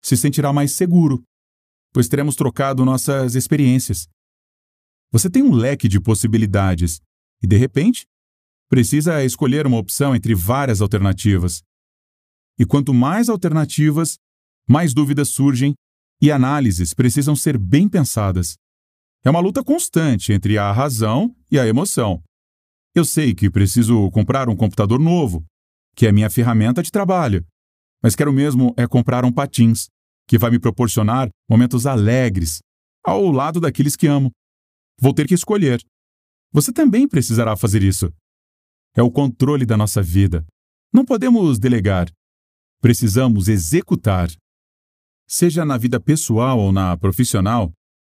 se 0.03 0.17
sentirá 0.17 0.53
mais 0.53 0.73
seguro, 0.73 1.23
pois 1.93 2.09
teremos 2.09 2.35
trocado 2.35 2.85
nossas 2.85 3.37
experiências. 3.37 4.09
Você 5.13 5.31
tem 5.31 5.41
um 5.41 5.55
leque 5.55 5.87
de 5.87 6.01
possibilidades 6.01 7.01
e, 7.41 7.47
de 7.47 7.57
repente, 7.57 8.05
precisa 8.69 9.25
escolher 9.25 9.69
uma 9.69 9.79
opção 9.79 10.17
entre 10.17 10.35
várias 10.35 10.81
alternativas. 10.81 11.63
E 12.59 12.67
quanto 12.67 12.93
mais 12.93 13.29
alternativas, 13.29 14.17
mais 14.69 14.93
dúvidas 14.93 15.29
surgem 15.29 15.75
e 16.21 16.33
análises 16.33 16.93
precisam 16.93 17.37
ser 17.37 17.57
bem 17.57 17.89
pensadas. 17.89 18.57
É 19.25 19.31
uma 19.31 19.41
luta 19.41 19.63
constante 19.63 20.33
entre 20.33 20.59
a 20.59 20.73
razão 20.73 21.35
e 21.51 21.59
a 21.59 21.67
emoção. 21.67 22.23
Eu 22.95 23.05
sei 23.05 23.35
que 23.35 23.49
preciso 23.49 24.11
comprar 24.11 24.49
um 24.49 24.57
computador 24.57 24.99
novo, 24.99 25.45
que 25.95 26.07
é 26.07 26.13
minha 26.13 26.29
ferramenta 26.29 26.83
de 26.83 26.91
trabalho, 26.91 27.47
mas 28.03 28.17
quero 28.17 28.33
mesmo 28.33 28.75
é 28.77 28.87
comprar 28.87 29.25
um 29.25 29.33
patins, 29.33 29.87
que 30.27 30.37
vai 30.37 30.51
me 30.51 30.59
proporcionar 30.59 31.31
momentos 31.49 31.87
alegres, 31.87 32.59
ao 33.05 33.31
lado 33.31 33.61
daqueles 33.61 33.95
que 33.95 34.09
amo. 34.09 34.31
Vou 35.01 35.15
ter 35.15 35.27
que 35.27 35.35
escolher. 35.35 35.81
Você 36.53 36.73
também 36.73 37.09
precisará 37.09 37.57
fazer 37.57 37.83
isso. 37.83 38.13
É 38.95 39.03
o 39.03 39.11
controle 39.11 39.65
da 39.65 39.77
nossa 39.77 40.03
vida. 40.03 40.45
Não 40.93 41.05
podemos 41.05 41.59
delegar. 41.59 42.11
Precisamos 42.81 43.49
executar. 43.49 44.29
Seja 45.29 45.65
na 45.65 45.79
vida 45.79 46.01
pessoal 46.01 46.59
ou 46.59 46.73
na 46.73 46.97
profissional, 46.97 47.73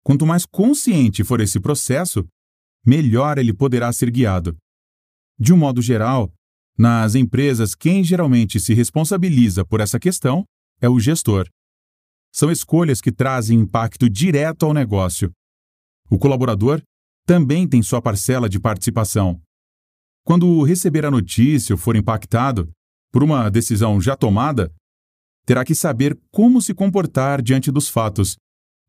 quanto 0.09 0.25
mais 0.25 0.47
consciente 0.47 1.23
for 1.23 1.39
esse 1.39 1.61
processo, 1.61 2.27
melhor 2.83 3.37
ele 3.37 3.53
poderá 3.53 3.93
ser 3.93 4.11
guiado. 4.11 4.57
De 5.39 5.53
um 5.53 5.57
modo 5.59 5.83
geral, 5.83 6.33
nas 6.79 7.15
empresas, 7.15 7.75
quem 7.75 8.03
geralmente 8.03 8.59
se 8.59 8.73
responsabiliza 8.73 9.67
por 9.67 9.83
essa 9.83 10.01
questão 10.01 10.47
é 10.81 10.89
o 10.89 10.99
gestor. 10.99 11.47
São 12.33 12.51
escolhas 12.51 13.03
que 13.03 13.13
trazem 13.13 13.61
impacto 13.61 14.09
direto 14.09 14.65
ao 14.65 14.73
negócio. 14.73 15.31
O 16.11 16.19
colaborador 16.19 16.81
também 17.27 17.69
tem 17.69 17.83
sua 17.83 18.01
parcela 18.01 18.49
de 18.49 18.59
participação. 18.59 19.39
Quando 20.25 20.63
receber 20.63 21.05
a 21.05 21.11
notícia 21.11 21.75
ou 21.75 21.79
for 21.79 21.95
impactado 21.95 22.71
por 23.13 23.23
uma 23.23 23.51
decisão 23.51 24.01
já 24.01 24.17
tomada, 24.17 24.73
terá 25.45 25.67
que 25.67 25.75
saber 25.75 26.19
como 26.33 26.63
se 26.63 26.73
comportar 26.73 27.43
diante 27.43 27.71
dos 27.71 27.91
fatos 27.91 28.39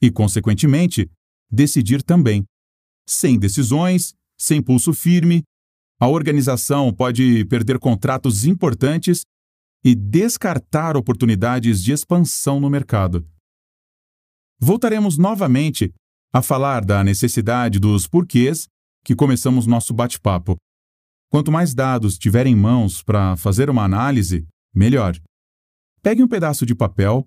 e, 0.02 0.12
consequentemente, 0.12 1.10
decidir 1.52 2.04
também. 2.04 2.46
Sem 3.08 3.38
decisões, 3.38 4.14
sem 4.38 4.62
pulso 4.62 4.94
firme, 4.94 5.44
a 6.00 6.08
organização 6.08 6.94
pode 6.94 7.44
perder 7.46 7.80
contratos 7.80 8.46
importantes 8.46 9.24
e 9.84 9.96
descartar 9.96 10.96
oportunidades 10.96 11.84
de 11.84 11.92
expansão 11.92 12.60
no 12.60 12.70
mercado. 12.70 13.28
Voltaremos 14.60 15.18
novamente 15.18 15.92
a 16.34 16.42
falar 16.42 16.86
da 16.86 17.04
necessidade 17.04 17.80
dos 17.80 18.08
porquês 18.08 18.68
que 19.04 19.16
começamos 19.16 19.66
nosso 19.66 19.94
bate-papo. 19.94 20.58
Quanto 21.32 21.52
mais 21.52 21.74
dados 21.74 22.18
tiver 22.18 22.46
em 22.46 22.56
mãos 22.56 23.02
para 23.02 23.36
fazer 23.38 23.70
uma 23.70 23.84
análise, 23.84 24.46
melhor. 24.74 25.16
Pegue 26.02 26.24
um 26.24 26.28
pedaço 26.28 26.66
de 26.66 26.76
papel 26.76 27.26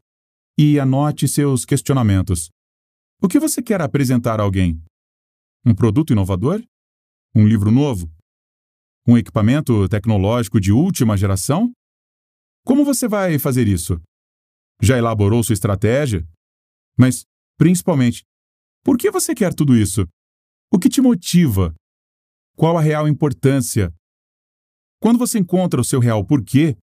e 0.59 0.79
anote 0.79 1.27
seus 1.27 1.65
questionamentos. 1.65 2.51
O 3.25 3.29
que 3.29 3.39
você 3.39 3.63
quer 3.63 3.81
apresentar 3.81 4.41
a 4.41 4.43
alguém? 4.43 4.83
Um 5.65 5.77
produto 5.77 6.13
inovador? 6.13 6.61
Um 7.33 7.47
livro 7.47 7.71
novo? 7.71 8.11
Um 9.07 9.17
equipamento 9.17 9.89
tecnológico 9.89 10.61
de 10.61 10.73
última 10.73 11.17
geração? 11.17 11.71
Como 12.67 12.85
você 12.85 13.07
vai 13.07 13.39
fazer 13.39 13.69
isso? 13.69 14.03
Já 14.83 14.99
elaborou 14.99 15.41
sua 15.45 15.53
estratégia? 15.53 16.27
Mas, 16.99 17.23
principalmente, 17.57 18.25
por 18.85 18.99
que 18.99 19.09
você 19.09 19.37
quer 19.37 19.55
tudo 19.55 19.77
isso? 19.77 20.05
O 20.73 20.77
que 20.77 20.89
te 20.89 21.01
motiva? 21.01 21.73
Qual 22.57 22.77
a 22.77 22.81
real 22.81 23.07
importância? 23.07 23.95
Quando 25.01 25.21
você 25.21 25.39
encontra 25.39 25.81
o 25.81 25.85
seu 25.85 26.01
real 26.01 26.27
porquê, 26.27 26.77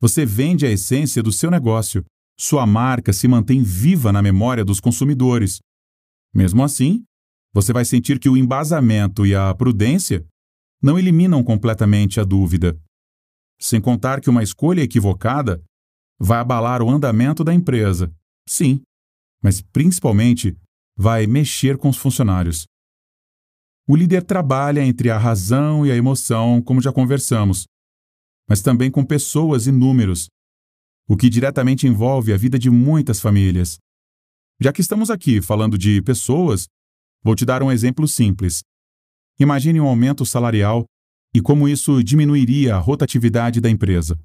você 0.00 0.24
vende 0.24 0.64
a 0.64 0.70
essência 0.70 1.22
do 1.22 1.30
seu 1.30 1.50
negócio. 1.50 2.02
Sua 2.38 2.66
marca 2.66 3.12
se 3.12 3.28
mantém 3.28 3.62
viva 3.62 4.10
na 4.10 4.22
memória 4.22 4.64
dos 4.64 4.80
consumidores. 4.80 5.60
Mesmo 6.36 6.62
assim, 6.62 7.02
você 7.50 7.72
vai 7.72 7.82
sentir 7.82 8.18
que 8.18 8.28
o 8.28 8.36
embasamento 8.36 9.24
e 9.24 9.34
a 9.34 9.54
prudência 9.54 10.22
não 10.82 10.98
eliminam 10.98 11.42
completamente 11.42 12.20
a 12.20 12.24
dúvida. 12.24 12.78
Sem 13.58 13.80
contar 13.80 14.20
que 14.20 14.28
uma 14.28 14.42
escolha 14.42 14.82
equivocada 14.82 15.64
vai 16.20 16.38
abalar 16.38 16.82
o 16.82 16.90
andamento 16.90 17.42
da 17.42 17.54
empresa. 17.54 18.14
Sim, 18.46 18.82
mas 19.42 19.62
principalmente 19.62 20.54
vai 20.94 21.26
mexer 21.26 21.78
com 21.78 21.88
os 21.88 21.96
funcionários. 21.96 22.66
O 23.88 23.96
líder 23.96 24.22
trabalha 24.22 24.84
entre 24.84 25.08
a 25.08 25.16
razão 25.16 25.86
e 25.86 25.90
a 25.90 25.96
emoção, 25.96 26.60
como 26.60 26.82
já 26.82 26.92
conversamos, 26.92 27.64
mas 28.46 28.60
também 28.60 28.90
com 28.90 29.02
pessoas 29.02 29.66
e 29.66 29.72
números, 29.72 30.28
o 31.08 31.16
que 31.16 31.30
diretamente 31.30 31.86
envolve 31.86 32.30
a 32.30 32.36
vida 32.36 32.58
de 32.58 32.68
muitas 32.68 33.20
famílias. 33.20 33.78
Já 34.58 34.72
que 34.72 34.80
estamos 34.80 35.10
aqui 35.10 35.42
falando 35.42 35.76
de 35.76 36.00
pessoas, 36.02 36.66
vou 37.22 37.34
te 37.34 37.44
dar 37.44 37.62
um 37.62 37.70
exemplo 37.70 38.08
simples. 38.08 38.62
Imagine 39.38 39.80
um 39.80 39.86
aumento 39.86 40.24
salarial 40.24 40.86
e 41.34 41.42
como 41.42 41.68
isso 41.68 42.02
diminuiria 42.02 42.74
a 42.74 42.78
rotatividade 42.78 43.60
da 43.60 43.68
empresa. 43.68 44.18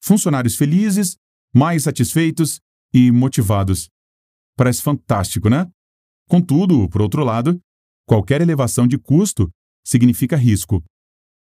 Funcionários 0.00 0.54
felizes, 0.54 1.16
mais 1.52 1.82
satisfeitos 1.82 2.60
e 2.94 3.10
motivados. 3.10 3.88
Parece 4.56 4.82
fantástico, 4.82 5.48
né? 5.48 5.68
Contudo, 6.28 6.88
por 6.88 7.02
outro 7.02 7.24
lado, 7.24 7.58
qualquer 8.06 8.40
elevação 8.40 8.86
de 8.86 8.96
custo 8.96 9.50
significa 9.84 10.36
risco. 10.36 10.84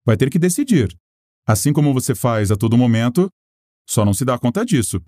Vai 0.07 0.17
ter 0.17 0.31
que 0.31 0.39
decidir. 0.39 0.97
Assim 1.47 1.71
como 1.71 1.93
você 1.93 2.15
faz 2.15 2.51
a 2.51 2.57
todo 2.57 2.79
momento, 2.79 3.29
só 3.87 4.07
não 4.07 4.15
se 4.15 4.25
dá 4.25 4.39
conta 4.39 4.65
disso. 4.65 5.03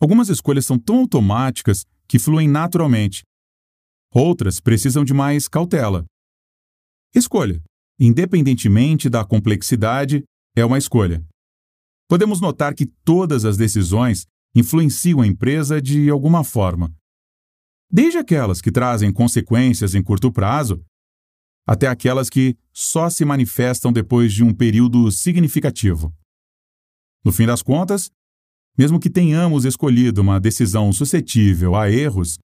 Algumas 0.00 0.30
escolhas 0.30 0.64
são 0.64 0.78
tão 0.78 1.00
automáticas 1.00 1.84
que 2.08 2.18
fluem 2.18 2.48
naturalmente. 2.48 3.22
Outras 4.12 4.60
precisam 4.60 5.04
de 5.04 5.12
mais 5.12 5.48
cautela. 5.48 6.04
Escolha, 7.14 7.62
independentemente 7.98 9.08
da 9.08 9.24
complexidade, 9.24 10.24
é 10.56 10.64
uma 10.64 10.78
escolha. 10.78 11.24
Podemos 12.08 12.40
notar 12.40 12.74
que 12.74 12.86
todas 13.04 13.44
as 13.44 13.56
decisões 13.56 14.26
influenciam 14.54 15.20
a 15.20 15.26
empresa 15.26 15.80
de 15.80 16.10
alguma 16.10 16.44
forma 16.44 16.94
desde 17.94 18.18
aquelas 18.18 18.60
que 18.60 18.72
trazem 18.72 19.12
consequências 19.12 19.94
em 19.94 20.02
curto 20.02 20.32
prazo, 20.32 20.84
até 21.64 21.86
aquelas 21.86 22.28
que 22.28 22.56
só 22.72 23.08
se 23.08 23.24
manifestam 23.24 23.92
depois 23.92 24.32
de 24.32 24.42
um 24.42 24.52
período 24.52 25.12
significativo. 25.12 26.12
No 27.24 27.30
fim 27.30 27.46
das 27.46 27.62
contas, 27.62 28.10
mesmo 28.76 28.98
que 28.98 29.10
tenhamos 29.10 29.64
escolhido 29.64 30.20
uma 30.20 30.40
decisão 30.40 30.92
suscetível 30.92 31.74
a 31.74 31.90
erros, 31.90 32.38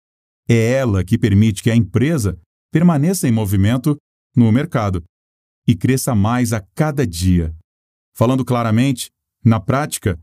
é 0.48 0.72
ela 0.72 1.04
que 1.04 1.18
permite 1.18 1.62
que 1.62 1.70
a 1.70 1.76
empresa 1.76 2.38
permaneça 2.72 3.28
em 3.28 3.32
movimento 3.32 3.96
no 4.34 4.50
mercado 4.50 5.02
e 5.66 5.74
cresça 5.74 6.14
mais 6.14 6.52
a 6.52 6.60
cada 6.74 7.06
dia. 7.06 7.54
Falando 8.14 8.44
claramente, 8.44 9.10
na 9.44 9.60
prática, 9.60 10.18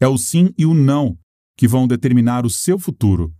é 0.00 0.06
o 0.06 0.16
sim 0.16 0.52
e 0.56 0.64
o 0.64 0.74
não 0.74 1.18
que 1.56 1.68
vão 1.68 1.86
determinar 1.86 2.46
o 2.46 2.50
seu 2.50 2.78
futuro 2.78 3.34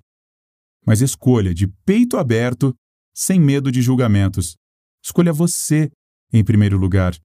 mas 0.87 1.01
escolha 1.01 1.55
de 1.55 1.69
peito 1.85 2.17
aberto, 2.17 2.75
sem 3.15 3.41
medo 3.41 3.71
de 3.71 3.83
julgamentos. 3.83 4.57
Escolha 5.05 5.33
você 5.33 5.91
em 6.33 6.45
primeiro 6.45 6.79
lugar. 6.79 7.17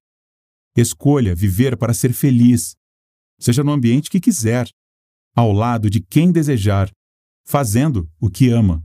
Escolha 0.76 1.36
viver 1.36 1.78
para 1.78 1.93
ser 1.93 2.14
feliz. 2.14 2.76
Seja 3.39 3.64
no 3.64 3.72
ambiente 3.72 4.10
que 4.10 4.20
quiser, 4.20 4.68
ao 5.36 5.52
lado 5.52 5.90
de 5.90 6.00
quem 6.00 6.32
desejar, 6.32 6.90
fazendo 7.46 8.10
o 8.20 8.30
que 8.30 8.50
ama. 8.50 8.84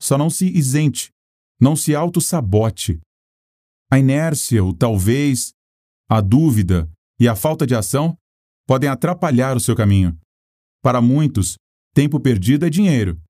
Só 0.00 0.18
não 0.18 0.28
se 0.28 0.46
isente, 0.46 1.10
não 1.60 1.76
se 1.76 1.94
auto-sabote. 1.94 3.00
A 3.90 3.98
inércia, 3.98 4.64
o 4.64 4.74
talvez, 4.74 5.52
a 6.08 6.20
dúvida 6.20 6.90
e 7.18 7.28
a 7.28 7.36
falta 7.36 7.66
de 7.66 7.74
ação 7.74 8.16
podem 8.66 8.88
atrapalhar 8.88 9.56
o 9.56 9.60
seu 9.60 9.74
caminho. 9.74 10.18
Para 10.82 11.00
muitos, 11.00 11.56
tempo 11.94 12.20
perdido 12.20 12.66
é 12.66 12.70
dinheiro, 12.70 13.20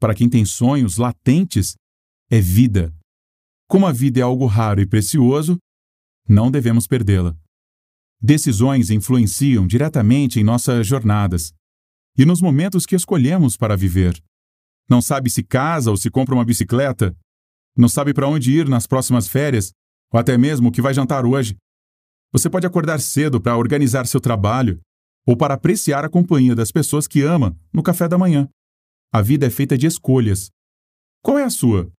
para 0.00 0.14
quem 0.14 0.30
tem 0.30 0.46
sonhos 0.46 0.96
latentes, 0.96 1.74
é 2.30 2.40
vida. 2.40 2.94
Como 3.68 3.86
a 3.86 3.92
vida 3.92 4.18
é 4.20 4.22
algo 4.22 4.46
raro 4.46 4.80
e 4.80 4.86
precioso, 4.86 5.58
não 6.26 6.50
devemos 6.50 6.86
perdê-la. 6.86 7.36
Decisões 8.20 8.90
influenciam 8.90 9.66
diretamente 9.66 10.40
em 10.40 10.44
nossas 10.44 10.86
jornadas 10.86 11.52
e 12.20 12.26
nos 12.26 12.42
momentos 12.42 12.84
que 12.84 12.94
escolhemos 12.94 13.56
para 13.56 13.74
viver. 13.74 14.22
Não 14.86 15.00
sabe 15.00 15.30
se 15.30 15.42
casa 15.42 15.90
ou 15.90 15.96
se 15.96 16.10
compra 16.10 16.34
uma 16.34 16.44
bicicleta? 16.44 17.16
Não 17.74 17.88
sabe 17.88 18.12
para 18.12 18.28
onde 18.28 18.52
ir 18.52 18.68
nas 18.68 18.86
próximas 18.86 19.26
férias? 19.26 19.72
Ou 20.12 20.20
até 20.20 20.36
mesmo 20.36 20.68
o 20.68 20.70
que 20.70 20.82
vai 20.82 20.92
jantar 20.92 21.24
hoje? 21.24 21.56
Você 22.30 22.50
pode 22.50 22.66
acordar 22.66 23.00
cedo 23.00 23.40
para 23.40 23.56
organizar 23.56 24.06
seu 24.06 24.20
trabalho 24.20 24.78
ou 25.26 25.34
para 25.34 25.54
apreciar 25.54 26.04
a 26.04 26.10
companhia 26.10 26.54
das 26.54 26.70
pessoas 26.70 27.08
que 27.08 27.22
ama 27.22 27.56
no 27.72 27.82
café 27.82 28.06
da 28.06 28.18
manhã. 28.18 28.46
A 29.10 29.22
vida 29.22 29.46
é 29.46 29.50
feita 29.50 29.78
de 29.78 29.86
escolhas. 29.86 30.50
Qual 31.24 31.38
é 31.38 31.44
a 31.44 31.50
sua? 31.50 31.90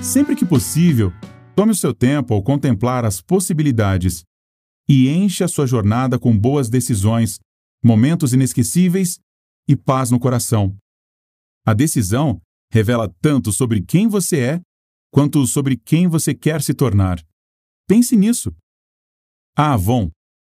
Sempre 0.00 0.36
que 0.36 0.46
possível, 0.46 1.12
tome 1.56 1.72
o 1.72 1.74
seu 1.74 1.92
tempo 1.92 2.34
ao 2.34 2.40
contemplar 2.40 3.04
as 3.04 3.20
possibilidades 3.20 4.22
e 4.88 5.08
enche 5.08 5.42
a 5.42 5.48
sua 5.48 5.66
jornada 5.66 6.20
com 6.20 6.38
boas 6.38 6.68
decisões, 6.70 7.40
momentos 7.82 8.32
inesquecíveis 8.32 9.18
e 9.68 9.76
paz 9.76 10.10
no 10.10 10.18
coração. 10.18 10.76
A 11.66 11.74
decisão 11.74 12.40
revela 12.72 13.12
tanto 13.20 13.52
sobre 13.52 13.82
quem 13.82 14.08
você 14.08 14.40
é 14.40 14.60
quanto 15.10 15.46
sobre 15.46 15.76
quem 15.76 16.06
você 16.06 16.34
quer 16.34 16.62
se 16.62 16.74
tornar. 16.74 17.22
Pense 17.86 18.16
nisso. 18.16 18.54
A 19.56 19.72
Avon, 19.72 20.10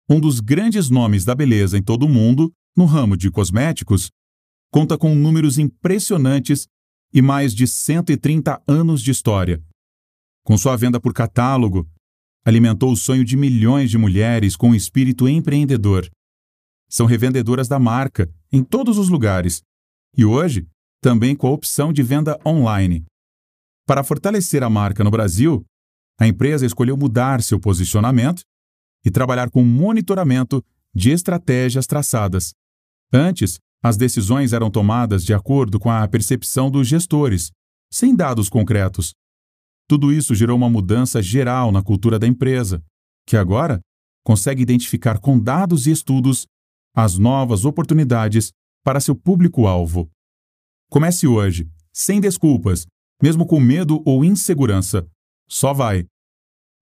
um 0.08 0.20
dos 0.20 0.40
grandes 0.40 0.90
nomes 0.90 1.24
da 1.24 1.34
beleza 1.34 1.76
em 1.76 1.82
todo 1.82 2.06
o 2.06 2.08
mundo 2.08 2.52
no 2.76 2.84
ramo 2.84 3.16
de 3.16 3.30
cosméticos, 3.30 4.10
conta 4.70 4.98
com 4.98 5.14
números 5.14 5.58
impressionantes 5.58 6.66
e 7.12 7.22
mais 7.22 7.54
de 7.54 7.66
130 7.66 8.62
anos 8.66 9.02
de 9.02 9.10
história. 9.10 9.62
Com 10.44 10.58
sua 10.58 10.76
venda 10.76 11.00
por 11.00 11.12
catálogo, 11.12 11.88
alimentou 12.44 12.92
o 12.92 12.96
sonho 12.96 13.24
de 13.24 13.36
milhões 13.36 13.90
de 13.90 13.96
mulheres 13.96 14.56
com 14.56 14.70
um 14.70 14.74
espírito 14.74 15.28
empreendedor. 15.28 16.10
São 16.94 17.06
revendedoras 17.06 17.66
da 17.66 17.76
marca 17.76 18.32
em 18.52 18.62
todos 18.62 18.98
os 18.98 19.08
lugares 19.08 19.62
e 20.16 20.24
hoje 20.24 20.64
também 21.02 21.34
com 21.34 21.48
a 21.48 21.50
opção 21.50 21.92
de 21.92 22.04
venda 22.04 22.38
online. 22.46 23.04
Para 23.84 24.04
fortalecer 24.04 24.62
a 24.62 24.70
marca 24.70 25.02
no 25.02 25.10
Brasil, 25.10 25.64
a 26.20 26.24
empresa 26.28 26.64
escolheu 26.64 26.96
mudar 26.96 27.42
seu 27.42 27.58
posicionamento 27.58 28.42
e 29.04 29.10
trabalhar 29.10 29.50
com 29.50 29.64
monitoramento 29.64 30.62
de 30.94 31.10
estratégias 31.10 31.84
traçadas. 31.84 32.52
Antes, 33.12 33.58
as 33.82 33.96
decisões 33.96 34.52
eram 34.52 34.70
tomadas 34.70 35.24
de 35.24 35.34
acordo 35.34 35.80
com 35.80 35.90
a 35.90 36.06
percepção 36.06 36.70
dos 36.70 36.86
gestores, 36.86 37.50
sem 37.92 38.14
dados 38.14 38.48
concretos. 38.48 39.12
Tudo 39.88 40.12
isso 40.12 40.32
gerou 40.32 40.56
uma 40.56 40.70
mudança 40.70 41.20
geral 41.20 41.72
na 41.72 41.82
cultura 41.82 42.20
da 42.20 42.26
empresa, 42.28 42.80
que 43.26 43.36
agora 43.36 43.80
consegue 44.24 44.62
identificar 44.62 45.18
com 45.18 45.36
dados 45.36 45.88
e 45.88 45.90
estudos 45.90 46.46
as 46.94 47.18
novas 47.18 47.64
oportunidades 47.64 48.52
para 48.84 49.00
seu 49.00 49.16
público-alvo. 49.16 50.08
Comece 50.88 51.26
hoje, 51.26 51.68
sem 51.92 52.20
desculpas, 52.20 52.86
mesmo 53.20 53.46
com 53.46 53.58
medo 53.58 54.02
ou 54.06 54.24
insegurança. 54.24 55.06
Só 55.48 55.72
vai. 55.72 56.06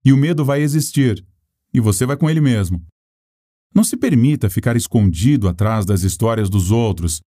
E 0.05 0.13
o 0.13 0.17
medo 0.17 0.45
vai 0.45 0.61
existir, 0.61 1.25
e 1.73 1.81
você 1.81 2.05
vai 2.05 2.17
com 2.17 2.29
ele 2.29 2.41
mesmo. 2.41 2.85
Não 3.75 3.83
se 3.83 3.97
permita 3.97 4.51
ficar 4.51 4.77
escondido 4.77 5.49
atrás 5.49 5.87
das 5.87 6.03
histórias 6.03 6.51
dos 6.51 6.71
outros. 6.71 7.21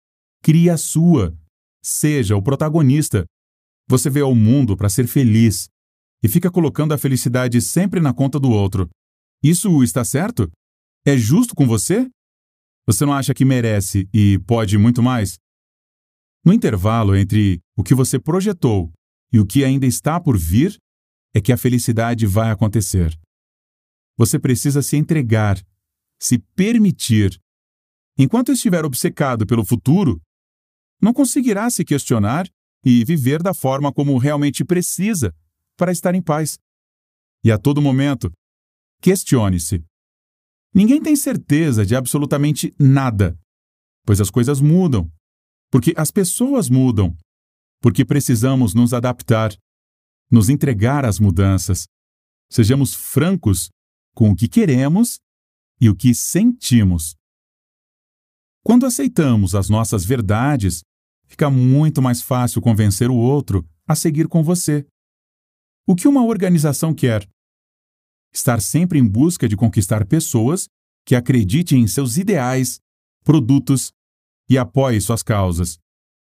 Crie 0.42 0.70
a 0.70 0.76
sua. 0.76 1.38
Seja 1.82 2.36
o 2.36 2.42
protagonista. 2.42 3.26
Você 3.88 4.10
veio 4.10 4.26
ao 4.26 4.36
mundo 4.36 4.76
para 4.76 4.90
ser 4.90 5.08
feliz 5.08 5.70
e 6.22 6.28
fica 6.28 6.50
colocando 6.50 6.94
a 6.94 6.98
felicidade 6.98 7.62
sempre 7.62 8.00
na 8.00 8.14
conta 8.14 8.40
do 8.40 8.50
outro. 8.50 8.90
Isso 9.42 9.84
está 9.84 10.04
certo? 10.04 10.50
É 11.06 11.18
justo 11.18 11.54
com 11.54 11.68
você? 11.68 12.10
Você 12.86 13.06
não 13.06 13.14
acha 13.14 13.34
que 13.34 13.46
merece 13.46 14.08
e 14.14 14.40
pode 14.40 14.78
muito 14.78 15.02
mais? 15.02 15.38
No 16.46 16.54
intervalo 16.54 17.16
entre 17.16 17.62
o 17.78 17.84
que 17.84 17.96
você 17.96 18.20
projetou 18.20 18.92
e 19.32 19.40
o 19.40 19.46
que 19.46 19.64
ainda 19.64 19.86
está 19.86 20.20
por 20.20 20.38
vir, 20.38 20.78
é 21.34 21.42
que 21.42 21.52
a 21.52 21.58
felicidade 21.58 22.28
vai 22.28 22.52
acontecer. 22.52 23.18
Você 24.18 24.38
precisa 24.38 24.82
se 24.82 24.96
entregar 24.96 25.60
se 26.22 26.38
permitir 26.56 27.42
Enquanto 28.18 28.52
estiver 28.52 28.86
obcecado 28.86 29.46
pelo 29.46 29.66
futuro, 29.66 30.22
não 31.02 31.14
conseguirá 31.14 31.70
se 31.70 31.84
questionar 31.84 32.48
e 32.86 33.04
viver 33.04 33.42
da 33.42 33.54
forma 33.54 33.92
como 33.92 34.18
realmente 34.18 34.64
precisa 34.64 35.34
para 35.76 35.92
estar 35.92 36.14
em 36.14 36.22
paz. 36.22 36.60
E 37.44 37.52
a 37.52 37.58
todo 37.58 37.82
momento, 37.82 38.32
questione-se. 39.02 39.84
Ninguém 40.74 41.02
tem 41.02 41.16
certeza 41.16 41.86
de 41.86 41.96
absolutamente 41.96 42.74
nada, 42.80 43.38
pois 44.06 44.20
as 44.20 44.32
coisas 44.32 44.60
mudam, 44.60 45.12
porque 45.72 45.94
as 45.96 46.10
pessoas 46.10 46.70
mudam, 46.70 47.16
porque 47.80 48.04
precisamos 48.04 48.74
nos 48.74 48.94
adaptar, 48.94 49.56
nos 50.32 50.50
entregar 50.50 51.06
às 51.06 51.20
mudanças. 51.20 51.86
Sejamos 52.50 52.94
francos 52.96 53.70
com 54.16 54.32
o 54.32 54.36
que 54.36 54.48
queremos 54.48 55.20
e 55.80 55.90
o 55.90 55.96
que 55.96 56.16
sentimos. 56.16 57.16
Quando 58.64 58.86
aceitamos 58.86 59.54
as 59.54 59.70
nossas 59.70 60.06
verdades, 60.06 60.82
fica 61.28 61.50
muito 61.50 62.02
mais 62.02 62.22
fácil 62.22 62.62
convencer 62.62 63.12
o 63.12 63.16
outro 63.16 63.68
a 63.88 63.96
seguir 63.96 64.28
com 64.28 64.42
você. 64.42 64.86
O 65.86 65.96
que 65.96 66.08
uma 66.08 66.24
organização 66.24 66.94
quer? 66.94 67.28
Estar 68.34 68.62
sempre 68.62 68.98
em 68.98 69.08
busca 69.08 69.48
de 69.48 69.56
conquistar 69.56 70.06
pessoas 70.06 70.68
que 71.06 71.16
acreditem 71.16 71.82
em 71.82 71.88
seus 71.88 72.18
ideais, 72.18 72.80
produtos 73.24 73.92
e 74.50 74.58
apoiem 74.58 75.00
suas 75.00 75.22
causas. 75.22 75.78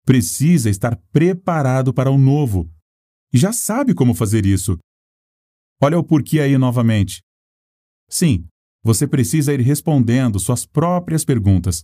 Precisa 0.06 0.70
estar 0.70 0.96
preparado 1.12 1.94
para 1.94 2.12
o 2.12 2.18
novo 2.18 2.70
e 3.34 3.38
já 3.38 3.52
sabe 3.52 3.94
como 3.94 4.14
fazer 4.14 4.46
isso. 4.46 4.78
Olha 5.82 5.98
o 5.98 6.04
porquê 6.04 6.40
aí 6.40 6.58
novamente. 6.58 7.22
Sim, 8.10 8.48
você 8.84 9.08
precisa 9.08 9.54
ir 9.54 9.62
respondendo 9.62 10.40
suas 10.40 10.66
próprias 10.66 11.26
perguntas. 11.26 11.84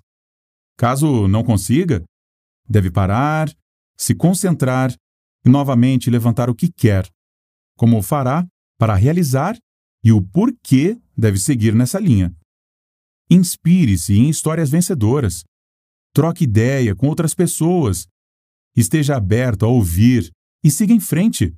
Caso 0.77 1.27
não 1.27 1.43
consiga, 1.43 2.03
deve 2.69 2.91
parar, 2.91 3.51
se 3.97 4.15
concentrar 4.15 4.95
e 5.45 5.49
novamente 5.49 6.09
levantar 6.09 6.49
o 6.49 6.55
que 6.55 6.71
quer, 6.71 7.09
como 7.75 8.01
fará 8.01 8.47
para 8.77 8.95
realizar 8.95 9.57
e 10.03 10.11
o 10.11 10.21
porquê 10.21 10.99
deve 11.17 11.37
seguir 11.37 11.73
nessa 11.73 11.99
linha. 11.99 12.35
Inspire-se 13.29 14.13
em 14.13 14.29
histórias 14.29 14.69
vencedoras. 14.69 15.43
Troque 16.13 16.43
ideia 16.43 16.95
com 16.95 17.07
outras 17.07 17.33
pessoas. 17.33 18.07
Esteja 18.75 19.15
aberto 19.15 19.65
a 19.65 19.69
ouvir 19.69 20.31
e 20.63 20.69
siga 20.69 20.93
em 20.93 20.99
frente. 20.99 21.55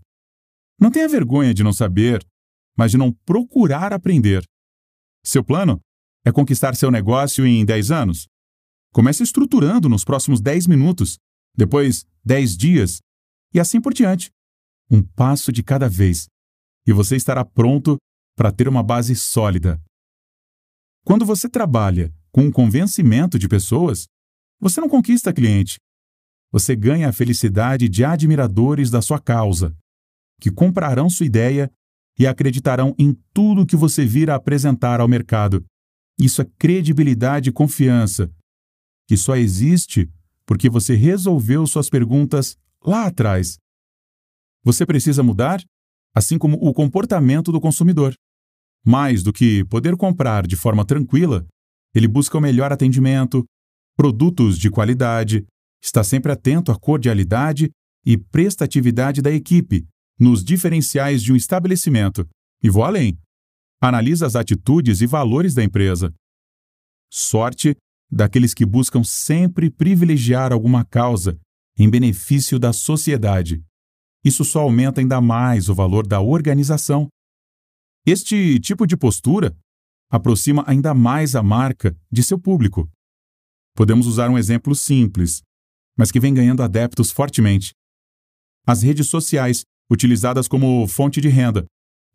Não 0.80 0.91
tenha 0.91 1.08
vergonha 1.08 1.54
de 1.54 1.64
não 1.64 1.74
saber, 1.74 2.26
mas 2.78 2.91
de 2.91 2.98
não 2.98 3.12
procurar 3.26 3.94
aprender. 3.94 4.44
Seu 5.24 5.44
plano 5.44 5.80
é 6.26 6.32
conquistar 6.32 6.76
seu 6.76 6.91
negócio 6.91 7.46
em 7.46 7.66
10 7.66 7.91
anos? 7.91 8.28
Comece 8.91 9.24
estruturando 9.24 9.89
nos 9.89 10.04
próximos 10.04 10.39
10 10.41 10.68
minutos, 10.68 11.18
depois 11.56 12.06
10 12.24 12.58
dias 12.58 13.00
e 13.54 13.60
assim 13.60 13.80
por 13.82 13.94
diante. 13.94 14.30
Um 14.89 15.02
passo 15.02 15.52
de 15.52 15.64
cada 15.64 15.89
vez. 15.89 16.28
E 16.86 16.91
você 16.91 17.16
estará 17.16 17.44
pronto 17.46 17.98
para 18.36 18.51
ter 18.51 18.67
uma 18.67 18.84
base 18.84 19.15
sólida. 19.15 19.81
Quando 21.05 21.25
você 21.25 21.49
trabalha 21.49 22.13
com 22.31 22.41
um 22.41 22.51
convencimento 22.51 23.38
de 23.38 23.47
pessoas, 23.47 24.07
você 24.59 24.79
não 24.79 24.89
conquista 24.89 25.34
cliente. 25.34 25.77
Você 26.51 26.75
ganha 26.75 27.09
a 27.09 27.13
felicidade 27.13 27.89
de 27.89 28.05
admiradores 28.05 28.89
da 28.89 29.01
sua 29.01 29.19
causa, 29.19 29.75
que 30.39 30.51
comprarão 30.51 31.09
sua 31.09 31.25
ideia 31.25 31.71
e 32.17 32.27
acreditarão 32.27 32.95
em 32.97 33.13
tudo 33.34 33.65
que 33.65 33.75
você 33.75 34.05
vir 34.05 34.29
a 34.29 34.36
apresentar 34.36 34.99
ao 35.01 35.07
mercado. 35.07 35.65
Isso 36.17 36.41
é 36.41 36.45
credibilidade 36.57 37.49
e 37.49 37.53
confiança, 37.53 38.31
que 39.07 39.17
só 39.17 39.36
existe 39.36 40.09
porque 40.45 40.69
você 40.69 40.95
resolveu 40.95 41.65
suas 41.65 41.89
perguntas 41.89 42.57
lá 42.84 43.07
atrás. 43.07 43.57
Você 44.63 44.86
precisa 44.86 45.23
mudar, 45.23 45.63
assim 46.15 46.38
como 46.38 46.57
o 46.57 46.73
comportamento 46.73 47.51
do 47.51 47.59
consumidor. 47.59 48.13
Mais 48.86 49.23
do 49.23 49.31
que 49.31 49.63
poder 49.65 49.95
comprar 49.95 50.45
de 50.45 50.55
forma 50.55 50.86
tranquila, 50.86 51.45
ele 51.93 52.07
busca 52.07 52.38
o 52.38 52.41
melhor 52.41 52.71
atendimento, 52.71 53.45
produtos 53.95 54.57
de 54.57 54.69
qualidade, 54.69 55.45
está 55.81 56.03
sempre 56.03 56.31
atento 56.31 56.71
à 56.71 56.79
cordialidade 56.79 57.69
e 58.05 58.17
prestatividade 58.17 59.21
da 59.21 59.31
equipe, 59.31 59.86
nos 60.19 60.43
diferenciais 60.43 61.21
de 61.23 61.31
um 61.31 61.36
estabelecimento. 61.36 62.27
E 62.61 62.69
vou 62.69 62.84
além. 62.84 63.17
Analisa 63.81 64.25
as 64.25 64.36
atitudes 64.36 65.01
e 65.01 65.05
valores 65.05 65.53
da 65.53 65.63
empresa. 65.63 66.13
Sorte 67.11 67.75
daqueles 68.11 68.53
que 68.53 68.65
buscam 68.65 69.03
sempre 69.03 69.69
privilegiar 69.69 70.51
alguma 70.53 70.86
causa 70.86 71.38
em 71.77 71.89
benefício 71.89 72.59
da 72.59 72.71
sociedade. 72.71 73.61
Isso 74.23 74.45
só 74.45 74.61
aumenta 74.61 75.01
ainda 75.01 75.19
mais 75.19 75.67
o 75.67 75.75
valor 75.75 76.07
da 76.07 76.21
organização. 76.21 77.07
Este 78.06 78.60
tipo 78.60 78.86
de 78.86 78.97
postura 78.97 79.56
aproxima 80.12 80.64
ainda 80.68 80.93
mais 80.93 81.36
a 81.36 81.41
marca 81.41 81.97
de 82.12 82.22
seu 82.22 82.38
público. 82.38 82.89
Podemos 83.74 84.08
usar 84.08 84.30
um 84.30 84.38
exemplo 84.38 84.76
simples, 84.76 85.41
mas 85.97 86.12
que 86.12 86.20
vem 86.20 86.34
ganhando 86.34 86.62
adeptos 86.62 87.12
fortemente. 87.12 87.72
As 88.68 88.84
redes 88.84 89.08
sociais, 89.08 89.64
utilizadas 89.89 90.49
como 90.49 90.86
fonte 90.86 91.22
de 91.22 91.30
renda, 91.30 91.66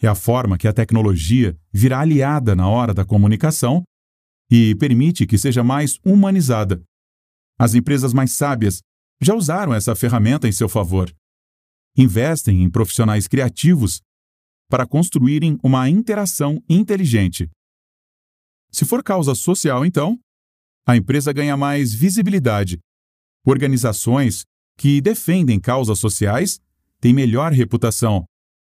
é 0.00 0.06
a 0.06 0.14
forma 0.14 0.58
que 0.58 0.68
a 0.68 0.74
tecnologia 0.74 1.58
virá 1.72 2.00
aliada 2.00 2.54
na 2.54 2.68
hora 2.68 2.92
da 2.92 3.04
comunicação 3.04 3.82
e 4.50 4.74
permite 4.74 5.26
que 5.26 5.38
seja 5.38 5.64
mais 5.64 5.98
humanizada. 6.04 6.82
As 7.58 7.74
empresas 7.74 8.12
mais 8.12 8.32
sábias 8.32 8.80
já 9.22 9.34
usaram 9.34 9.72
essa 9.72 9.96
ferramenta 9.96 10.46
em 10.46 10.52
seu 10.52 10.68
favor. 10.68 11.10
Investem 11.96 12.62
em 12.62 12.70
profissionais 12.70 13.26
criativos 13.26 14.02
para 14.68 14.86
construírem 14.86 15.58
uma 15.62 15.88
interação 15.88 16.62
inteligente. 16.68 17.48
Se 18.70 18.84
for 18.84 19.02
causa 19.02 19.34
social, 19.34 19.84
então, 19.84 20.18
a 20.86 20.96
empresa 20.96 21.32
ganha 21.32 21.56
mais 21.56 21.92
visibilidade. 21.94 22.78
Organizações 23.44 24.44
que 24.76 25.00
defendem 25.00 25.58
causas 25.58 25.98
sociais 25.98 26.60
têm 27.00 27.14
melhor 27.14 27.52
reputação 27.52 28.24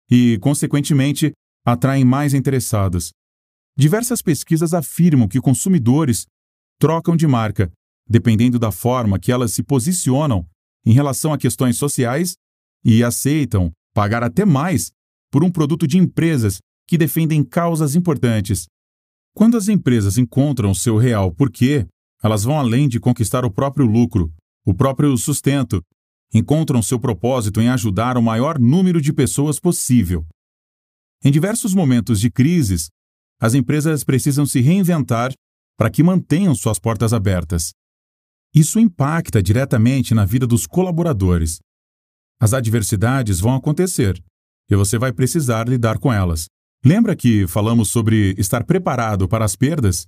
e, 0.09 0.37
consequentemente, 0.39 1.31
atraem 1.65 2.03
mais 2.03 2.33
interessados. 2.33 3.11
Diversas 3.77 4.21
pesquisas 4.21 4.73
afirmam 4.73 5.27
que 5.27 5.41
consumidores 5.41 6.25
trocam 6.79 7.15
de 7.15 7.27
marca, 7.27 7.71
dependendo 8.07 8.59
da 8.59 8.71
forma 8.71 9.19
que 9.19 9.31
elas 9.31 9.53
se 9.53 9.63
posicionam 9.63 10.45
em 10.85 10.93
relação 10.93 11.33
a 11.33 11.37
questões 11.37 11.77
sociais 11.77 12.35
e 12.83 13.03
aceitam 13.03 13.71
pagar 13.93 14.23
até 14.23 14.45
mais 14.45 14.91
por 15.35 15.43
um 15.43 15.51
produto 15.51 15.85
de 15.85 15.97
empresas 15.97 16.59
que 16.87 16.97
defendem 16.97 17.43
causas 17.43 17.93
importantes. 17.93 18.67
Quando 19.35 19.57
as 19.57 19.67
empresas 19.67 20.17
encontram 20.17 20.73
seu 20.73 20.95
real 20.95 21.29
porquê, 21.29 21.85
elas 22.23 22.45
vão 22.45 22.57
além 22.57 22.87
de 22.87 23.01
conquistar 23.01 23.43
o 23.43 23.51
próprio 23.51 23.85
lucro, 23.85 24.33
o 24.65 24.73
próprio 24.73 25.17
sustento, 25.17 25.83
encontram 26.33 26.81
seu 26.81 26.97
propósito 26.97 27.59
em 27.59 27.67
ajudar 27.67 28.17
o 28.17 28.21
maior 28.21 28.57
número 28.57 29.01
de 29.01 29.11
pessoas 29.11 29.59
possível. 29.59 30.25
Em 31.21 31.31
diversos 31.33 31.73
momentos 31.73 32.21
de 32.21 32.31
crises, 32.31 32.87
as 33.37 33.53
empresas 33.55 34.05
precisam 34.05 34.45
se 34.45 34.61
reinventar 34.61 35.33
para 35.77 35.89
que 35.89 36.01
mantenham 36.01 36.55
suas 36.55 36.79
portas 36.79 37.11
abertas. 37.11 37.73
Isso 38.53 38.79
impacta 38.79 39.43
diretamente 39.43 40.13
na 40.13 40.23
vida 40.23 40.47
dos 40.47 40.65
colaboradores. 40.65 41.59
As 42.39 42.53
adversidades 42.53 43.41
vão 43.41 43.53
acontecer 43.53 44.23
e 44.69 44.75
você 44.75 44.97
vai 44.97 45.11
precisar 45.11 45.67
lidar 45.67 45.97
com 45.97 46.11
elas. 46.11 46.47
Lembra 46.83 47.15
que 47.15 47.47
falamos 47.47 47.89
sobre 47.89 48.35
estar 48.37 48.63
preparado 48.63 49.27
para 49.27 49.45
as 49.45 49.55
perdas? 49.55 50.05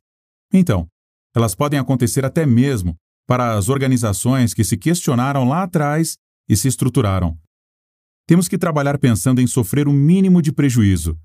Então, 0.54 0.88
elas 1.36 1.56
podem 1.56 1.80
acontecer 1.80 2.26
até 2.26 2.46
mesmo 2.46 2.96
para 3.28 3.58
as 3.58 3.70
organizações 3.70 4.54
que 4.54 4.64
se 4.64 4.78
questionaram 4.78 5.48
lá 5.48 5.64
atrás 5.64 6.18
e 6.48 6.56
se 6.56 6.68
estruturaram. 6.68 7.38
Temos 8.26 8.48
que 8.48 8.58
trabalhar 8.58 8.98
pensando 8.98 9.42
em 9.42 9.48
sofrer 9.48 9.88
o 9.88 9.94
mínimo 9.94 10.42
de 10.42 10.52
prejuízo, 10.52 11.18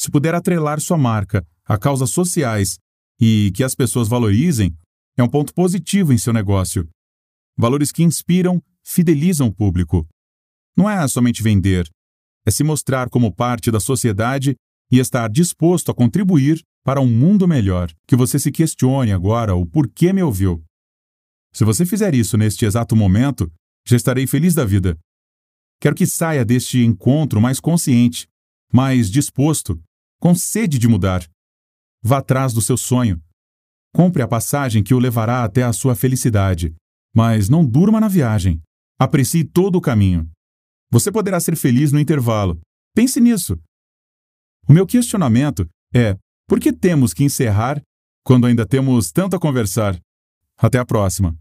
se 0.00 0.10
puder 0.10 0.34
atrelar 0.34 0.80
sua 0.80 0.96
marca 0.96 1.46
a 1.62 1.76
causas 1.76 2.10
sociais 2.10 2.78
e 3.20 3.52
que 3.54 3.62
as 3.62 3.74
pessoas 3.74 4.08
valorizem, 4.08 4.74
é 5.14 5.22
um 5.22 5.28
ponto 5.28 5.52
positivo 5.52 6.10
em 6.10 6.16
seu 6.16 6.32
negócio. 6.32 6.88
Valores 7.54 7.92
que 7.92 8.02
inspiram, 8.02 8.62
fidelizam 8.82 9.48
o 9.48 9.54
público. 9.54 10.08
Não 10.74 10.88
é 10.88 11.06
somente 11.06 11.42
vender, 11.42 11.86
é 12.46 12.50
se 12.50 12.64
mostrar 12.64 13.08
como 13.10 13.32
parte 13.32 13.70
da 13.70 13.80
sociedade 13.80 14.56
e 14.90 14.98
estar 14.98 15.28
disposto 15.28 15.90
a 15.90 15.94
contribuir 15.94 16.62
para 16.84 17.00
um 17.00 17.06
mundo 17.06 17.46
melhor. 17.46 17.90
Que 18.06 18.16
você 18.16 18.38
se 18.38 18.50
questione 18.50 19.12
agora 19.12 19.54
o 19.54 19.66
porquê 19.66 20.12
me 20.12 20.22
ouviu. 20.22 20.62
Se 21.52 21.64
você 21.64 21.84
fizer 21.84 22.14
isso 22.14 22.36
neste 22.36 22.64
exato 22.64 22.96
momento, 22.96 23.50
já 23.86 23.96
estarei 23.96 24.26
feliz 24.26 24.54
da 24.54 24.64
vida. 24.64 24.98
Quero 25.80 25.94
que 25.94 26.06
saia 26.06 26.44
deste 26.44 26.84
encontro 26.84 27.40
mais 27.40 27.58
consciente, 27.58 28.26
mais 28.72 29.10
disposto 29.10 29.80
com 30.20 30.34
sede 30.34 30.78
de 30.78 30.86
mudar. 30.86 31.26
Vá 32.02 32.18
atrás 32.18 32.52
do 32.52 32.60
seu 32.60 32.76
sonho. 32.76 33.20
Compre 33.94 34.22
a 34.22 34.28
passagem 34.28 34.82
que 34.82 34.94
o 34.94 34.98
levará 34.98 35.42
até 35.42 35.62
a 35.62 35.72
sua 35.72 35.96
felicidade. 35.96 36.74
Mas 37.14 37.48
não 37.48 37.64
durma 37.64 37.98
na 37.98 38.06
viagem. 38.06 38.60
Aprecie 38.98 39.42
todo 39.42 39.76
o 39.76 39.80
caminho. 39.80 40.30
Você 40.92 41.12
poderá 41.12 41.38
ser 41.38 41.56
feliz 41.56 41.92
no 41.92 42.00
intervalo. 42.00 42.60
Pense 42.94 43.20
nisso. 43.20 43.56
O 44.68 44.72
meu 44.72 44.86
questionamento 44.86 45.68
é: 45.94 46.16
por 46.48 46.58
que 46.58 46.72
temos 46.72 47.14
que 47.14 47.24
encerrar 47.24 47.80
quando 48.24 48.46
ainda 48.46 48.66
temos 48.66 49.12
tanto 49.12 49.36
a 49.36 49.40
conversar? 49.40 49.98
Até 50.58 50.78
a 50.78 50.84
próxima. 50.84 51.34